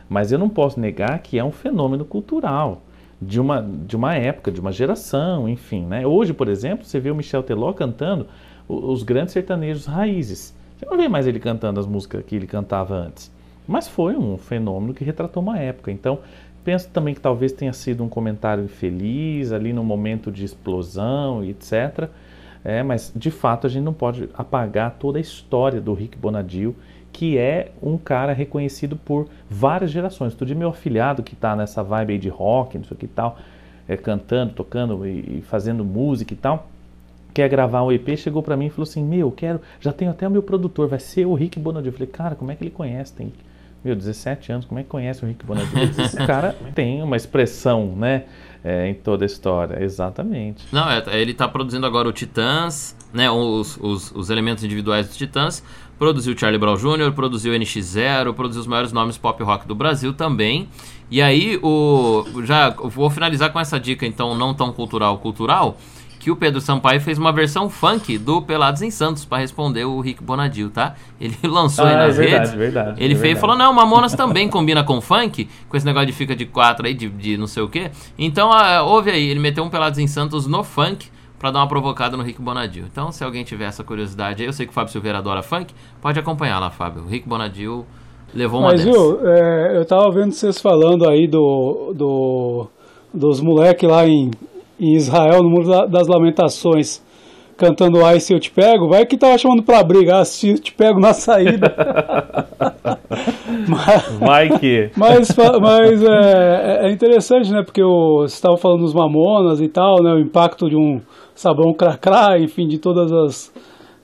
Mas 0.09 0.31
eu 0.31 0.37
não 0.37 0.49
posso 0.49 0.79
negar 0.79 1.19
que 1.19 1.39
é 1.39 1.43
um 1.43 1.51
fenômeno 1.51 2.05
cultural 2.05 2.83
de 3.21 3.39
uma, 3.39 3.61
de 3.61 3.95
uma 3.95 4.15
época, 4.15 4.51
de 4.51 4.61
uma 4.61 4.71
geração, 4.71 5.49
enfim. 5.49 5.85
Né? 5.85 6.05
Hoje, 6.05 6.33
por 6.33 6.47
exemplo, 6.47 6.85
você 6.85 6.99
vê 6.99 7.09
o 7.09 7.15
Michel 7.15 7.43
Teló 7.43 7.73
cantando 7.73 8.27
os 8.67 9.03
grandes 9.03 9.33
sertanejos 9.33 9.85
raízes. 9.85 10.55
Você 10.77 10.85
não 10.85 10.97
vê 10.97 11.07
mais 11.07 11.25
ele 11.25 11.39
cantando 11.39 11.79
as 11.79 11.87
músicas 11.87 12.23
que 12.25 12.35
ele 12.35 12.45
cantava 12.45 12.95
antes. 12.95 13.31
Mas 13.67 13.87
foi 13.87 14.15
um 14.15 14.37
fenômeno 14.37 14.93
que 14.93 15.03
retratou 15.03 15.41
uma 15.41 15.57
época. 15.57 15.91
Então, 15.91 16.19
penso 16.63 16.89
também 16.89 17.13
que 17.13 17.19
talvez 17.19 17.51
tenha 17.51 17.73
sido 17.73 18.03
um 18.03 18.09
comentário 18.09 18.63
infeliz, 18.63 19.51
ali 19.51 19.73
no 19.73 19.83
momento 19.83 20.31
de 20.31 20.45
explosão 20.45 21.43
e 21.43 21.49
etc. 21.49 22.09
É, 22.63 22.83
mas, 22.83 23.11
de 23.15 23.31
fato, 23.31 23.65
a 23.65 23.69
gente 23.69 23.83
não 23.83 23.93
pode 23.93 24.29
apagar 24.33 24.95
toda 24.99 25.17
a 25.17 25.21
história 25.21 25.81
do 25.81 25.93
Rick 25.93 26.17
Bonadil 26.17 26.75
que 27.17 27.35
é 27.35 27.71
um 27.81 27.97
cara 27.97 28.31
reconhecido 28.31 28.95
por 28.95 29.27
várias 29.49 29.89
gerações. 29.89 30.35
Todo 30.35 30.45
dia 30.45 30.55
meu 30.55 30.69
afilhado 30.69 31.23
que 31.23 31.33
está 31.33 31.55
nessa 31.55 31.81
vibe 31.81 32.13
aí 32.13 32.19
de 32.19 32.29
rock, 32.29 32.77
não 32.77 32.85
sei 32.85 32.93
o 32.93 32.99
que 32.99 33.07
tal, 33.07 33.39
é, 33.87 33.97
cantando, 33.97 34.53
tocando 34.53 35.03
e, 35.03 35.39
e, 35.39 35.41
fazendo 35.41 35.83
música 35.83 36.35
e 36.35 36.37
tal, 36.37 36.69
quer 37.33 37.49
gravar 37.49 37.81
um 37.81 37.91
EP, 37.91 38.15
chegou 38.15 38.43
para 38.43 38.55
mim 38.55 38.67
e 38.67 38.69
falou 38.69 38.83
assim: 38.83 39.03
Meu, 39.03 39.31
quero, 39.31 39.59
já 39.81 39.91
tenho 39.91 40.11
até 40.11 40.27
o 40.27 40.31
meu 40.31 40.43
produtor, 40.43 40.87
vai 40.87 40.99
ser 40.99 41.25
o 41.25 41.33
Rick 41.33 41.59
Bonadio. 41.59 41.89
Eu 41.89 41.93
falei, 41.93 42.07
cara, 42.07 42.35
como 42.35 42.51
é 42.51 42.55
que 42.55 42.63
ele 42.63 42.69
conhece? 42.69 43.13
Tem, 43.13 43.33
meu, 43.83 43.95
17 43.95 44.51
anos, 44.51 44.65
como 44.65 44.79
é 44.79 44.83
que 44.83 44.89
conhece 44.89 45.25
o 45.25 45.27
Rick 45.27 45.43
Bonadio? 45.43 45.69
Esse 45.99 46.17
cara 46.23 46.55
tem 46.75 47.01
uma 47.01 47.17
expressão, 47.17 47.95
né? 47.95 48.25
É, 48.63 48.87
em 48.89 48.93
toda 48.93 49.23
a 49.23 49.27
história, 49.27 49.81
exatamente. 49.81 50.67
Não, 50.71 50.87
é, 50.89 51.01
ele 51.19 51.31
está 51.31 51.47
produzindo 51.47 51.85
agora 51.85 52.07
o 52.09 52.11
Titãs, 52.11 52.95
né? 53.13 53.31
Os, 53.31 53.77
os, 53.77 54.11
os 54.11 54.29
elementos 54.29 54.63
individuais 54.63 55.07
dos 55.07 55.17
Titãs. 55.17 55.63
Produziu 55.97 56.37
Charlie 56.37 56.59
Brown 56.59 56.75
Jr., 56.75 57.11
produziu 57.13 57.53
NX0, 57.53 58.33
produziu 58.33 58.61
os 58.61 58.67
maiores 58.67 58.91
nomes 58.91 59.17
pop 59.17 59.41
rock 59.43 59.67
do 59.67 59.73
Brasil 59.73 60.13
também. 60.13 60.69
E 61.09 61.21
aí, 61.21 61.59
o, 61.63 62.25
já 62.43 62.69
vou 62.69 63.09
finalizar 63.09 63.51
com 63.51 63.59
essa 63.59 63.79
dica, 63.79 64.05
então, 64.05 64.35
não 64.35 64.53
tão 64.53 64.71
cultural, 64.71 65.17
cultural 65.17 65.77
que 66.19 66.31
o 66.31 66.35
Pedro 66.35 66.59
Sampaio 66.59 66.99
fez 66.99 67.17
uma 67.17 67.31
versão 67.31 67.69
funk 67.69 68.17
do 68.17 68.41
Pelados 68.41 68.81
em 68.81 68.91
Santos 68.91 69.23
para 69.23 69.37
responder 69.37 69.85
o 69.85 70.01
Rick 70.01 70.21
Bonadil, 70.21 70.69
tá? 70.69 70.95
Ele 71.21 71.37
lançou 71.43 71.85
ah, 71.85 71.89
aí 71.89 71.95
nas 71.95 72.19
é 72.19 72.21
verdade, 72.21 72.37
redes. 72.37 72.53
Verdade, 72.53 73.03
ele 73.03 73.13
é 73.13 73.17
fez 73.17 73.37
e 73.37 73.39
falou: 73.39 73.55
não, 73.55 73.71
Mamonas 73.71 74.13
também 74.13 74.49
combina 74.49 74.83
com 74.83 74.99
funk, 74.99 75.47
com 75.69 75.77
esse 75.77 75.85
negócio 75.85 76.07
de 76.07 76.11
fica 76.13 76.35
de 76.35 76.45
quatro 76.45 76.85
aí, 76.85 76.93
de, 76.93 77.07
de 77.07 77.37
não 77.37 77.47
sei 77.47 77.63
o 77.63 77.69
quê. 77.69 77.91
Então, 78.17 78.51
ah, 78.51 78.83
ouve 78.83 79.09
aí, 79.09 79.29
ele 79.29 79.39
meteu 79.39 79.63
um 79.63 79.69
Pelados 79.69 79.99
em 79.99 80.07
Santos 80.07 80.45
no 80.45 80.65
funk 80.65 81.07
para 81.39 81.51
dar 81.51 81.59
uma 81.59 81.67
provocada 81.67 82.17
no 82.17 82.23
Rick 82.23 82.41
Bonadil. 82.41 82.85
Então, 82.91 83.11
se 83.11 83.23
alguém 83.23 83.43
tiver 83.43 83.65
essa 83.65 83.83
curiosidade 83.83 84.41
aí, 84.41 84.47
eu 84.49 84.53
sei 84.53 84.65
que 84.65 84.71
o 84.71 84.73
Fábio 84.73 84.91
Silveira 84.91 85.19
adora 85.19 85.43
funk, 85.43 85.73
pode 86.01 86.19
acompanhar 86.19 86.59
lá, 86.59 86.69
Fábio. 86.69 87.03
O 87.03 87.07
Rick 87.07 87.27
Bonadil 87.27 87.85
levou 88.33 88.59
uma 88.59 88.69
Mas 88.71 88.83
dessa. 88.83 88.91
viu, 88.91 89.19
é, 89.27 89.77
eu 89.77 89.85
tava 89.85 90.09
vendo 90.11 90.31
vocês 90.31 90.59
falando 90.59 91.07
aí 91.07 91.27
do, 91.27 91.93
do 91.95 92.67
dos 93.13 93.39
moleques 93.39 93.89
lá 93.89 94.05
em, 94.07 94.31
em 94.79 94.93
Israel, 94.95 95.41
no 95.43 95.49
Muro 95.49 95.67
da- 95.69 95.85
das 95.85 96.07
Lamentações, 96.07 97.01
cantando 97.55 98.03
Ai 98.05 98.19
Se 98.19 98.33
Eu 98.33 98.39
Te 98.39 98.51
Pego, 98.51 98.87
vai 98.89 99.05
que 99.05 99.17
tava 99.17 99.37
chamando 99.37 99.63
pra 99.63 99.81
briga, 99.83 100.19
ah, 100.19 100.25
se 100.25 100.49
eu 100.49 100.59
te 100.59 100.71
pego 100.73 100.99
na 100.99 101.13
saída. 101.13 101.73
mas 103.67 104.03
Vai 104.19 104.59
que. 104.59 104.91
mas, 104.95 105.29
mas 105.61 106.03
é, 106.03 106.87
é 106.87 106.91
interessante, 106.91 107.51
né? 107.51 107.63
Porque 107.63 107.81
o, 107.81 108.21
você 108.21 108.35
estava 108.35 108.57
falando 108.57 108.81
dos 108.81 108.93
Mamonas 108.93 109.61
e 109.61 109.67
tal, 109.67 110.01
né? 110.03 110.11
O 110.13 110.19
impacto 110.19 110.69
de 110.69 110.75
um 110.75 111.01
sabão 111.37 111.73
cracrá, 111.73 112.39
enfim, 112.39 112.67
de 112.67 112.79
todas 112.79 113.11
as. 113.11 113.53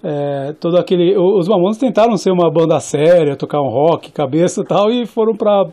É, 0.03 0.53
todo 0.59 0.77
aquele. 0.77 1.17
Os 1.17 1.47
Mamonas 1.47 1.77
tentaram 1.77 2.15
ser 2.15 2.31
uma 2.31 2.49
banda 2.49 2.79
séria, 2.79 3.36
tocar 3.36 3.61
um 3.61 3.69
rock, 3.69 4.11
cabeça 4.11 4.61
e 4.61 4.65
tal, 4.65 4.91
e 4.91 5.05
foram 5.05 5.34
pra, 5.34 5.65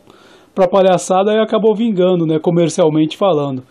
pra 0.54 0.66
palhaçada 0.66 1.32
e 1.32 1.38
acabou 1.38 1.74
vingando, 1.74 2.26
né? 2.26 2.38
Comercialmente 2.38 3.16
falando. 3.16 3.62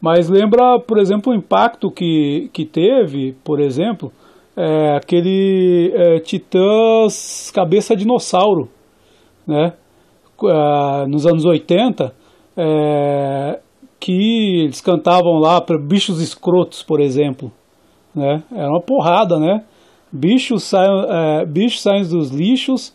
Mas 0.00 0.28
lembra, 0.28 0.78
por 0.80 0.98
exemplo, 0.98 1.32
o 1.32 1.36
impacto 1.36 1.90
que, 1.90 2.50
que 2.52 2.64
teve, 2.64 3.34
por 3.44 3.60
exemplo, 3.60 4.12
é, 4.56 4.96
aquele 4.96 5.92
é, 5.94 6.18
Titãs 6.20 7.50
Cabeça 7.50 7.94
Dinossauro, 7.94 8.68
né? 9.46 9.72
ah, 10.44 11.06
nos 11.08 11.26
anos 11.26 11.44
80, 11.44 12.12
é, 12.56 13.60
que 14.06 14.60
eles 14.62 14.80
cantavam 14.80 15.40
lá 15.40 15.60
para 15.60 15.76
bichos 15.76 16.20
escrotos, 16.20 16.80
por 16.80 17.00
exemplo. 17.00 17.50
Né? 18.14 18.40
Era 18.54 18.68
uma 18.68 18.80
porrada, 18.80 19.36
né? 19.36 19.64
Bichos 20.12 20.62
saem, 20.62 21.06
é, 21.08 21.44
bichos 21.44 21.82
saem 21.82 22.06
dos 22.06 22.30
lixos, 22.30 22.94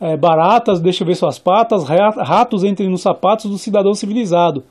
é, 0.00 0.16
baratas, 0.16 0.80
deixa 0.80 1.04
ver 1.04 1.14
suas 1.14 1.38
patas, 1.38 1.84
ra- 1.84 2.24
ratos 2.24 2.64
entrem 2.64 2.90
nos 2.90 3.02
sapatos 3.02 3.48
do 3.48 3.56
cidadão 3.56 3.94
civilizado. 3.94 4.64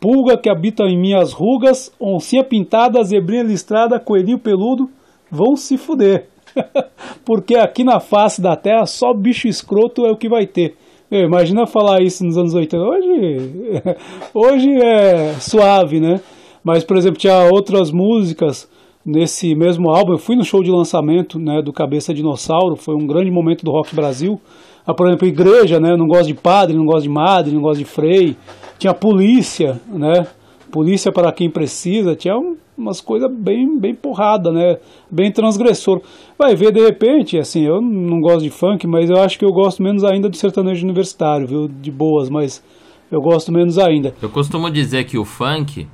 Pulga 0.00 0.38
que 0.38 0.48
habita 0.48 0.84
em 0.84 0.98
minhas 0.98 1.34
rugas, 1.34 1.92
oncinha 2.00 2.42
pintada, 2.42 3.04
zebrinha 3.04 3.42
listrada, 3.42 4.00
coelhinho 4.00 4.38
peludo, 4.38 4.88
vão 5.30 5.54
se 5.54 5.76
fuder. 5.76 6.30
Porque 7.26 7.56
aqui 7.56 7.84
na 7.84 8.00
face 8.00 8.40
da 8.40 8.56
terra 8.56 8.86
só 8.86 9.12
bicho 9.12 9.46
escroto 9.48 10.06
é 10.06 10.10
o 10.10 10.16
que 10.16 10.30
vai 10.30 10.46
ter. 10.46 10.78
Imagina 11.10 11.66
falar 11.66 12.02
isso 12.02 12.24
nos 12.24 12.36
anos 12.36 12.54
80. 12.54 12.82
Hoje, 12.84 13.82
hoje 14.34 14.70
é 14.82 15.34
suave, 15.40 16.00
né? 16.00 16.20
Mas, 16.64 16.82
por 16.82 16.96
exemplo, 16.96 17.18
tinha 17.18 17.44
outras 17.52 17.92
músicas 17.92 18.68
nesse 19.04 19.54
mesmo 19.54 19.88
álbum. 19.90 20.12
Eu 20.12 20.18
fui 20.18 20.34
no 20.34 20.44
show 20.44 20.64
de 20.64 20.70
lançamento 20.70 21.38
né, 21.38 21.62
do 21.62 21.72
Cabeça 21.72 22.12
Dinossauro, 22.12 22.74
foi 22.74 22.96
um 22.96 23.06
grande 23.06 23.30
momento 23.30 23.64
do 23.64 23.70
Rock 23.70 23.94
Brasil. 23.94 24.40
Ah, 24.84 24.92
por 24.92 25.06
exemplo, 25.06 25.28
igreja, 25.28 25.78
né? 25.78 25.92
Eu 25.92 25.96
não 25.96 26.06
gosto 26.08 26.26
de 26.26 26.34
padre, 26.34 26.76
não 26.76 26.84
gosto 26.84 27.02
de 27.02 27.08
madre, 27.08 27.52
não 27.54 27.60
gosto 27.62 27.78
de 27.78 27.84
frei. 27.84 28.36
Tinha 28.78 28.92
polícia, 28.94 29.80
né? 29.88 30.26
Polícia 30.72 31.12
para 31.12 31.30
quem 31.32 31.48
precisa. 31.50 32.14
Tinha 32.16 32.36
um- 32.36 32.56
umas 32.76 33.00
coisas 33.00 33.30
bem, 33.32 33.78
bem 33.78 33.94
porrada, 33.94 34.52
né? 34.52 34.76
Bem 35.10 35.32
transgressor. 35.32 36.00
Vai 36.38 36.54
ver, 36.54 36.72
de 36.72 36.80
repente, 36.80 37.38
assim, 37.38 37.64
eu 37.64 37.80
não 37.80 38.20
gosto 38.20 38.42
de 38.42 38.50
funk, 38.50 38.86
mas 38.86 39.08
eu 39.08 39.20
acho 39.20 39.38
que 39.38 39.44
eu 39.44 39.52
gosto 39.52 39.82
menos 39.82 40.04
ainda 40.04 40.28
do 40.28 40.36
sertanejo 40.36 40.84
universitário, 40.84 41.46
viu? 41.46 41.68
De 41.68 41.90
boas, 41.90 42.28
mas 42.28 42.62
eu 43.10 43.20
gosto 43.20 43.52
menos 43.52 43.78
ainda. 43.78 44.14
Eu 44.20 44.28
costumo 44.28 44.70
dizer 44.70 45.04
que 45.04 45.16
o 45.16 45.24
funk, 45.24 45.86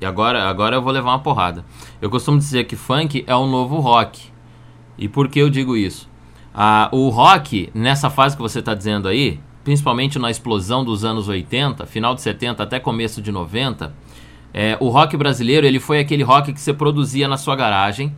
e 0.00 0.06
agora, 0.06 0.42
agora 0.42 0.76
eu 0.76 0.82
vou 0.82 0.92
levar 0.92 1.10
uma 1.10 1.22
porrada. 1.22 1.64
Eu 2.00 2.10
costumo 2.10 2.38
dizer 2.38 2.64
que 2.64 2.76
funk 2.76 3.24
é 3.26 3.34
o 3.34 3.46
novo 3.46 3.78
rock. 3.78 4.32
E 4.98 5.08
por 5.08 5.28
que 5.28 5.40
eu 5.40 5.50
digo 5.50 5.76
isso? 5.76 6.08
Ah, 6.54 6.88
o 6.92 7.08
rock, 7.08 7.70
nessa 7.74 8.08
fase 8.08 8.36
que 8.36 8.42
você 8.42 8.60
está 8.60 8.74
dizendo 8.74 9.08
aí, 9.08 9.40
principalmente 9.64 10.18
na 10.18 10.30
explosão 10.30 10.84
dos 10.84 11.04
anos 11.04 11.28
80, 11.28 11.84
final 11.86 12.14
de 12.14 12.22
70 12.22 12.62
até 12.62 12.78
começo 12.78 13.20
de 13.20 13.32
90, 13.32 13.92
é, 14.56 14.76
o 14.78 14.88
rock 14.88 15.16
brasileiro 15.16 15.66
ele 15.66 15.80
foi 15.80 15.98
aquele 15.98 16.22
rock 16.22 16.52
que 16.52 16.60
você 16.60 16.72
produzia 16.72 17.26
na 17.26 17.36
sua 17.36 17.56
garagem, 17.56 18.14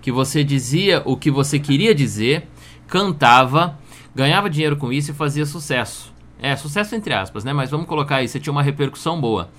que 0.00 0.12
você 0.12 0.44
dizia 0.44 1.02
o 1.04 1.16
que 1.16 1.28
você 1.28 1.58
queria 1.58 1.92
dizer, 1.92 2.48
cantava, 2.86 3.76
ganhava 4.14 4.48
dinheiro 4.48 4.76
com 4.76 4.92
isso 4.92 5.10
e 5.10 5.14
fazia 5.14 5.44
sucesso. 5.44 6.14
É, 6.40 6.54
sucesso 6.54 6.94
entre 6.94 7.12
aspas, 7.12 7.42
né? 7.42 7.52
Mas 7.52 7.70
vamos 7.70 7.86
colocar 7.86 8.16
aí, 8.16 8.28
você 8.28 8.38
tinha 8.38 8.52
uma 8.52 8.62
repercussão 8.62 9.20
boa. 9.20 9.50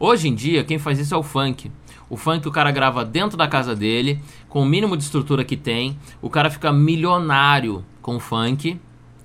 Hoje 0.00 0.28
em 0.28 0.34
dia, 0.34 0.64
quem 0.64 0.80
faz 0.80 0.98
isso 0.98 1.14
é 1.14 1.16
o 1.16 1.22
funk. 1.22 1.70
O 2.10 2.16
funk 2.16 2.46
o 2.46 2.50
cara 2.50 2.72
grava 2.72 3.04
dentro 3.04 3.36
da 3.36 3.46
casa 3.46 3.74
dele, 3.74 4.20
com 4.48 4.62
o 4.62 4.66
mínimo 4.66 4.96
de 4.96 5.04
estrutura 5.04 5.44
que 5.44 5.56
tem. 5.56 5.96
O 6.20 6.28
cara 6.28 6.50
fica 6.50 6.72
milionário 6.72 7.84
com 8.00 8.16
o 8.16 8.20
funk, 8.20 8.80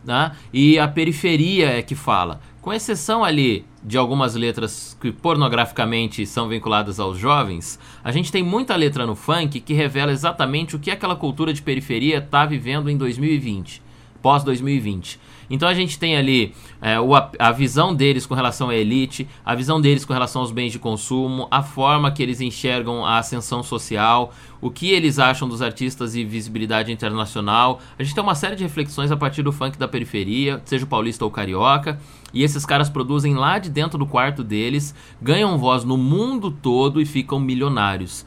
né? 0.05 0.31
E 0.53 0.77
a 0.77 0.87
periferia 0.87 1.79
é 1.79 1.81
que 1.81 1.95
fala. 1.95 2.39
Com 2.67 2.73
exceção 2.73 3.23
ali 3.23 3.65
de 3.81 3.97
algumas 3.97 4.35
letras 4.35 4.97
que 4.99 5.09
pornograficamente 5.09 6.25
são 6.25 6.49
vinculadas 6.49 6.99
aos 6.99 7.17
jovens, 7.17 7.79
a 8.03 8.11
gente 8.11 8.29
tem 8.29 8.43
muita 8.43 8.75
letra 8.75 9.05
no 9.05 9.15
funk 9.15 9.61
que 9.61 9.73
revela 9.73 10.11
exatamente 10.11 10.75
o 10.75 10.79
que 10.79 10.91
aquela 10.91 11.15
cultura 11.15 11.53
de 11.53 11.61
periferia 11.61 12.17
está 12.17 12.45
vivendo 12.45 12.89
em 12.89 12.97
2020, 12.97 13.81
pós 14.21 14.43
2020. 14.43 15.17
Então 15.49 15.67
a 15.67 15.73
gente 15.73 15.97
tem 15.97 16.17
ali 16.17 16.53
é, 16.81 16.99
o, 16.99 17.15
a, 17.15 17.51
visão 17.51 17.95
deles 17.95 18.25
com 18.25 18.33
relação 18.33 18.69
à 18.69 18.75
elite, 18.75 19.27
a 19.45 19.55
visão 19.55 19.79
deles 19.79 20.03
com 20.03 20.13
relação 20.13 20.41
aos 20.41 20.51
bens 20.51 20.71
de 20.71 20.79
consumo, 20.79 21.47
a 21.49 21.63
forma 21.63 22.11
que 22.11 22.21
eles 22.21 22.41
enxergam 22.41 23.05
a 23.05 23.17
ascensão 23.17 23.63
social, 23.63 24.33
o 24.61 24.69
que 24.69 24.89
eles 24.89 25.19
acham 25.19 25.47
dos 25.47 25.61
artistas 25.61 26.15
e 26.15 26.23
visibilidade 26.23 26.91
internacional. 26.91 27.79
A 27.97 28.03
gente 28.03 28.13
tem 28.13 28.23
uma 28.23 28.35
série 28.35 28.55
de 28.55 28.63
reflexões 28.63 29.11
a 29.11 29.17
partir 29.17 29.43
do 29.43 29.51
funk 29.51 29.77
da 29.77 29.87
periferia, 29.87 30.61
seja 30.65 30.85
o 30.85 30.87
paulista 30.87 31.23
ou 31.23 31.31
carioca, 31.31 31.99
e 32.33 32.43
esses 32.43 32.65
caras 32.65 32.89
produzem 32.89 33.35
lá 33.35 33.57
de 33.57 33.69
dentro 33.69 33.97
do 33.97 34.05
quarto 34.05 34.43
deles, 34.43 34.93
ganham 35.21 35.57
voz 35.57 35.83
no 35.83 35.97
mundo 35.97 36.51
todo 36.51 37.01
e 37.01 37.05
ficam 37.05 37.39
milionários. 37.39 38.25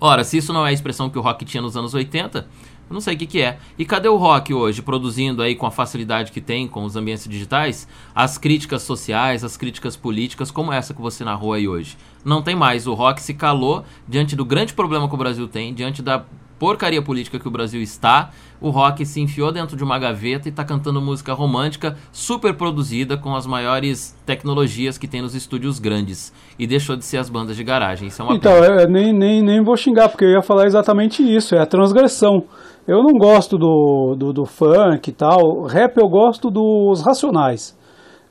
Ora, 0.00 0.22
se 0.22 0.36
isso 0.36 0.52
não 0.52 0.66
é 0.66 0.70
a 0.70 0.72
expressão 0.72 1.08
que 1.08 1.18
o 1.18 1.22
rock 1.22 1.46
tinha 1.46 1.62
nos 1.62 1.76
anos 1.76 1.94
80, 1.94 2.46
eu 2.88 2.94
não 2.94 3.00
sei 3.00 3.14
o 3.14 3.18
que, 3.18 3.26
que 3.26 3.40
é. 3.40 3.58
E 3.78 3.84
cadê 3.84 4.08
o 4.08 4.16
rock 4.16 4.52
hoje, 4.52 4.82
produzindo 4.82 5.42
aí 5.42 5.54
com 5.54 5.66
a 5.66 5.70
facilidade 5.70 6.30
que 6.32 6.40
tem 6.40 6.68
com 6.68 6.84
os 6.84 6.96
ambientes 6.96 7.26
digitais, 7.28 7.88
as 8.14 8.36
críticas 8.38 8.82
sociais, 8.82 9.42
as 9.42 9.56
críticas 9.56 9.96
políticas, 9.96 10.50
como 10.50 10.72
essa 10.72 10.92
que 10.94 11.00
você 11.00 11.24
narrou 11.24 11.52
aí 11.52 11.66
hoje? 11.66 11.96
Não 12.24 12.42
tem 12.42 12.54
mais. 12.54 12.86
O 12.86 12.94
rock 12.94 13.20
se 13.22 13.34
calou 13.34 13.84
diante 14.08 14.36
do 14.36 14.44
grande 14.44 14.72
problema 14.74 15.08
que 15.08 15.14
o 15.14 15.18
Brasil 15.18 15.48
tem, 15.48 15.72
diante 15.74 16.02
da 16.02 16.24
porcaria 16.58 17.02
política 17.02 17.38
que 17.38 17.48
o 17.48 17.50
Brasil 17.50 17.82
está. 17.82 18.30
O 18.60 18.70
rock 18.70 19.04
se 19.04 19.20
enfiou 19.20 19.52
dentro 19.52 19.76
de 19.76 19.84
uma 19.84 19.98
gaveta 19.98 20.48
e 20.48 20.50
está 20.50 20.64
cantando 20.64 21.00
música 21.02 21.34
romântica 21.34 21.98
super 22.12 22.54
produzida 22.54 23.16
com 23.18 23.34
as 23.34 23.44
maiores 23.46 24.16
tecnologias 24.24 24.96
que 24.96 25.06
tem 25.08 25.20
nos 25.20 25.34
estúdios 25.34 25.78
grandes. 25.78 26.32
E 26.58 26.66
deixou 26.66 26.96
de 26.96 27.04
ser 27.04 27.18
as 27.18 27.28
bandas 27.28 27.56
de 27.56 27.64
garagem. 27.64 28.08
Isso 28.08 28.22
é 28.22 28.24
uma 28.24 28.34
Então, 28.36 28.52
pena. 28.54 28.82
é, 28.82 28.86
nem, 28.86 29.12
nem, 29.12 29.42
nem 29.42 29.62
vou 29.62 29.76
xingar, 29.76 30.08
porque 30.08 30.24
eu 30.24 30.30
ia 30.30 30.42
falar 30.42 30.66
exatamente 30.66 31.22
isso, 31.22 31.54
é 31.54 31.58
a 31.60 31.66
transgressão. 31.66 32.44
Eu 32.86 33.02
não 33.02 33.12
gosto 33.18 33.56
do, 33.56 34.14
do, 34.16 34.32
do 34.32 34.44
funk 34.44 35.08
e 35.08 35.12
tal, 35.12 35.62
rap 35.62 35.96
eu 35.96 36.08
gosto 36.08 36.50
dos 36.50 37.02
racionais. 37.02 37.76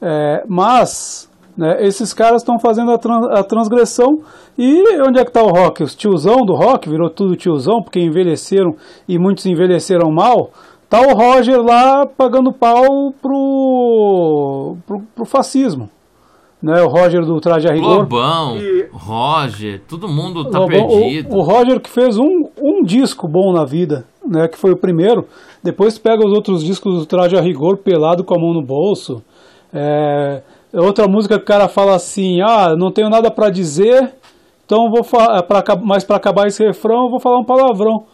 É, 0.02 0.44
mas 0.48 1.30
né, 1.58 1.78
esses 1.86 2.14
caras 2.14 2.42
estão 2.42 2.60
fazendo 2.60 2.92
a, 2.92 2.98
tran- 2.98 3.30
a 3.32 3.44
transgressão 3.44 4.10
e 4.58 4.84
onde 5.08 5.20
é 5.20 5.24
que 5.24 5.30
está 5.30 5.42
o 5.42 5.48
rock? 5.50 5.82
Os 5.82 5.96
tiozão 5.96 6.46
do 6.46 6.54
rock, 6.54 6.88
virou 6.90 7.10
tudo 7.10 7.36
tiozão, 7.36 7.82
porque 7.82 8.00
envelheceram 8.00 8.76
e 9.08 9.18
muitos 9.18 9.46
envelheceram 9.46 10.12
mal. 10.12 10.52
Tá 10.90 11.02
o 11.02 11.16
Roger 11.16 11.60
lá 11.60 12.06
pagando 12.06 12.54
pau 12.54 13.12
pro, 13.22 14.76
pro, 14.86 15.02
pro 15.16 15.26
fascismo. 15.26 15.90
Né, 16.62 16.82
o 16.82 16.88
Roger 16.88 17.26
do 17.26 17.42
Traje 17.42 17.68
a 17.68 17.74
Rigor. 17.74 17.98
Lobão, 18.02 18.56
E- 18.58 18.88
Roger, 18.94 19.82
todo 19.88 20.08
mundo 20.08 20.46
tá 20.50 20.60
Lobão, 20.60 20.88
perdido. 20.88 21.36
O, 21.36 21.40
o 21.40 21.42
Roger 21.42 21.80
que 21.82 21.90
fez 21.90 22.18
um, 22.18 22.48
um 22.62 22.84
disco 22.84 23.28
bom 23.28 23.52
na 23.52 23.66
vida, 23.66 24.06
né, 24.28 24.48
que 24.48 24.58
foi 24.58 24.72
o 24.72 24.78
primeiro, 24.78 25.26
depois 25.64 25.98
pega 25.98 26.26
os 26.26 26.34
outros 26.34 26.64
discos 26.64 27.00
do 27.00 27.06
Traje 27.06 27.38
a 27.38 27.42
Rigor, 27.42 27.78
pelado 27.78 28.24
com 28.24 28.36
a 28.36 28.40
mão 28.40 28.54
no 28.54 28.66
bolso. 28.66 29.22
É, 29.74 30.42
outra 30.74 31.08
música 31.08 31.38
que 31.38 31.44
o 31.44 31.48
cara 31.48 31.68
fala 31.68 31.96
assim: 31.96 32.42
ah, 32.42 32.76
não 32.78 32.92
tenho 32.92 33.10
nada 33.10 33.32
para 33.32 33.50
dizer, 33.50 34.14
então 34.66 34.90
vou 34.90 35.02
é 35.02 35.76
mas 35.84 36.04
para 36.04 36.18
acabar 36.18 36.48
esse 36.48 36.64
refrão 36.64 37.06
eu 37.06 37.10
vou 37.10 37.20
falar 37.20 37.40
um 37.40 37.46
palavrão. 37.46 38.06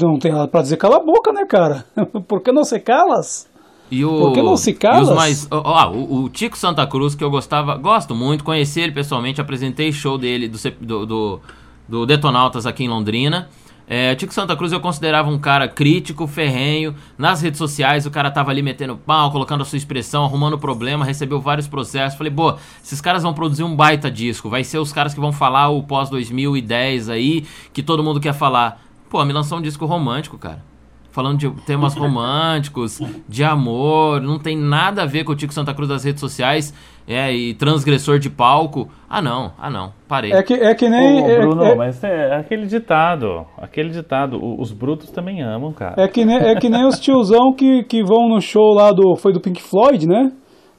Não 0.00 0.18
tem 0.18 0.32
nada 0.32 0.48
para 0.48 0.62
dizer, 0.62 0.78
cala 0.78 0.96
a 0.96 1.04
boca, 1.04 1.32
né, 1.32 1.44
cara? 1.44 1.84
Por 2.26 2.40
que 2.40 2.50
não 2.50 2.64
se 2.64 2.80
calas? 2.80 3.46
E 3.90 4.04
o, 4.04 4.18
Por 4.18 4.32
que 4.32 4.42
não 4.42 4.56
se 4.56 4.72
calas? 4.72 5.14
mais, 5.14 5.46
ó, 5.50 5.90
o, 5.92 6.24
o, 6.24 6.28
Tico 6.30 6.56
Santa 6.56 6.86
Cruz, 6.86 7.14
que 7.14 7.22
eu 7.22 7.30
gostava, 7.30 7.76
gosto 7.76 8.14
muito, 8.14 8.42
conheci 8.42 8.80
ele 8.80 8.92
pessoalmente, 8.92 9.40
apresentei 9.40 9.92
show 9.92 10.16
dele 10.16 10.48
do, 10.48 10.58
do, 10.80 11.06
do, 11.06 11.40
do 11.88 12.06
Detonautas 12.06 12.66
aqui 12.66 12.84
em 12.84 12.88
Londrina. 12.88 13.48
É, 13.88 14.14
Tico 14.16 14.34
Santa 14.34 14.56
Cruz 14.56 14.72
eu 14.72 14.80
considerava 14.80 15.30
um 15.30 15.38
cara 15.38 15.68
crítico, 15.68 16.26
ferrenho. 16.26 16.94
Nas 17.16 17.40
redes 17.40 17.58
sociais 17.58 18.04
o 18.04 18.10
cara 18.10 18.30
tava 18.30 18.50
ali 18.50 18.62
metendo 18.62 18.96
pau, 18.96 19.30
colocando 19.30 19.62
a 19.62 19.64
sua 19.64 19.76
expressão, 19.76 20.24
arrumando 20.24 20.58
problema, 20.58 21.04
recebeu 21.04 21.40
vários 21.40 21.68
processos. 21.68 22.18
Falei, 22.18 22.32
pô, 22.32 22.56
esses 22.82 23.00
caras 23.00 23.22
vão 23.22 23.32
produzir 23.32 23.62
um 23.62 23.76
baita 23.76 24.10
disco. 24.10 24.50
Vai 24.50 24.64
ser 24.64 24.78
os 24.78 24.92
caras 24.92 25.14
que 25.14 25.20
vão 25.20 25.32
falar 25.32 25.68
o 25.68 25.82
pós 25.84 26.10
2010 26.10 27.08
aí, 27.08 27.46
que 27.72 27.82
todo 27.82 28.02
mundo 28.02 28.20
quer 28.20 28.34
falar. 28.34 28.82
Pô, 29.08 29.24
me 29.24 29.32
lançou 29.32 29.58
um 29.58 29.62
disco 29.62 29.86
romântico, 29.86 30.36
cara 30.36 30.64
falando 31.16 31.38
de 31.38 31.50
temas 31.62 31.94
românticos, 31.96 33.00
de 33.26 33.42
amor, 33.42 34.20
não 34.20 34.38
tem 34.38 34.54
nada 34.54 35.02
a 35.02 35.06
ver 35.06 35.24
com 35.24 35.32
o 35.32 35.34
Tico 35.34 35.54
Santa 35.54 35.72
Cruz 35.72 35.88
das 35.88 36.04
redes 36.04 36.20
sociais, 36.20 36.74
é, 37.06 37.32
e 37.32 37.54
transgressor 37.54 38.18
de 38.18 38.28
palco. 38.28 38.88
Ah 39.08 39.22
não, 39.22 39.52
ah 39.58 39.70
não, 39.70 39.92
parei. 40.08 40.32
É 40.32 40.42
que, 40.42 40.54
é 40.54 40.74
que 40.74 40.88
nem... 40.88 41.22
Ô, 41.22 41.30
é, 41.30 41.38
Bruno, 41.38 41.64
é, 41.64 41.74
mas 41.74 42.02
é 42.02 42.34
aquele 42.34 42.66
ditado, 42.66 43.46
aquele 43.56 43.90
ditado, 43.90 44.38
os 44.58 44.72
brutos 44.72 45.10
também 45.10 45.42
amam, 45.42 45.72
cara. 45.72 45.94
É 46.02 46.08
que 46.08 46.24
nem, 46.24 46.36
é 46.36 46.54
que 46.56 46.68
nem 46.68 46.86
os 46.86 46.98
tiozão 46.98 47.52
que, 47.52 47.84
que 47.84 48.02
vão 48.02 48.28
no 48.28 48.40
show 48.40 48.74
lá 48.74 48.92
do, 48.92 49.16
foi 49.16 49.32
do 49.32 49.40
Pink 49.40 49.62
Floyd, 49.62 50.06
né? 50.06 50.32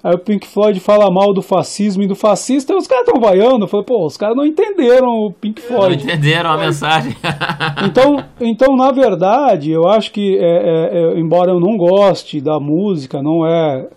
Aí 0.03 0.13
o 0.13 0.19
Pink 0.19 0.47
Floyd 0.47 0.79
fala 0.79 1.11
mal 1.11 1.33
do 1.33 1.41
fascismo 1.41 2.03
e 2.03 2.07
do 2.07 2.15
fascista, 2.15 2.71
e 2.71 2.75
os 2.75 2.87
caras 2.87 3.07
estão 3.07 3.19
vaiando. 3.19 3.65
Eu 3.65 3.67
falei, 3.67 3.85
pô, 3.85 4.05
os 4.05 4.15
caras 4.15 4.35
não 4.35 4.45
entenderam 4.45 5.09
o 5.09 5.33
Pink 5.33 5.61
Floyd. 5.61 5.97
Não 5.97 6.13
entenderam 6.13 6.51
a 6.51 6.57
mensagem. 6.57 7.15
então, 7.85 8.23
então, 8.39 8.75
na 8.75 8.91
verdade, 8.91 9.71
eu 9.71 9.87
acho 9.87 10.11
que, 10.11 10.37
é, 10.37 10.45
é, 10.45 11.15
é, 11.15 11.19
embora 11.19 11.51
eu 11.51 11.59
não 11.59 11.75
goste 11.75 12.39
da 12.39 12.59
música, 12.59 13.21
não 13.21 13.45
é. 13.45 13.87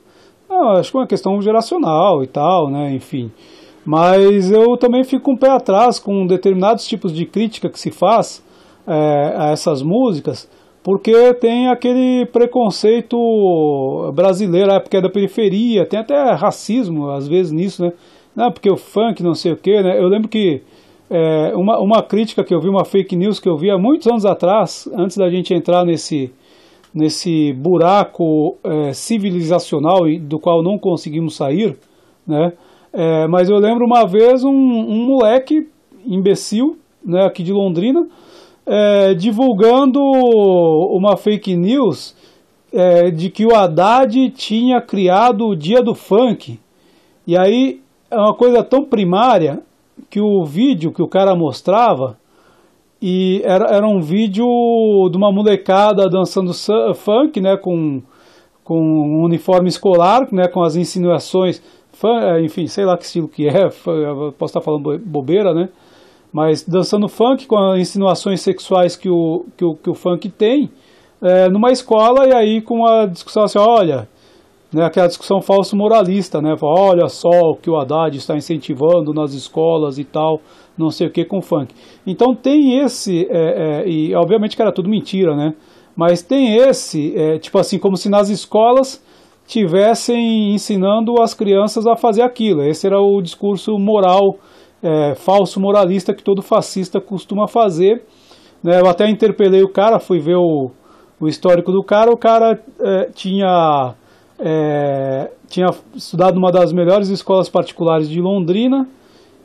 Acho 0.78 0.90
que 0.90 0.96
é 0.96 1.00
uma 1.00 1.06
questão 1.06 1.40
geracional 1.40 2.22
e 2.22 2.26
tal, 2.26 2.70
né? 2.70 2.94
Enfim. 2.94 3.30
Mas 3.84 4.50
eu 4.50 4.76
também 4.76 5.04
fico 5.04 5.24
com 5.24 5.32
um 5.32 5.36
pé 5.36 5.50
atrás 5.50 5.98
com 5.98 6.26
determinados 6.26 6.86
tipos 6.86 7.12
de 7.12 7.24
crítica 7.24 7.68
que 7.68 7.80
se 7.80 7.90
faz 7.90 8.44
é, 8.86 9.34
a 9.36 9.50
essas 9.50 9.82
músicas 9.82 10.48
porque 10.82 11.34
tem 11.34 11.68
aquele 11.68 12.26
preconceito 12.26 13.16
brasileiro, 14.14 14.80
porque 14.80 14.96
é 14.96 15.00
da 15.00 15.10
periferia, 15.10 15.86
tem 15.86 16.00
até 16.00 16.32
racismo 16.32 17.10
às 17.10 17.28
vezes 17.28 17.52
nisso, 17.52 17.82
né? 17.82 17.92
Não, 18.34 18.50
porque 18.50 18.70
o 18.70 18.76
funk 18.76 19.22
não 19.22 19.34
sei 19.34 19.52
o 19.52 19.56
que, 19.56 19.82
né? 19.82 19.98
Eu 19.98 20.08
lembro 20.08 20.28
que 20.28 20.62
é, 21.10 21.52
uma, 21.54 21.78
uma 21.80 22.02
crítica 22.02 22.44
que 22.44 22.54
eu 22.54 22.60
vi, 22.60 22.68
uma 22.68 22.84
fake 22.84 23.16
news 23.16 23.38
que 23.38 23.48
eu 23.48 23.56
vi 23.56 23.70
há 23.70 23.76
muitos 23.76 24.06
anos 24.06 24.24
atrás, 24.24 24.88
antes 24.96 25.16
da 25.16 25.28
gente 25.28 25.52
entrar 25.52 25.84
nesse, 25.84 26.32
nesse 26.94 27.52
buraco 27.52 28.56
é, 28.64 28.92
civilizacional 28.92 30.00
do 30.20 30.38
qual 30.38 30.62
não 30.62 30.78
conseguimos 30.78 31.36
sair, 31.36 31.76
né? 32.26 32.52
É, 32.92 33.26
mas 33.28 33.48
eu 33.48 33.56
lembro 33.56 33.86
uma 33.86 34.04
vez 34.04 34.42
um, 34.42 34.50
um 34.50 35.06
moleque 35.06 35.68
imbecil, 36.04 36.76
né, 37.04 37.24
aqui 37.24 37.42
de 37.42 37.52
Londrina, 37.52 38.06
é, 38.66 39.14
divulgando 39.14 40.00
uma 40.00 41.16
fake 41.16 41.56
news 41.56 42.16
é, 42.72 43.10
de 43.10 43.30
que 43.30 43.46
o 43.46 43.54
Haddad 43.54 44.30
tinha 44.30 44.80
criado 44.80 45.46
o 45.46 45.56
dia 45.56 45.82
do 45.82 45.94
funk. 45.94 46.58
E 47.26 47.36
aí 47.36 47.80
é 48.10 48.16
uma 48.16 48.34
coisa 48.34 48.62
tão 48.62 48.84
primária 48.84 49.60
que 50.08 50.20
o 50.20 50.44
vídeo 50.44 50.92
que 50.92 51.02
o 51.02 51.08
cara 51.08 51.34
mostrava 51.34 52.18
e 53.00 53.40
era, 53.44 53.66
era 53.74 53.86
um 53.86 54.00
vídeo 54.00 54.44
de 55.10 55.16
uma 55.16 55.32
molecada 55.32 56.08
dançando 56.08 56.52
funk, 56.94 57.40
né, 57.40 57.56
com, 57.56 58.02
com 58.62 58.78
um 58.78 59.22
uniforme 59.22 59.68
escolar, 59.68 60.28
né, 60.30 60.48
com 60.48 60.62
as 60.62 60.76
insinuações, 60.76 61.62
é, 62.04 62.42
enfim, 62.42 62.66
sei 62.66 62.84
lá 62.84 62.96
que 62.96 63.04
estilo 63.04 63.28
que 63.28 63.48
é, 63.48 63.70
posso 64.38 64.50
estar 64.50 64.60
falando 64.60 64.98
bobeira, 64.98 65.54
né, 65.54 65.70
mas 66.32 66.62
dançando 66.62 67.08
funk 67.08 67.46
com 67.46 67.56
as 67.56 67.80
insinuações 67.80 68.40
sexuais 68.42 68.96
que 68.96 69.08
o, 69.08 69.46
que 69.56 69.64
o, 69.64 69.74
que 69.74 69.90
o 69.90 69.94
funk 69.94 70.28
tem, 70.28 70.70
é, 71.22 71.48
numa 71.48 71.70
escola 71.70 72.26
e 72.26 72.34
aí 72.34 72.60
com 72.60 72.86
a 72.86 73.06
discussão 73.06 73.44
assim, 73.44 73.58
olha, 73.58 74.08
né, 74.72 74.84
aquela 74.84 75.06
discussão 75.06 75.40
falso 75.40 75.76
moralista, 75.76 76.40
né, 76.40 76.54
olha 76.62 77.08
só 77.08 77.28
o 77.28 77.56
que 77.56 77.70
o 77.70 77.76
Haddad 77.76 78.16
está 78.16 78.36
incentivando 78.36 79.12
nas 79.12 79.32
escolas 79.32 79.98
e 79.98 80.04
tal, 80.04 80.40
não 80.76 80.90
sei 80.90 81.08
o 81.08 81.10
que 81.10 81.24
com 81.24 81.40
funk. 81.40 81.74
Então 82.06 82.34
tem 82.34 82.78
esse, 82.78 83.26
é, 83.30 83.82
é, 83.82 83.88
e 83.88 84.14
obviamente 84.14 84.56
que 84.56 84.62
era 84.62 84.72
tudo 84.72 84.88
mentira, 84.88 85.34
né, 85.34 85.54
mas 85.96 86.22
tem 86.22 86.56
esse, 86.56 87.16
é, 87.16 87.38
tipo 87.38 87.58
assim, 87.58 87.78
como 87.78 87.96
se 87.96 88.08
nas 88.08 88.28
escolas 88.28 89.04
tivessem 89.46 90.54
ensinando 90.54 91.20
as 91.20 91.34
crianças 91.34 91.86
a 91.86 91.96
fazer 91.96 92.22
aquilo, 92.22 92.62
esse 92.62 92.86
era 92.86 93.00
o 93.00 93.20
discurso 93.20 93.76
moral 93.78 94.36
é, 94.82 95.14
falso 95.14 95.60
moralista 95.60 96.14
que 96.14 96.22
todo 96.22 96.42
fascista 96.42 97.00
costuma 97.00 97.46
fazer. 97.46 98.02
Né? 98.62 98.80
Eu 98.80 98.88
até 98.88 99.08
interpelei 99.08 99.62
o 99.62 99.68
cara, 99.68 99.98
fui 99.98 100.18
ver 100.18 100.36
o, 100.36 100.70
o 101.20 101.28
histórico 101.28 101.70
do 101.72 101.82
cara. 101.82 102.10
O 102.10 102.16
cara 102.16 102.58
é, 102.80 103.10
tinha, 103.14 103.94
é, 104.42 105.30
tinha 105.48 105.68
estudado 105.94 106.34
numa 106.34 106.50
das 106.50 106.72
melhores 106.72 107.08
escolas 107.08 107.48
particulares 107.48 108.08
de 108.08 108.20
Londrina 108.20 108.86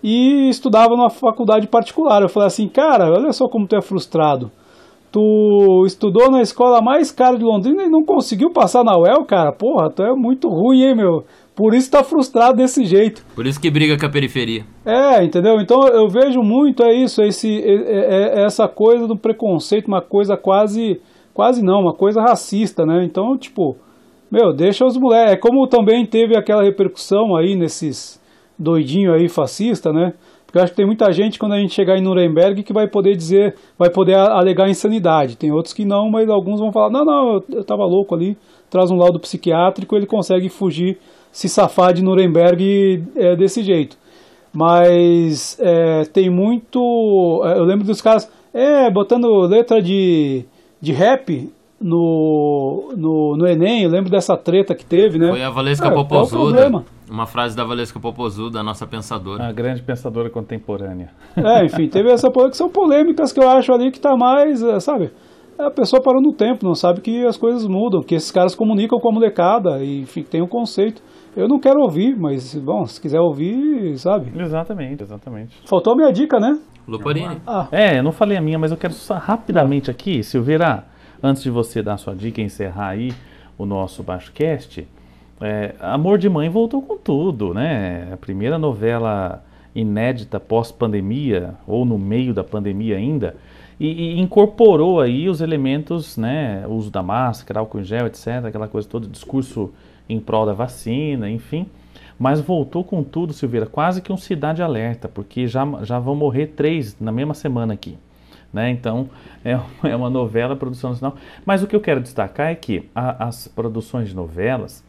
e 0.03 0.49
estudava 0.49 0.95
numa 0.95 1.09
faculdade 1.09 1.67
particular. 1.67 2.21
Eu 2.21 2.29
falei 2.29 2.47
assim, 2.47 2.67
cara, 2.67 3.11
olha 3.11 3.33
só 3.33 3.47
como 3.47 3.67
tu 3.67 3.75
é 3.75 3.81
frustrado. 3.81 4.51
Tu 5.11 5.83
estudou 5.85 6.29
na 6.29 6.41
escola 6.41 6.81
mais 6.81 7.11
cara 7.11 7.37
de 7.37 7.43
Londrina 7.43 7.83
e 7.83 7.89
não 7.89 8.03
conseguiu 8.03 8.51
passar 8.51 8.83
na 8.83 8.97
UEL, 8.97 9.25
cara. 9.25 9.51
Porra, 9.51 9.89
tu 9.89 10.03
é 10.03 10.13
muito 10.13 10.49
ruim, 10.49 10.83
hein, 10.83 10.95
meu? 10.95 11.23
Por 11.55 11.73
isso 11.73 11.89
tá 11.89 12.03
frustrado 12.03 12.57
desse 12.57 12.83
jeito. 12.83 13.25
Por 13.33 13.45
isso 13.47 13.59
que 13.59 13.71
briga 13.71 13.97
com 13.97 14.05
a 14.05 14.11
periferia. 14.11 14.65
É, 14.85 15.23
entendeu? 15.23 15.61
Então 15.61 15.87
eu 15.87 16.09
vejo 16.09 16.41
muito 16.41 16.83
é 16.83 16.93
isso, 16.93 17.21
esse, 17.23 17.63
é, 17.63 17.73
é, 17.73 18.39
é 18.41 18.45
essa 18.45 18.67
coisa 18.67 19.07
do 19.07 19.17
preconceito, 19.17 19.87
uma 19.87 20.01
coisa 20.01 20.35
quase, 20.35 20.99
quase 21.33 21.63
não, 21.63 21.79
uma 21.79 21.93
coisa 21.93 22.21
racista, 22.21 22.85
né? 22.85 23.05
Então, 23.05 23.37
tipo, 23.37 23.77
meu, 24.32 24.53
deixa 24.53 24.86
os 24.86 24.97
moleques. 24.97 25.34
É 25.34 25.36
como 25.38 25.67
também 25.67 26.05
teve 26.05 26.38
aquela 26.38 26.63
repercussão 26.63 27.36
aí 27.36 27.55
nesses 27.55 28.21
doidinhos 28.57 29.15
aí 29.15 29.28
fascista, 29.28 29.91
né? 29.91 30.13
Porque 30.45 30.57
eu 30.57 30.63
acho 30.63 30.71
que 30.71 30.78
tem 30.78 30.86
muita 30.86 31.11
gente 31.11 31.38
quando 31.38 31.53
a 31.53 31.59
gente 31.59 31.73
chegar 31.73 31.97
em 31.97 32.01
Nuremberg 32.01 32.63
que 32.63 32.71
vai 32.71 32.88
poder 32.88 33.15
dizer, 33.15 33.55
vai 33.78 33.89
poder 33.89 34.15
alegar 34.15 34.69
insanidade. 34.69 35.36
Tem 35.36 35.51
outros 35.51 35.73
que 35.73 35.84
não, 35.84 36.09
mas 36.09 36.30
alguns 36.30 36.59
vão 36.59 36.71
falar, 36.71 36.89
não, 36.89 37.03
não, 37.03 37.34
eu, 37.34 37.45
eu 37.57 37.63
tava 37.63 37.86
louco 37.86 38.15
ali, 38.15 38.38
traz 38.69 38.89
um 38.89 38.95
laudo 38.95 39.19
psiquiátrico, 39.19 39.95
ele 39.95 40.05
consegue 40.05 40.47
fugir 40.49 40.97
se 41.32 41.49
safar 41.49 41.93
de 41.93 42.01
Nuremberg 42.01 43.03
é, 43.15 43.36
desse 43.36 43.61
jeito. 43.61 43.97
Mas 44.53 45.57
é, 45.59 46.05
tem 46.05 46.30
muito. 46.30 47.41
É, 47.43 47.57
eu 47.57 47.65
lembro 47.65 47.86
dos 47.86 48.01
caras 48.01 48.32
é, 48.53 48.89
botando 48.89 49.28
letra 49.41 49.82
de, 49.82 50.45
de 50.80 50.93
rap 50.93 51.51
no, 51.86 52.93
no, 52.97 53.38
no 53.38 53.47
Enem, 53.47 53.83
eu 53.83 53.91
lembro 53.91 54.09
dessa 54.09 54.36
treta 54.36 54.73
que 54.73 54.83
teve, 54.83 55.19
né? 55.19 55.29
Foi 55.29 55.43
a 55.43 55.51
Valesca 55.51 55.88
é, 55.88 55.91
Popozuda. 55.91 56.83
Uma 57.07 57.27
frase 57.27 57.55
da 57.55 57.63
Valesca 57.63 57.99
Popozuda, 57.99 58.59
a 58.59 58.63
nossa 58.63 58.88
pensadora. 58.88 59.43
A 59.43 59.53
grande 59.53 59.83
pensadora 59.83 60.31
contemporânea. 60.31 61.11
É, 61.38 61.63
enfim, 61.63 61.88
teve 61.88 62.09
essa 62.09 62.31
polêmica, 62.31 62.51
que 62.51 62.57
são 62.57 62.69
polêmicas 62.69 63.31
que 63.31 63.39
eu 63.39 63.47
acho 63.47 63.71
ali 63.71 63.91
que 63.91 63.99
tá 63.99 64.17
mais, 64.17 64.63
é, 64.63 64.79
sabe? 64.79 65.11
A 65.59 65.69
pessoa 65.69 66.01
parou 66.01 66.21
no 66.23 66.33
tempo, 66.33 66.65
não 66.65 66.73
sabe 66.73 67.01
que 67.01 67.23
as 67.23 67.38
coisas 67.38 67.67
mudam, 67.67 68.01
que 68.01 68.15
esses 68.15 68.31
caras 68.31 68.55
comunicam 68.55 68.97
com 68.99 69.09
a 69.09 69.13
molecada, 69.13 69.77
e 69.83 70.01
enfim, 70.01 70.23
tem 70.23 70.41
um 70.41 70.47
conceito. 70.47 71.03
Eu 71.38 71.47
não 71.47 71.59
quero 71.59 71.81
ouvir, 71.81 72.17
mas, 72.17 72.55
bom, 72.55 72.83
se 72.86 72.99
quiser 72.99 73.19
ouvir, 73.19 73.95
sabe? 73.99 74.31
Exatamente, 74.36 75.03
exatamente. 75.03 75.55
Faltou 75.67 75.93
a 75.93 75.95
minha 75.95 76.11
dica, 76.11 76.39
né? 76.39 76.57
Luparini. 76.88 77.38
Ah. 77.45 77.67
É, 77.71 77.99
eu 77.99 78.03
não 78.03 78.11
falei 78.11 78.38
a 78.38 78.41
minha, 78.41 78.57
mas 78.57 78.71
eu 78.71 78.77
quero 78.77 78.93
só 78.93 79.15
rapidamente 79.15 79.91
aqui, 79.91 80.23
Silveira, 80.23 80.83
antes 81.22 81.43
de 81.43 81.49
você 81.49 81.82
dar 81.82 81.97
sua 81.97 82.16
dica 82.16 82.41
e 82.41 82.43
encerrar 82.43 82.89
aí 82.89 83.13
o 83.57 83.66
nosso 83.66 84.03
BaixoCast, 84.03 84.88
é, 85.41 85.76
Amor 85.80 86.18
de 86.18 86.30
Mãe 86.30 86.49
voltou 86.49 86.82
com 86.82 86.97
tudo, 86.97 87.53
né? 87.53 88.09
A 88.11 88.18
primeira 88.18 88.57
novela 88.57 89.43
inédita 89.74 90.39
pós-pandemia, 90.39 91.55
ou 91.68 91.84
no 91.84 91.97
meio 91.97 92.34
da 92.34 92.43
pandemia 92.43 92.95
ainda, 92.95 93.36
e, 93.78 93.88
e, 93.88 94.20
incorporou 94.22 95.01
aí 95.01 95.28
os 95.28 95.41
elementos, 95.41 96.16
né? 96.16 96.66
O 96.68 96.74
uso 96.74 96.89
da 96.89 97.03
máscara, 97.03 97.59
álcool 97.59 97.82
em 97.82 97.84
gel, 97.84 98.07
etc., 98.07 98.45
aquela 98.45 98.70
coisa 98.70 98.88
toda, 98.88 99.07
discurso 99.07 99.74
em 100.07 100.20
prol 100.20 100.45
da 100.45 100.53
vacina, 100.53 101.30
enfim. 101.30 101.66
Mas 102.18 102.39
voltou 102.39 102.84
com 102.84 103.03
tudo, 103.03 103.34
Silveira, 103.34 103.66
quase 103.66 104.01
que 104.01 104.13
um 104.13 104.18
cidade 104.18 104.61
alerta, 104.61 105.09
porque 105.09 105.47
já, 105.47 105.68
já 105.84 105.99
vão 105.99 106.16
morrer 106.16 106.47
três 106.47 106.95
na 106.99 107.11
mesma 107.11 107.34
semana 107.34 107.74
aqui. 107.74 107.97
Né? 108.55 108.69
Então, 108.69 109.09
é, 109.43 109.59
é 109.83 109.93
uma 109.93 110.09
novela, 110.09 110.55
produção 110.55 110.91
nacional. 110.91 111.17
Mas 111.45 111.61
o 111.61 111.67
que 111.67 111.75
eu 111.75 111.81
quero 111.81 111.99
destacar 111.99 112.47
é 112.47 112.55
que 112.55 112.89
a, 112.95 113.27
as 113.27 113.49
produções 113.49 114.07
de 114.07 114.15
novelas 114.15 114.81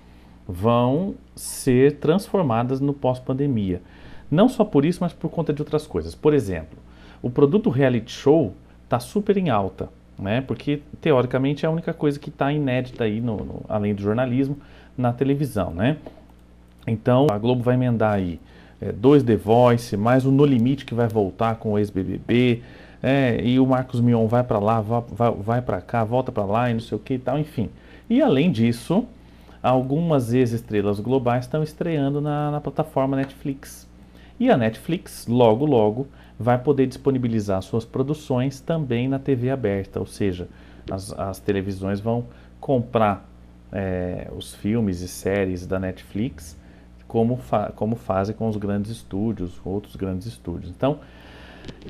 vão 0.46 1.16
ser 1.34 1.96
transformadas 1.96 2.80
no 2.80 2.94
pós-pandemia. 2.94 3.82
Não 4.30 4.48
só 4.48 4.64
por 4.64 4.84
isso, 4.84 5.00
mas 5.00 5.12
por 5.12 5.28
conta 5.28 5.52
de 5.52 5.60
outras 5.60 5.84
coisas. 5.84 6.14
Por 6.14 6.32
exemplo, 6.32 6.78
o 7.20 7.28
produto 7.28 7.68
reality 7.68 8.12
show 8.12 8.54
está 8.84 9.00
super 9.00 9.36
em 9.36 9.50
alta, 9.50 9.88
né? 10.16 10.40
Porque 10.40 10.80
teoricamente 11.00 11.66
é 11.66 11.68
a 11.68 11.72
única 11.72 11.92
coisa 11.92 12.20
que 12.20 12.28
está 12.28 12.52
inédita 12.52 13.02
aí, 13.02 13.20
no, 13.20 13.36
no, 13.38 13.62
além 13.68 13.92
do 13.92 14.00
jornalismo, 14.00 14.56
na 14.96 15.12
televisão, 15.12 15.72
né? 15.72 15.96
Então 16.86 17.26
a 17.30 17.38
Globo 17.38 17.64
vai 17.64 17.74
emendar 17.74 18.14
aí 18.14 18.38
é, 18.80 18.92
dois 18.92 19.24
The 19.24 19.34
Voice, 19.34 19.96
mais 19.96 20.24
o 20.24 20.30
No 20.30 20.44
Limite 20.44 20.84
que 20.84 20.94
vai 20.94 21.08
voltar 21.08 21.56
com 21.56 21.72
o 21.72 21.78
ex-BBB, 21.78 22.62
é, 23.02 23.40
e 23.42 23.58
o 23.60 23.66
Marcos 23.66 24.00
Mion 24.00 24.26
vai 24.26 24.42
para 24.42 24.58
lá, 24.58 24.80
vai, 24.80 25.30
vai, 25.32 25.62
para 25.62 25.80
cá, 25.80 26.04
volta 26.04 26.32
para 26.32 26.44
lá 26.44 26.70
e 26.70 26.74
não 26.74 26.80
sei 26.80 26.96
o 26.96 27.00
que 27.00 27.14
e 27.14 27.18
tal, 27.18 27.38
enfim. 27.38 27.68
E 28.08 28.22
além 28.22 28.50
disso, 28.50 29.04
algumas 29.62 30.32
ex-estrelas 30.32 31.00
globais 31.00 31.44
estão 31.44 31.62
estreando 31.62 32.20
na, 32.20 32.50
na 32.50 32.60
plataforma 32.60 33.16
Netflix. 33.16 33.86
E 34.38 34.50
a 34.50 34.56
Netflix, 34.56 35.26
logo, 35.26 35.64
logo, 35.64 36.06
vai 36.38 36.58
poder 36.58 36.86
disponibilizar 36.86 37.62
suas 37.62 37.84
produções 37.84 38.60
também 38.60 39.08
na 39.08 39.18
TV 39.18 39.50
aberta, 39.50 39.98
ou 39.98 40.06
seja, 40.06 40.48
as, 40.90 41.12
as 41.12 41.38
televisões 41.38 42.00
vão 42.00 42.24
comprar 42.60 43.26
é, 43.72 44.28
os 44.36 44.54
filmes 44.54 45.00
e 45.00 45.08
séries 45.08 45.66
da 45.66 45.78
Netflix 45.78 46.56
como, 47.06 47.36
fa 47.36 47.72
como 47.74 47.96
fazem 47.96 48.34
com 48.34 48.48
os 48.48 48.56
grandes 48.56 48.90
estúdios, 48.90 49.60
outros 49.64 49.96
grandes 49.96 50.26
estúdios. 50.26 50.70
Então, 50.70 50.98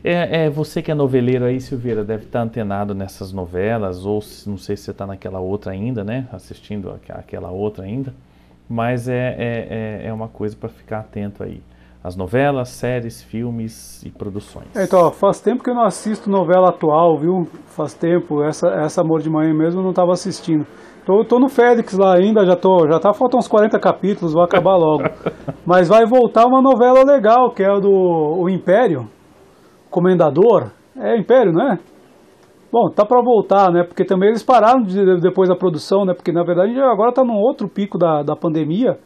é, 0.04 0.44
é, 0.44 0.50
você 0.50 0.82
que 0.82 0.90
é 0.90 0.94
noveleiro 0.94 1.44
aí, 1.44 1.60
Silveira, 1.60 2.04
deve 2.04 2.24
estar 2.24 2.42
antenado 2.42 2.94
nessas 2.94 3.32
novelas, 3.32 4.04
ou 4.04 4.20
não 4.46 4.56
sei 4.56 4.76
se 4.76 4.84
você 4.84 4.90
está 4.90 5.06
naquela 5.06 5.40
outra 5.40 5.72
ainda, 5.72 6.04
né? 6.04 6.28
Assistindo 6.32 6.94
aquela 7.08 7.50
outra 7.50 7.84
ainda. 7.84 8.14
Mas 8.68 9.08
é, 9.08 9.34
é, 9.38 10.02
é, 10.04 10.06
é 10.08 10.12
uma 10.12 10.28
coisa 10.28 10.56
para 10.56 10.68
ficar 10.68 11.00
atento 11.00 11.42
aí 11.42 11.60
as 12.06 12.14
novelas, 12.14 12.68
séries, 12.68 13.20
filmes 13.20 14.00
e 14.04 14.10
produções. 14.10 14.68
É, 14.76 14.84
então, 14.84 15.10
faz 15.10 15.40
tempo 15.40 15.64
que 15.64 15.70
eu 15.70 15.74
não 15.74 15.82
assisto 15.82 16.30
novela 16.30 16.68
atual, 16.68 17.18
viu? 17.18 17.48
Faz 17.66 17.94
tempo. 17.94 18.44
Essa, 18.44 18.68
essa 18.68 19.00
Amor 19.00 19.20
de 19.20 19.28
Manhã 19.28 19.52
mesmo 19.52 19.80
eu 19.80 19.82
não 19.82 19.90
estava 19.90 20.12
assistindo. 20.12 20.64
Tô, 21.04 21.24
tô 21.24 21.40
no 21.40 21.48
Félix 21.48 21.94
lá 21.94 22.14
ainda, 22.14 22.46
já 22.46 22.54
tô, 22.54 22.86
já 22.86 23.00
tá 23.00 23.12
faltam 23.12 23.40
uns 23.40 23.48
40 23.48 23.76
capítulos, 23.80 24.34
vai 24.34 24.44
acabar 24.44 24.76
logo. 24.76 25.02
Mas 25.66 25.88
vai 25.88 26.06
voltar 26.06 26.46
uma 26.46 26.62
novela 26.62 27.02
legal, 27.02 27.50
que 27.50 27.64
é 27.64 27.68
a 27.68 27.80
do 27.80 27.90
o 27.90 28.48
Império, 28.48 29.08
Comendador. 29.96 30.72
É 30.94 31.18
Império, 31.18 31.52
não 31.54 31.72
é? 31.72 31.78
Bom, 32.70 32.90
tá 32.90 33.02
para 33.06 33.22
voltar, 33.22 33.72
né? 33.72 33.82
Porque 33.82 34.04
também 34.04 34.28
eles 34.28 34.42
pararam 34.42 34.82
de, 34.82 35.18
depois 35.22 35.48
da 35.48 35.56
produção, 35.56 36.04
né? 36.04 36.12
Porque 36.12 36.30
na 36.30 36.44
verdade 36.44 36.78
agora 36.78 37.14
tá 37.14 37.24
num 37.24 37.38
outro 37.38 37.66
pico 37.66 37.96
da, 37.96 38.22
da 38.22 38.36
pandemia 38.36 38.98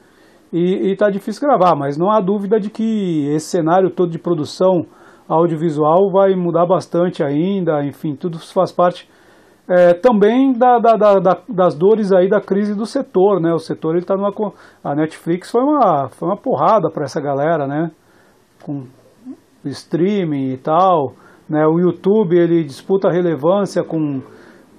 e 0.52 0.90
está 0.90 1.08
difícil 1.08 1.46
gravar, 1.46 1.76
mas 1.76 1.96
não 1.96 2.10
há 2.10 2.20
dúvida 2.20 2.58
de 2.58 2.70
que 2.70 3.28
esse 3.28 3.46
cenário 3.46 3.88
todo 3.88 4.10
de 4.10 4.18
produção 4.18 4.84
audiovisual 5.28 6.10
vai 6.10 6.34
mudar 6.34 6.66
bastante 6.66 7.22
ainda, 7.22 7.84
enfim, 7.84 8.16
tudo 8.16 8.36
faz 8.52 8.72
parte 8.72 9.08
é, 9.68 9.94
também 9.94 10.52
da, 10.52 10.80
da, 10.80 10.96
da, 10.96 11.40
das 11.48 11.76
dores 11.76 12.10
aí 12.10 12.28
da 12.28 12.40
crise 12.40 12.74
do 12.74 12.84
setor, 12.84 13.40
né? 13.40 13.52
O 13.52 13.60
setor 13.60 13.92
ele 13.92 14.00
está 14.00 14.16
numa 14.16 14.32
a 14.82 14.94
Netflix 14.96 15.52
foi 15.52 15.62
uma 15.62 16.08
foi 16.08 16.26
uma 16.26 16.36
porrada 16.36 16.90
para 16.90 17.04
essa 17.04 17.20
galera, 17.20 17.68
né? 17.68 17.92
Com 18.64 18.86
streaming 19.64 20.52
e 20.52 20.56
tal, 20.56 21.14
né? 21.48 21.66
O 21.66 21.78
YouTube 21.78 22.36
ele 22.36 22.64
disputa 22.64 23.10
relevância 23.10 23.82
com 23.82 24.20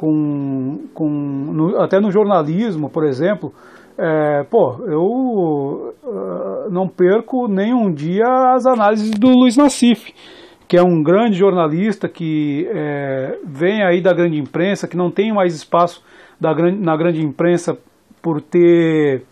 com, 0.02 0.88
com 0.96 1.08
no, 1.08 1.80
até 1.80 2.00
no 2.00 2.10
jornalismo, 2.10 2.90
por 2.90 3.06
exemplo. 3.06 3.54
É, 3.96 4.44
pô, 4.50 4.78
eu 4.88 5.94
uh, 6.04 6.72
não 6.72 6.88
perco 6.88 7.48
nem 7.48 7.72
um 7.72 7.94
dia 7.94 8.26
as 8.56 8.66
análises 8.66 9.12
do 9.12 9.30
Luiz 9.30 9.56
Nassif, 9.56 10.12
que 10.68 10.76
é 10.76 10.82
um 10.82 11.04
grande 11.04 11.38
jornalista 11.38 12.10
que 12.10 12.68
é, 12.74 13.38
vem 13.46 13.84
aí 13.84 14.02
da 14.02 14.12
grande 14.12 14.40
imprensa, 14.40 14.88
que 14.88 14.98
não 14.98 15.12
tem 15.12 15.32
mais 15.32 15.54
espaço 15.54 16.04
da 16.40 16.52
na 16.56 16.98
grande 16.98 17.22
imprensa 17.24 17.78
por 18.24 18.42
ter 18.42 19.24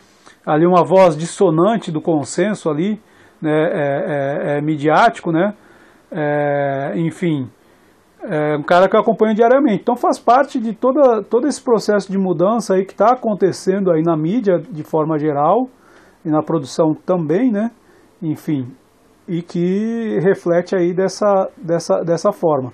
ali 0.45 0.67
uma 0.67 0.83
voz 0.83 1.17
dissonante 1.17 1.91
do 1.91 2.01
consenso 2.01 2.69
ali, 2.69 2.99
né, 3.41 3.51
é, 3.51 4.53
é, 4.53 4.57
é 4.57 4.61
midiático, 4.61 5.31
né, 5.31 5.53
é, 6.11 6.93
enfim, 6.95 7.49
é 8.23 8.57
um 8.57 8.63
cara 8.63 8.89
que 8.89 8.95
eu 8.95 8.99
acompanho 8.99 9.33
diariamente. 9.33 9.81
Então 9.81 9.95
faz 9.95 10.19
parte 10.19 10.59
de 10.59 10.73
toda, 10.73 11.23
todo 11.23 11.47
esse 11.47 11.61
processo 11.61 12.11
de 12.11 12.17
mudança 12.17 12.75
aí 12.75 12.85
que 12.85 12.91
está 12.91 13.13
acontecendo 13.13 13.91
aí 13.91 14.01
na 14.01 14.17
mídia 14.17 14.59
de 14.59 14.83
forma 14.83 15.17
geral 15.17 15.69
e 16.25 16.29
na 16.29 16.41
produção 16.43 16.93
também, 16.93 17.51
né? 17.51 17.71
Enfim, 18.21 18.67
e 19.27 19.41
que 19.41 20.19
reflete 20.19 20.75
aí 20.75 20.93
dessa, 20.93 21.49
dessa, 21.57 22.03
dessa 22.03 22.31
forma. 22.31 22.73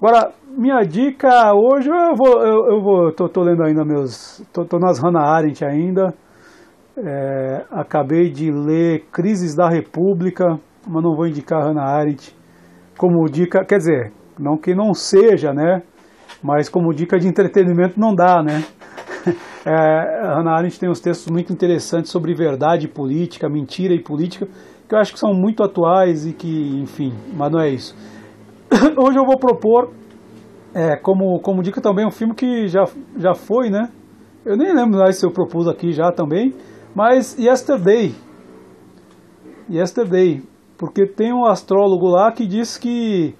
Agora, 0.00 0.32
minha 0.46 0.82
dica 0.82 1.52
hoje 1.54 1.88
eu 1.88 2.14
vou, 2.14 2.42
eu, 2.44 2.72
eu 2.72 2.82
vou, 2.82 3.12
tô, 3.12 3.28
tô, 3.28 3.42
lendo 3.42 3.62
ainda 3.64 3.84
meus, 3.84 4.44
tô, 4.52 4.64
tô 4.64 4.78
nas 4.78 4.98
Hannah 4.98 5.24
Arendt 5.24 5.64
ainda. 5.64 6.14
É, 6.96 7.64
acabei 7.70 8.30
de 8.30 8.50
ler 8.50 9.06
Crises 9.10 9.54
da 9.54 9.68
República, 9.68 10.58
mas 10.86 11.02
não 11.02 11.16
vou 11.16 11.26
indicar 11.26 11.62
Hannah 11.64 11.86
Arendt 11.86 12.36
como 12.98 13.24
dica, 13.30 13.64
quer 13.64 13.78
dizer, 13.78 14.12
não 14.38 14.58
que 14.58 14.74
não 14.74 14.92
seja, 14.92 15.52
né? 15.52 15.82
Mas 16.42 16.68
como 16.68 16.92
dica 16.92 17.18
de 17.18 17.26
entretenimento 17.26 17.98
não 17.98 18.14
dá, 18.14 18.42
né? 18.42 18.62
É, 19.64 20.34
Hannah 20.34 20.56
Arendt 20.56 20.80
tem 20.80 20.90
uns 20.90 20.98
textos 20.98 21.30
muito 21.30 21.52
interessantes 21.52 22.10
sobre 22.10 22.34
verdade 22.34 22.88
política, 22.88 23.48
mentira 23.48 23.94
e 23.94 24.02
política, 24.02 24.48
que 24.88 24.92
eu 24.92 24.98
acho 24.98 25.12
que 25.12 25.20
são 25.20 25.32
muito 25.32 25.62
atuais 25.62 26.26
e 26.26 26.32
que, 26.32 26.80
enfim, 26.82 27.12
mas 27.32 27.52
não 27.52 27.60
é 27.60 27.68
isso. 27.68 27.94
Hoje 28.98 29.16
eu 29.16 29.24
vou 29.24 29.38
propor, 29.38 29.92
é, 30.74 30.96
como, 30.96 31.38
como 31.38 31.62
dica 31.62 31.80
também, 31.80 32.04
um 32.04 32.10
filme 32.10 32.34
que 32.34 32.66
já, 32.66 32.86
já 33.16 33.34
foi, 33.34 33.70
né? 33.70 33.88
Eu 34.44 34.56
nem 34.56 34.74
lembro 34.74 34.98
mais 34.98 35.16
se 35.16 35.24
eu 35.24 35.30
propus 35.30 35.68
aqui 35.68 35.92
já 35.92 36.10
também, 36.10 36.52
mas 36.94 37.38
Yesterday. 37.38 38.14
Yesterday. 39.70 40.42
Porque 40.76 41.06
tem 41.06 41.32
um 41.32 41.44
astrólogo 41.44 42.08
lá 42.08 42.32
que 42.32 42.46
diz 42.46 42.76
que 42.76 43.34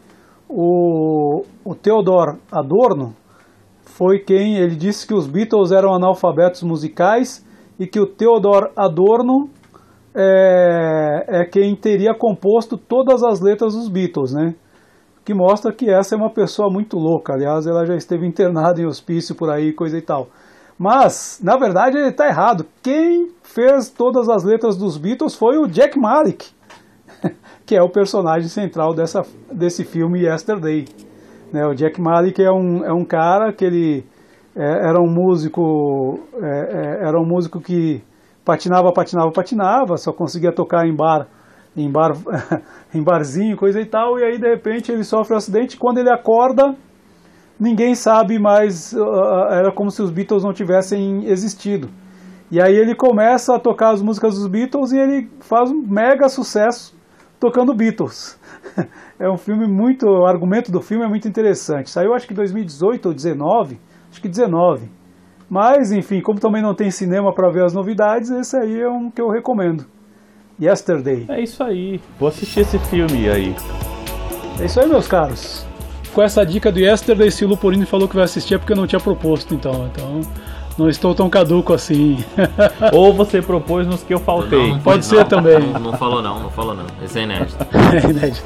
o, 0.48 1.44
o 1.64 1.74
Theodor 1.74 2.36
Adorno 2.50 3.14
foi 3.84 4.18
quem 4.18 4.56
ele 4.56 4.74
disse 4.74 5.06
que 5.06 5.14
os 5.14 5.26
Beatles 5.26 5.72
eram 5.72 5.94
analfabetos 5.94 6.62
musicais 6.62 7.44
e 7.78 7.86
que 7.86 8.00
o 8.00 8.06
Theodor 8.06 8.70
Adorno 8.76 9.50
é, 10.14 11.24
é 11.28 11.44
quem 11.44 11.74
teria 11.74 12.14
composto 12.14 12.76
todas 12.76 13.22
as 13.22 13.40
letras 13.40 13.74
dos 13.74 13.88
Beatles, 13.88 14.32
né? 14.32 14.54
Que 15.24 15.34
mostra 15.34 15.72
que 15.72 15.88
essa 15.88 16.14
é 16.14 16.18
uma 16.18 16.30
pessoa 16.30 16.68
muito 16.70 16.96
louca. 16.98 17.32
Aliás, 17.32 17.66
ela 17.66 17.86
já 17.86 17.94
esteve 17.94 18.26
internada 18.26 18.80
em 18.80 18.86
hospício 18.86 19.34
por 19.34 19.50
aí, 19.50 19.72
coisa 19.72 19.96
e 19.96 20.02
tal. 20.02 20.28
Mas, 20.78 21.40
na 21.42 21.56
verdade, 21.56 21.96
ele 21.96 22.08
está 22.08 22.26
errado. 22.26 22.66
Quem 22.82 23.30
fez 23.42 23.88
todas 23.90 24.28
as 24.28 24.42
letras 24.44 24.76
dos 24.76 24.96
Beatles 24.96 25.34
foi 25.34 25.58
o 25.58 25.66
Jack 25.66 25.98
Malik 25.98 26.50
que 27.66 27.76
é 27.76 27.82
o 27.82 27.88
personagem 27.88 28.48
central 28.48 28.94
dessa, 28.94 29.22
desse 29.50 29.84
filme 29.84 30.24
Yesterday. 30.24 30.86
Né, 31.52 31.66
o 31.66 31.74
Jack 31.74 32.00
Malik 32.00 32.42
é 32.42 32.50
um, 32.50 32.84
é 32.84 32.92
um 32.92 33.04
cara 33.04 33.52
que 33.52 33.64
ele 33.64 34.04
é, 34.56 34.88
era 34.88 35.00
um 35.00 35.08
músico 35.08 36.20
é, 36.40 36.48
é, 37.02 37.08
era 37.08 37.18
um 37.18 37.26
músico 37.26 37.60
que 37.60 38.02
patinava, 38.44 38.92
patinava, 38.92 39.30
patinava, 39.30 39.96
só 39.96 40.12
conseguia 40.12 40.52
tocar 40.52 40.86
em 40.86 40.94
bar, 40.94 41.28
em 41.76 41.90
bar, 41.90 42.12
em 42.94 43.02
barzinho, 43.02 43.56
coisa 43.56 43.80
e 43.80 43.86
tal, 43.86 44.18
e 44.18 44.24
aí 44.24 44.38
de 44.38 44.48
repente 44.48 44.90
ele 44.90 45.04
sofre 45.04 45.34
um 45.34 45.36
acidente. 45.36 45.76
Quando 45.76 45.98
ele 45.98 46.10
acorda, 46.10 46.74
ninguém 47.62 47.94
sabe 47.94 48.40
mais, 48.40 48.92
era 49.50 49.70
como 49.70 49.88
se 49.90 50.02
os 50.02 50.10
Beatles 50.10 50.42
não 50.42 50.52
tivessem 50.52 51.24
existido. 51.26 51.88
E 52.50 52.60
aí 52.60 52.76
ele 52.76 52.94
começa 52.94 53.54
a 53.54 53.58
tocar 53.58 53.90
as 53.90 54.02
músicas 54.02 54.34
dos 54.34 54.48
Beatles 54.48 54.90
e 54.90 54.98
ele 54.98 55.30
faz 55.40 55.70
um 55.70 55.80
mega 55.80 56.28
sucesso 56.28 56.94
tocando 57.38 57.72
Beatles. 57.72 58.38
É 59.18 59.30
um 59.30 59.36
filme 59.36 59.68
muito. 59.68 60.04
O 60.04 60.26
argumento 60.26 60.72
do 60.72 60.80
filme 60.80 61.04
é 61.04 61.08
muito 61.08 61.28
interessante. 61.28 61.90
Saiu 61.90 62.12
acho 62.12 62.26
que 62.26 62.34
2018 62.34 63.06
ou 63.06 63.14
19, 63.14 63.78
acho 64.10 64.20
que 64.20 64.28
19. 64.28 64.90
Mas, 65.48 65.92
enfim, 65.92 66.20
como 66.20 66.40
também 66.40 66.60
não 66.60 66.74
tem 66.74 66.90
cinema 66.90 67.32
para 67.32 67.48
ver 67.48 67.62
as 67.64 67.72
novidades, 67.72 68.30
esse 68.30 68.56
aí 68.56 68.80
é 68.80 68.88
um 68.88 69.12
que 69.12 69.22
eu 69.22 69.28
recomendo. 69.28 69.86
Yesterday. 70.60 71.26
É 71.28 71.40
isso 71.40 71.62
aí. 71.62 72.00
Vou 72.18 72.30
assistir 72.30 72.60
esse 72.60 72.80
filme 72.80 73.28
aí. 73.28 73.54
É 74.60 74.64
isso 74.64 74.80
aí, 74.80 74.88
meus 74.88 75.06
caros. 75.06 75.64
Com 76.12 76.22
essa 76.22 76.44
dica 76.44 76.70
do 76.70 76.78
Yesterday, 76.78 77.30
se 77.30 77.44
o 77.44 77.48
Luporini 77.48 77.86
falou 77.86 78.06
que 78.06 78.14
vai 78.14 78.24
assistir 78.24 78.54
é 78.54 78.58
porque 78.58 78.72
eu 78.72 78.76
não 78.76 78.86
tinha 78.86 79.00
proposto, 79.00 79.54
então. 79.54 79.88
Então, 79.90 80.20
não 80.78 80.88
estou 80.88 81.14
tão 81.14 81.28
caduco 81.28 81.72
assim. 81.72 82.22
Ou 82.92 83.12
você 83.12 83.40
propôs 83.40 83.86
nos 83.86 84.02
que 84.02 84.12
eu 84.12 84.20
faltei. 84.20 84.58
Não, 84.58 84.68
não 84.68 84.80
Pode 84.80 85.04
ser 85.04 85.16
não, 85.16 85.24
também. 85.24 85.60
Não, 85.60 85.80
não, 85.80 85.92
falou 85.94 86.22
não, 86.22 86.40
não 86.40 86.50
falou 86.50 86.74
não. 86.74 86.84
Esse 87.02 87.20
é 87.20 87.22
inédito. 87.22 87.56
é 87.72 88.10
inédito. 88.10 88.44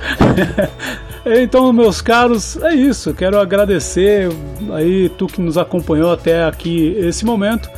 então, 1.26 1.72
meus 1.72 2.00
caros, 2.00 2.56
é 2.62 2.74
isso. 2.74 3.14
Quero 3.14 3.38
agradecer 3.38 4.28
aí 4.72 5.08
tu 5.10 5.26
que 5.26 5.40
nos 5.40 5.58
acompanhou 5.58 6.12
até 6.12 6.44
aqui 6.44 6.94
esse 6.98 7.24
momento. 7.24 7.68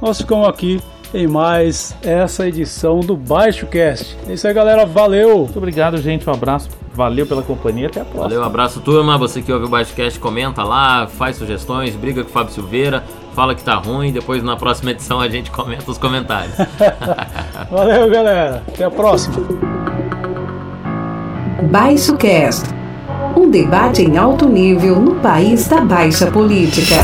Nós 0.00 0.18
ficamos 0.18 0.48
aqui 0.48 0.80
em 1.12 1.26
mais 1.26 1.94
essa 2.02 2.46
edição 2.46 3.00
do 3.00 3.16
Baixo 3.16 3.66
Cast. 3.66 4.16
É 4.28 4.32
isso 4.32 4.46
aí, 4.46 4.54
galera. 4.54 4.84
Valeu! 4.84 5.38
Muito 5.40 5.56
obrigado, 5.56 5.96
gente. 5.98 6.28
Um 6.28 6.32
abraço. 6.32 6.68
Valeu 6.94 7.26
pela 7.26 7.42
companhia. 7.42 7.86
Até 7.86 8.00
a 8.00 8.04
próxima. 8.04 8.28
Valeu, 8.28 8.44
abraço, 8.44 8.80
turma. 8.80 9.16
Você 9.18 9.40
que 9.40 9.52
ouve 9.52 9.66
o 9.66 9.68
Baixo 9.68 9.94
Cast, 9.94 10.18
comenta 10.18 10.62
lá, 10.62 11.06
faz 11.06 11.36
sugestões, 11.36 11.94
briga 11.94 12.22
com 12.22 12.30
o 12.30 12.32
Fábio 12.32 12.52
Silveira, 12.52 13.04
fala 13.34 13.54
que 13.54 13.62
tá 13.62 13.74
ruim. 13.74 14.12
Depois, 14.12 14.42
na 14.42 14.56
próxima 14.56 14.90
edição, 14.90 15.20
a 15.20 15.28
gente 15.28 15.50
comenta 15.50 15.90
os 15.90 15.98
comentários. 15.98 16.54
Valeu, 17.70 18.10
galera. 18.10 18.62
Até 18.68 18.84
a 18.84 18.90
próxima. 18.90 19.36
Baixo 21.70 22.16
Cast 22.16 22.78
um 23.36 23.50
debate 23.50 24.02
em 24.02 24.16
alto 24.16 24.48
nível 24.48 25.00
no 25.00 25.16
país 25.16 25.68
da 25.68 25.80
baixa 25.80 26.30
política. 26.30 26.96